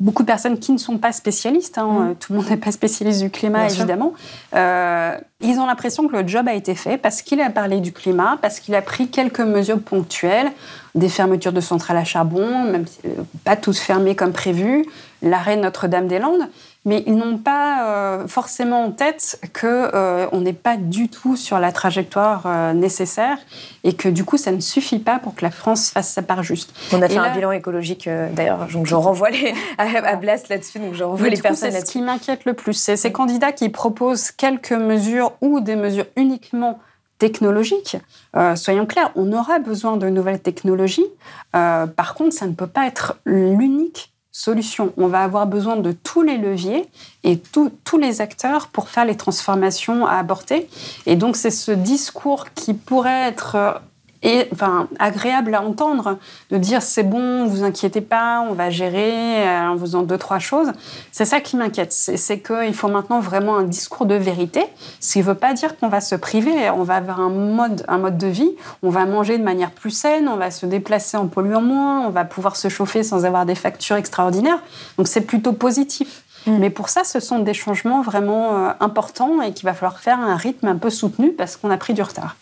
beaucoup 0.00 0.22
de 0.22 0.26
personnes 0.26 0.58
qui 0.58 0.72
ne 0.72 0.78
sont 0.78 0.98
pas 0.98 1.12
spécialistes, 1.12 1.78
hein, 1.78 2.14
tout 2.18 2.32
le 2.32 2.38
monde 2.38 2.48
n'est 2.48 2.56
pas 2.56 2.72
spécialiste 2.72 3.20
du 3.20 3.30
climat, 3.30 3.66
évidemment, 3.66 4.12
euh, 4.54 5.16
ils 5.40 5.58
ont 5.58 5.66
l'impression 5.66 6.08
que 6.08 6.16
le 6.16 6.26
job 6.26 6.48
a 6.48 6.54
été 6.54 6.74
fait 6.74 6.98
parce 6.98 7.22
qu'il 7.22 7.40
a 7.40 7.50
parlé 7.50 7.80
du 7.80 7.92
climat, 7.92 8.38
parce 8.40 8.60
qu'il 8.60 8.74
a 8.74 8.82
pris 8.82 9.08
quelques 9.08 9.40
mesures 9.40 9.80
ponctuelles, 9.80 10.50
des 10.94 11.08
fermetures 11.08 11.52
de 11.52 11.60
centrales 11.60 11.96
à 11.96 12.04
charbon, 12.04 12.64
même 12.64 12.86
euh, 13.04 13.22
pas 13.44 13.56
toutes 13.56 13.76
fermées 13.78 14.16
comme 14.16 14.32
prévu, 14.32 14.86
l'arrêt 15.22 15.56
Notre-Dame-des-Landes, 15.56 16.48
mais 16.84 17.02
ils 17.06 17.16
n'ont 17.16 17.38
pas 17.38 17.88
euh, 17.88 18.26
forcément 18.26 18.84
en 18.84 18.90
tête 18.90 19.40
qu'on 19.58 19.66
euh, 19.66 20.40
n'est 20.40 20.52
pas 20.52 20.76
du 20.76 21.08
tout 21.08 21.36
sur 21.36 21.58
la 21.58 21.72
trajectoire 21.72 22.74
nécessaire 22.74 23.38
et 23.84 23.94
que 23.94 24.08
du 24.08 24.24
coup 24.24 24.36
ça 24.36 24.52
ne 24.52 24.60
suffit 24.60 24.98
pas 24.98 25.18
pour 25.18 25.34
que 25.34 25.44
la 25.44 25.50
France 25.50 25.90
fasse 25.90 26.10
sa 26.10 26.22
part 26.22 26.42
juste. 26.42 26.74
On 26.92 27.02
a 27.02 27.08
fait 27.08 27.18
un 27.18 27.34
bilan 27.34 27.52
écologique 27.52 28.08
d'ailleurs, 28.32 28.66
donc 28.72 28.86
je 28.86 28.94
renvoie 28.94 29.30
les, 29.30 29.54
à, 29.78 30.16
Blast 30.16 30.48
là-dessus, 30.48 30.78
donc 30.78 30.94
je 30.94 31.04
renvoie 31.04 31.28
les 31.28 31.40
personnes. 31.40 31.70
C'est 31.70 31.80
ce 31.80 31.92
qui 31.92 32.02
m'inquiète 32.02 32.44
le 32.44 32.54
plus, 32.54 32.74
c'est 32.74 32.96
ces 32.96 33.12
candidats 33.12 33.52
qui 33.52 33.68
proposent 33.68 34.30
quelques 34.30 34.72
mesures 34.72 35.32
ou 35.40 35.60
des 35.60 35.76
mesures 35.76 36.06
uniquement 36.16 36.78
technologiques. 37.18 37.96
Euh, 38.36 38.56
soyons 38.56 38.86
clairs, 38.86 39.10
on 39.14 39.32
aura 39.32 39.58
besoin 39.58 39.96
de 39.96 40.08
nouvelles 40.08 40.40
technologies. 40.40 41.06
Euh, 41.54 41.86
par 41.86 42.14
contre, 42.14 42.34
ça 42.34 42.46
ne 42.46 42.52
peut 42.52 42.66
pas 42.66 42.86
être 42.86 43.18
l'unique 43.24 44.13
solution. 44.34 44.92
On 44.96 45.06
va 45.06 45.22
avoir 45.22 45.46
besoin 45.46 45.76
de 45.76 45.92
tous 45.92 46.22
les 46.22 46.36
leviers 46.36 46.86
et 47.22 47.38
tous 47.38 47.98
les 47.98 48.20
acteurs 48.20 48.66
pour 48.66 48.88
faire 48.88 49.04
les 49.04 49.16
transformations 49.16 50.06
à 50.06 50.14
aborder. 50.14 50.68
Et 51.06 51.14
donc, 51.14 51.36
c'est 51.36 51.52
ce 51.52 51.70
discours 51.70 52.52
qui 52.52 52.74
pourrait 52.74 53.28
être 53.28 53.80
et 54.24 54.48
enfin 54.52 54.88
agréable 54.98 55.54
à 55.54 55.62
entendre 55.62 56.18
de 56.50 56.56
dire 56.56 56.82
c'est 56.82 57.02
bon, 57.02 57.46
vous 57.46 57.62
inquiétez 57.62 58.00
pas, 58.00 58.44
on 58.48 58.54
va 58.54 58.70
gérer 58.70 59.46
euh, 59.46 59.68
en 59.68 59.78
faisant 59.78 60.02
deux 60.02 60.18
trois 60.18 60.38
choses. 60.38 60.72
C'est 61.12 61.26
ça 61.26 61.40
qui 61.40 61.56
m'inquiète, 61.56 61.92
c'est 61.92 62.40
qu'il 62.40 62.74
faut 62.74 62.88
maintenant 62.88 63.20
vraiment 63.20 63.56
un 63.56 63.64
discours 63.64 64.06
de 64.06 64.14
vérité. 64.14 64.64
Ce 64.98 65.12
qui 65.12 65.18
ne 65.20 65.24
veut 65.24 65.34
pas 65.34 65.52
dire 65.52 65.76
qu'on 65.76 65.88
va 65.88 66.00
se 66.00 66.14
priver, 66.14 66.70
on 66.70 66.82
va 66.82 66.96
avoir 66.96 67.20
un 67.20 67.28
mode 67.28 67.84
un 67.86 67.98
mode 67.98 68.18
de 68.18 68.26
vie, 68.26 68.50
on 68.82 68.90
va 68.90 69.04
manger 69.04 69.38
de 69.38 69.44
manière 69.44 69.70
plus 69.70 69.90
saine, 69.90 70.26
on 70.26 70.36
va 70.36 70.50
se 70.50 70.66
déplacer 70.66 71.16
en 71.16 71.28
polluant 71.28 71.62
moins, 71.62 72.06
on 72.06 72.10
va 72.10 72.24
pouvoir 72.24 72.56
se 72.56 72.68
chauffer 72.68 73.02
sans 73.02 73.26
avoir 73.26 73.44
des 73.44 73.54
factures 73.54 73.96
extraordinaires. 73.96 74.60
Donc 74.96 75.06
c'est 75.06 75.20
plutôt 75.20 75.52
positif. 75.52 76.24
Mm. 76.46 76.58
Mais 76.58 76.70
pour 76.70 76.88
ça, 76.88 77.04
ce 77.04 77.20
sont 77.20 77.40
des 77.40 77.54
changements 77.54 78.02
vraiment 78.02 78.54
euh, 78.54 78.70
importants 78.80 79.42
et 79.42 79.52
qu'il 79.52 79.66
va 79.66 79.74
falloir 79.74 79.98
faire 79.98 80.18
un 80.18 80.36
rythme 80.36 80.68
un 80.68 80.76
peu 80.76 80.90
soutenu 80.90 81.32
parce 81.32 81.56
qu'on 81.56 81.70
a 81.70 81.76
pris 81.76 81.94
du 81.94 82.02
retard. 82.02 82.36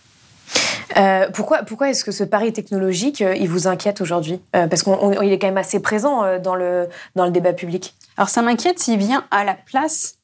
Euh, 0.97 1.29
pourquoi 1.33 1.63
pourquoi 1.63 1.91
est-ce 1.91 2.05
que 2.05 2.13
ce 2.13 2.25
pari 2.25 2.53
technologique, 2.53 3.23
euh, 3.23 3.35
il 3.35 3.49
vous 3.49 3.67
inquiète 3.67 4.01
aujourd'hui 4.01 4.41
euh, 4.55 4.67
Parce 4.67 4.83
qu'il 4.83 5.33
est 5.33 5.39
quand 5.39 5.47
même 5.47 5.57
assez 5.57 5.81
présent 5.81 6.39
dans, 6.39 6.55
le, 6.55 6.89
dans 7.17 7.25
le 7.25 7.31
débat 7.31 7.53
public. 7.53 7.95
Alors 8.17 8.29
ça 8.29 8.43
m'inquiète 8.43 8.79
s'il 8.79 8.99
vient 8.99 9.25
à 9.31 9.45
la 9.45 9.55
place 9.55 10.19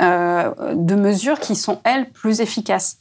de 0.00 0.94
mesures 0.94 1.38
qui 1.38 1.54
sont, 1.54 1.80
elles, 1.84 2.08
plus 2.10 2.40
efficaces. 2.40 2.96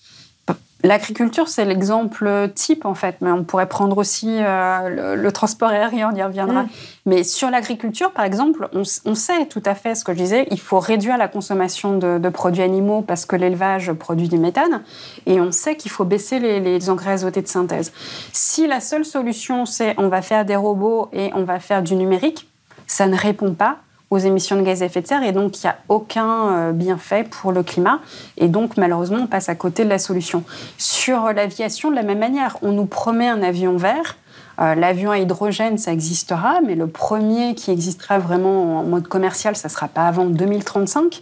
L'agriculture, 0.84 1.48
c'est 1.48 1.65
l'exemple 1.65 2.50
type, 2.56 2.86
en 2.86 2.96
fait, 2.96 3.17
mais 3.22 3.32
on 3.32 3.44
pourrait 3.44 3.70
prendre 3.70 3.98
aussi 3.98 4.28
euh, 4.30 5.15
le, 5.15 5.32
transport 5.32 5.70
aérien, 5.70 6.10
on 6.12 6.15
y 6.15 6.24
reviendra. 6.24 6.63
Mm. 6.63 6.70
Mais 7.06 7.24
sur 7.24 7.50
l'agriculture, 7.52 8.12
par 8.12 8.26
exemple, 8.26 8.67
on, 8.74 9.15
sait 9.15 9.46
tout 9.46 9.62
à 9.65 9.76
fait 9.76 9.96
ce 9.96 10.04
que 10.04 10.13
je 10.13 10.17
disais, 10.17 10.48
il 10.50 10.60
faut 10.60 10.80
réduire 10.80 11.17
la 11.17 11.28
consommation 11.28 11.98
de, 11.98 12.30
produits 12.30 12.63
animaux 12.63 13.02
parce 13.02 13.26
que 13.26 13.36
l'élevage 13.36 13.91
produit 13.94 14.30
du 14.30 14.38
méthane, 14.38 14.82
et 15.26 15.39
on 15.39 15.52
sait 15.52 15.76
qu'il 15.76 15.91
faut 15.91 16.06
baisser 16.06 16.39
les, 16.39 16.60
les, 16.60 16.89
engrais 16.89 17.12
azotés 17.12 17.41
de 17.41 17.48
synthèse. 17.48 17.91
Si 18.32 18.65
la 18.67 18.80
seule 18.80 19.06
solution, 19.06 19.65
c'est 19.65 19.94
on 19.98 20.08
va 20.08 20.22
faire 20.22 20.46
des 20.46 20.56
robots 20.56 21.10
et 21.13 21.32
on 21.36 21.44
va 21.44 21.60
faire 21.60 21.84
du 21.84 21.96
numérique, 21.96 22.48
ça 22.88 23.08
ne 23.08 23.15
répond 23.15 23.54
pas 23.54 23.78
aux 24.12 24.17
émissions 24.17 24.58
de 24.58 24.62
gaz 24.62 24.84
à 24.84 24.86
effet 24.86 25.02
de 25.02 25.08
serre 25.08 25.24
et 25.24 25.32
donc 25.32 25.58
il 25.58 25.65
n'y 25.65 25.69
a 25.69 25.78
aucun 25.89 26.52
euh, 26.52 26.71
bienfait 26.74 27.24
pour 27.24 27.52
le 27.52 27.63
climat 27.63 28.00
et 28.38 28.50
donc 28.50 28.78
malheureusement 28.78 29.21
on 29.24 29.28
passe 29.28 29.50
à 29.50 29.56
côté 29.56 29.86
de 29.86 29.89
la 29.89 29.97
solution. 29.97 30.43
Sur 30.78 31.34
l'aviation, 31.34 31.89
de 31.89 31.95
la 31.95 32.04
même 32.04 32.19
manière, 32.19 32.58
on 32.62 32.74
nous 32.74 32.86
promet 32.86 33.30
un 33.30 33.41
avion 33.41 33.78
vert. 33.78 34.17
Euh, 34.60 34.76
l'avion 34.76 35.12
à 35.12 35.17
hydrogène, 35.17 35.78
ça 35.78 35.93
existera, 35.93 36.60
mais 36.63 36.76
le 36.76 36.88
premier 36.88 37.56
qui 37.56 37.71
existera 37.71 38.19
vraiment 38.19 38.80
en 38.80 38.84
mode 38.84 39.08
commercial, 39.08 39.56
ça 39.56 39.69
ne 39.69 39.74
sera 39.74 39.88
pas 39.88 40.08
avant 40.08 40.26
2035 40.26 41.21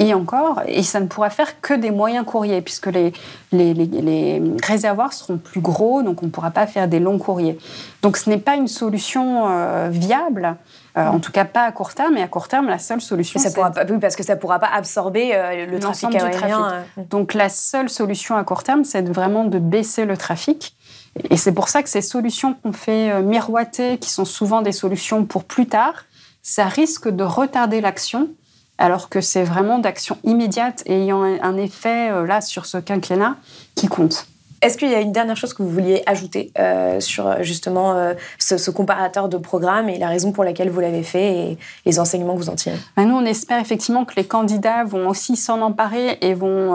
et 0.00 0.14
encore, 0.14 0.62
et 0.66 0.82
ça 0.82 0.98
ne 0.98 1.06
pourra 1.06 1.28
faire 1.28 1.60
que 1.60 1.74
des 1.74 1.90
moyens 1.90 2.24
courriers, 2.24 2.62
puisque 2.62 2.86
les, 2.86 3.12
les, 3.52 3.74
les, 3.74 4.42
réservoirs 4.64 5.12
seront 5.12 5.36
plus 5.36 5.60
gros, 5.60 6.02
donc 6.02 6.22
on 6.22 6.26
ne 6.26 6.30
pourra 6.30 6.50
pas 6.50 6.66
faire 6.66 6.88
des 6.88 6.98
longs 6.98 7.18
courriers. 7.18 7.58
Donc 8.00 8.16
ce 8.16 8.30
n'est 8.30 8.38
pas 8.38 8.54
une 8.56 8.66
solution 8.66 9.46
euh, 9.50 9.88
viable, 9.90 10.56
euh, 10.96 11.06
en 11.06 11.20
tout 11.20 11.30
cas 11.32 11.44
pas 11.44 11.64
à 11.64 11.72
court 11.72 11.92
terme, 11.92 12.16
et 12.16 12.22
à 12.22 12.28
court 12.28 12.48
terme, 12.48 12.68
la 12.68 12.78
seule 12.78 13.02
solution... 13.02 13.38
Ça 13.38 13.50
pourra 13.50 13.72
pas, 13.72 13.84
oui, 13.90 13.98
parce 14.00 14.16
que 14.16 14.22
ça 14.22 14.36
ne 14.36 14.40
pourra 14.40 14.58
pas 14.58 14.70
absorber 14.74 15.32
euh, 15.34 15.66
le 15.66 15.78
trafic 15.78 16.14
aérien. 16.14 16.82
Donc 17.10 17.34
la 17.34 17.50
seule 17.50 17.90
solution 17.90 18.36
à 18.36 18.44
court 18.44 18.62
terme, 18.62 18.84
c'est 18.84 19.06
vraiment 19.06 19.44
de 19.44 19.58
baisser 19.58 20.06
le 20.06 20.16
trafic. 20.16 20.76
Et 21.28 21.36
c'est 21.36 21.52
pour 21.52 21.68
ça 21.68 21.82
que 21.82 21.90
ces 21.90 22.00
solutions 22.02 22.54
qu'on 22.54 22.72
fait 22.72 23.20
miroiter, 23.20 23.98
qui 23.98 24.08
sont 24.08 24.24
souvent 24.24 24.62
des 24.62 24.72
solutions 24.72 25.26
pour 25.26 25.44
plus 25.44 25.66
tard, 25.66 26.06
ça 26.42 26.64
risque 26.64 27.10
de 27.10 27.22
retarder 27.22 27.82
l'action 27.82 28.30
alors 28.80 29.08
que 29.08 29.20
c'est 29.20 29.44
vraiment 29.44 29.78
d'action 29.78 30.18
immédiate 30.24 30.82
et 30.86 31.02
ayant 31.02 31.22
un 31.22 31.56
effet 31.56 32.10
euh, 32.10 32.26
là 32.26 32.40
sur 32.40 32.66
ce 32.66 32.78
quinquennat 32.78 33.36
qui 33.76 33.86
compte. 33.86 34.26
Est-ce 34.62 34.76
qu'il 34.76 34.90
y 34.90 34.94
a 34.94 35.00
une 35.00 35.12
dernière 35.12 35.36
chose 35.36 35.54
que 35.54 35.62
vous 35.62 35.70
vouliez 35.70 36.02
ajouter 36.04 36.50
euh, 36.58 37.00
sur 37.00 37.26
euh, 37.26 37.36
justement 37.40 37.94
ce, 38.38 38.70
comparateur 38.70 39.28
de 39.28 39.38
programme 39.38 39.88
et 39.88 39.96
la 39.96 40.08
raison 40.08 40.32
pour 40.32 40.44
laquelle 40.44 40.68
vous 40.68 40.80
l'avez 40.80 41.02
fait 41.02 41.32
et 41.32 41.58
les 41.86 41.98
enseignements 41.98 42.34
que 42.34 42.40
vous 42.40 42.50
en 42.50 42.56
tirez? 42.56 42.76
Ben, 42.96 43.06
Nous, 43.06 43.14
on 43.14 43.24
espère 43.24 43.58
effectivement 43.60 44.04
que 44.04 44.14
les 44.16 44.24
candidats 44.24 44.84
vont 44.84 45.08
aussi 45.08 45.36
s'en 45.36 45.60
emparer 45.62 46.18
et 46.20 46.34
vont 46.34 46.74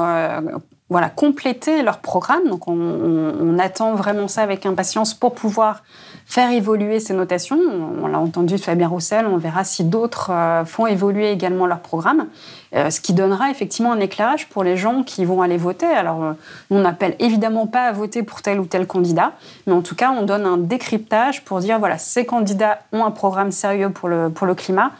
voilà, 0.90 1.10
compléter 1.10 1.82
leur 1.82 1.98
programme. 1.98 2.48
Donc, 2.48 2.68
on, 2.68 3.58
attend 3.58 3.96
vraiment 3.96 4.28
ça 4.28 4.42
avec 4.42 4.66
impatience 4.66 5.14
pour 5.14 5.34
pouvoir 5.34 5.82
faire 6.26 6.52
évoluer 6.52 7.00
ces 7.00 7.14
notations. 7.14 7.58
On, 8.04 8.06
l'a 8.08 8.20
entendu 8.20 8.56
de 8.56 8.60
Fabien 8.60 8.88
Roussel, 8.88 9.26
on 9.26 9.38
verra 9.38 9.64
si 9.64 9.86
d'autres 9.86 10.30
euh, 10.32 10.66
font 10.66 10.86
évoluer 10.86 11.32
également 11.32 11.66
leur 11.66 11.80
programme, 11.80 12.28
euh, 12.76 12.90
ce 12.90 13.00
qui 13.00 13.14
donnera 13.14 13.50
effectivement 13.50 13.94
un 13.94 14.00
éclairage 14.00 14.50
pour 14.50 14.64
les 14.64 14.76
gens 14.76 15.04
qui 15.04 15.24
vont 15.26 15.42
aller 15.42 15.58
voter. 15.58 15.88
Alors, 15.88 16.24
euh, 16.24 16.34
on 16.70 16.82
n'appelle 16.82 17.16
évidemment 17.20 17.66
pas 17.66 17.86
à 17.86 17.92
voter 17.94 18.24
pour 18.24 18.42
tel 18.42 18.60
ou 18.60 18.66
tel 18.66 18.86
candidat, 18.86 19.32
mais 19.68 19.74
en 19.74 19.82
tout 19.82 19.96
cas, 19.96 20.12
on 20.12 20.24
donne 20.24 20.46
un 20.46 20.58
décryptage 20.58 21.44
pour 21.46 21.60
dire, 21.60 21.80
voilà, 21.80 21.98
ces 21.98 22.26
candidats 22.26 22.82
ont 22.92 23.06
un 23.06 23.12
programme 23.12 23.52
sérieux 23.52 23.90
pour 23.90 24.10
le, 24.10 24.30
pour 24.30 24.46
le 24.46 24.54
climat, 24.54 24.92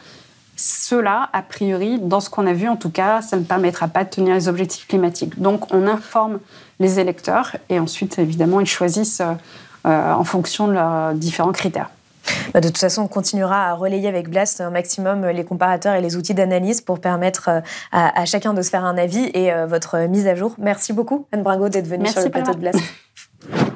cela, 0.56 1.28
a 1.32 1.42
priori, 1.42 1.98
dans 2.00 2.20
ce 2.20 2.30
qu'on 2.30 2.46
a 2.46 2.52
vu 2.52 2.68
en 2.68 2.76
tout 2.76 2.90
cas, 2.90 3.22
ça 3.22 3.36
ne 3.36 3.44
permettra 3.44 3.88
pas 3.88 4.04
de 4.04 4.10
tenir 4.10 4.34
les 4.34 4.48
objectifs 4.48 4.88
climatiques. 4.88 5.40
Donc 5.40 5.72
on 5.72 5.86
informe 5.86 6.38
les 6.80 6.98
électeurs 6.98 7.56
et 7.68 7.78
ensuite, 7.78 8.18
évidemment, 8.18 8.60
ils 8.60 8.66
choisissent 8.66 9.22
euh, 9.86 10.12
en 10.12 10.24
fonction 10.24 10.66
de 10.66 10.72
leurs 10.72 11.14
différents 11.14 11.52
critères. 11.52 11.90
Bah, 12.52 12.60
de 12.60 12.66
toute 12.66 12.78
façon, 12.78 13.02
on 13.02 13.08
continuera 13.08 13.68
à 13.68 13.74
relayer 13.74 14.08
avec 14.08 14.28
Blast 14.28 14.60
un 14.60 14.70
maximum 14.70 15.26
les 15.26 15.44
comparateurs 15.44 15.94
et 15.94 16.00
les 16.00 16.16
outils 16.16 16.34
d'analyse 16.34 16.80
pour 16.80 17.00
permettre 17.00 17.48
euh, 17.48 17.60
à, 17.92 18.24
chacun 18.24 18.52
de 18.52 18.62
se 18.62 18.70
faire 18.70 18.84
un 18.84 18.98
avis 18.98 19.30
et 19.34 19.52
euh, 19.52 19.66
votre 19.66 19.98
mise 20.08 20.26
à 20.26 20.34
jour. 20.34 20.54
Merci 20.58 20.92
beaucoup, 20.92 21.26
Anne 21.32 21.42
Bringo, 21.42 21.68
d'être 21.68 21.86
venue 21.86 22.08
sur 22.08 22.22
le 22.22 22.30
plateau 22.30 22.54
de 22.54 22.58
Blast. 22.58 22.80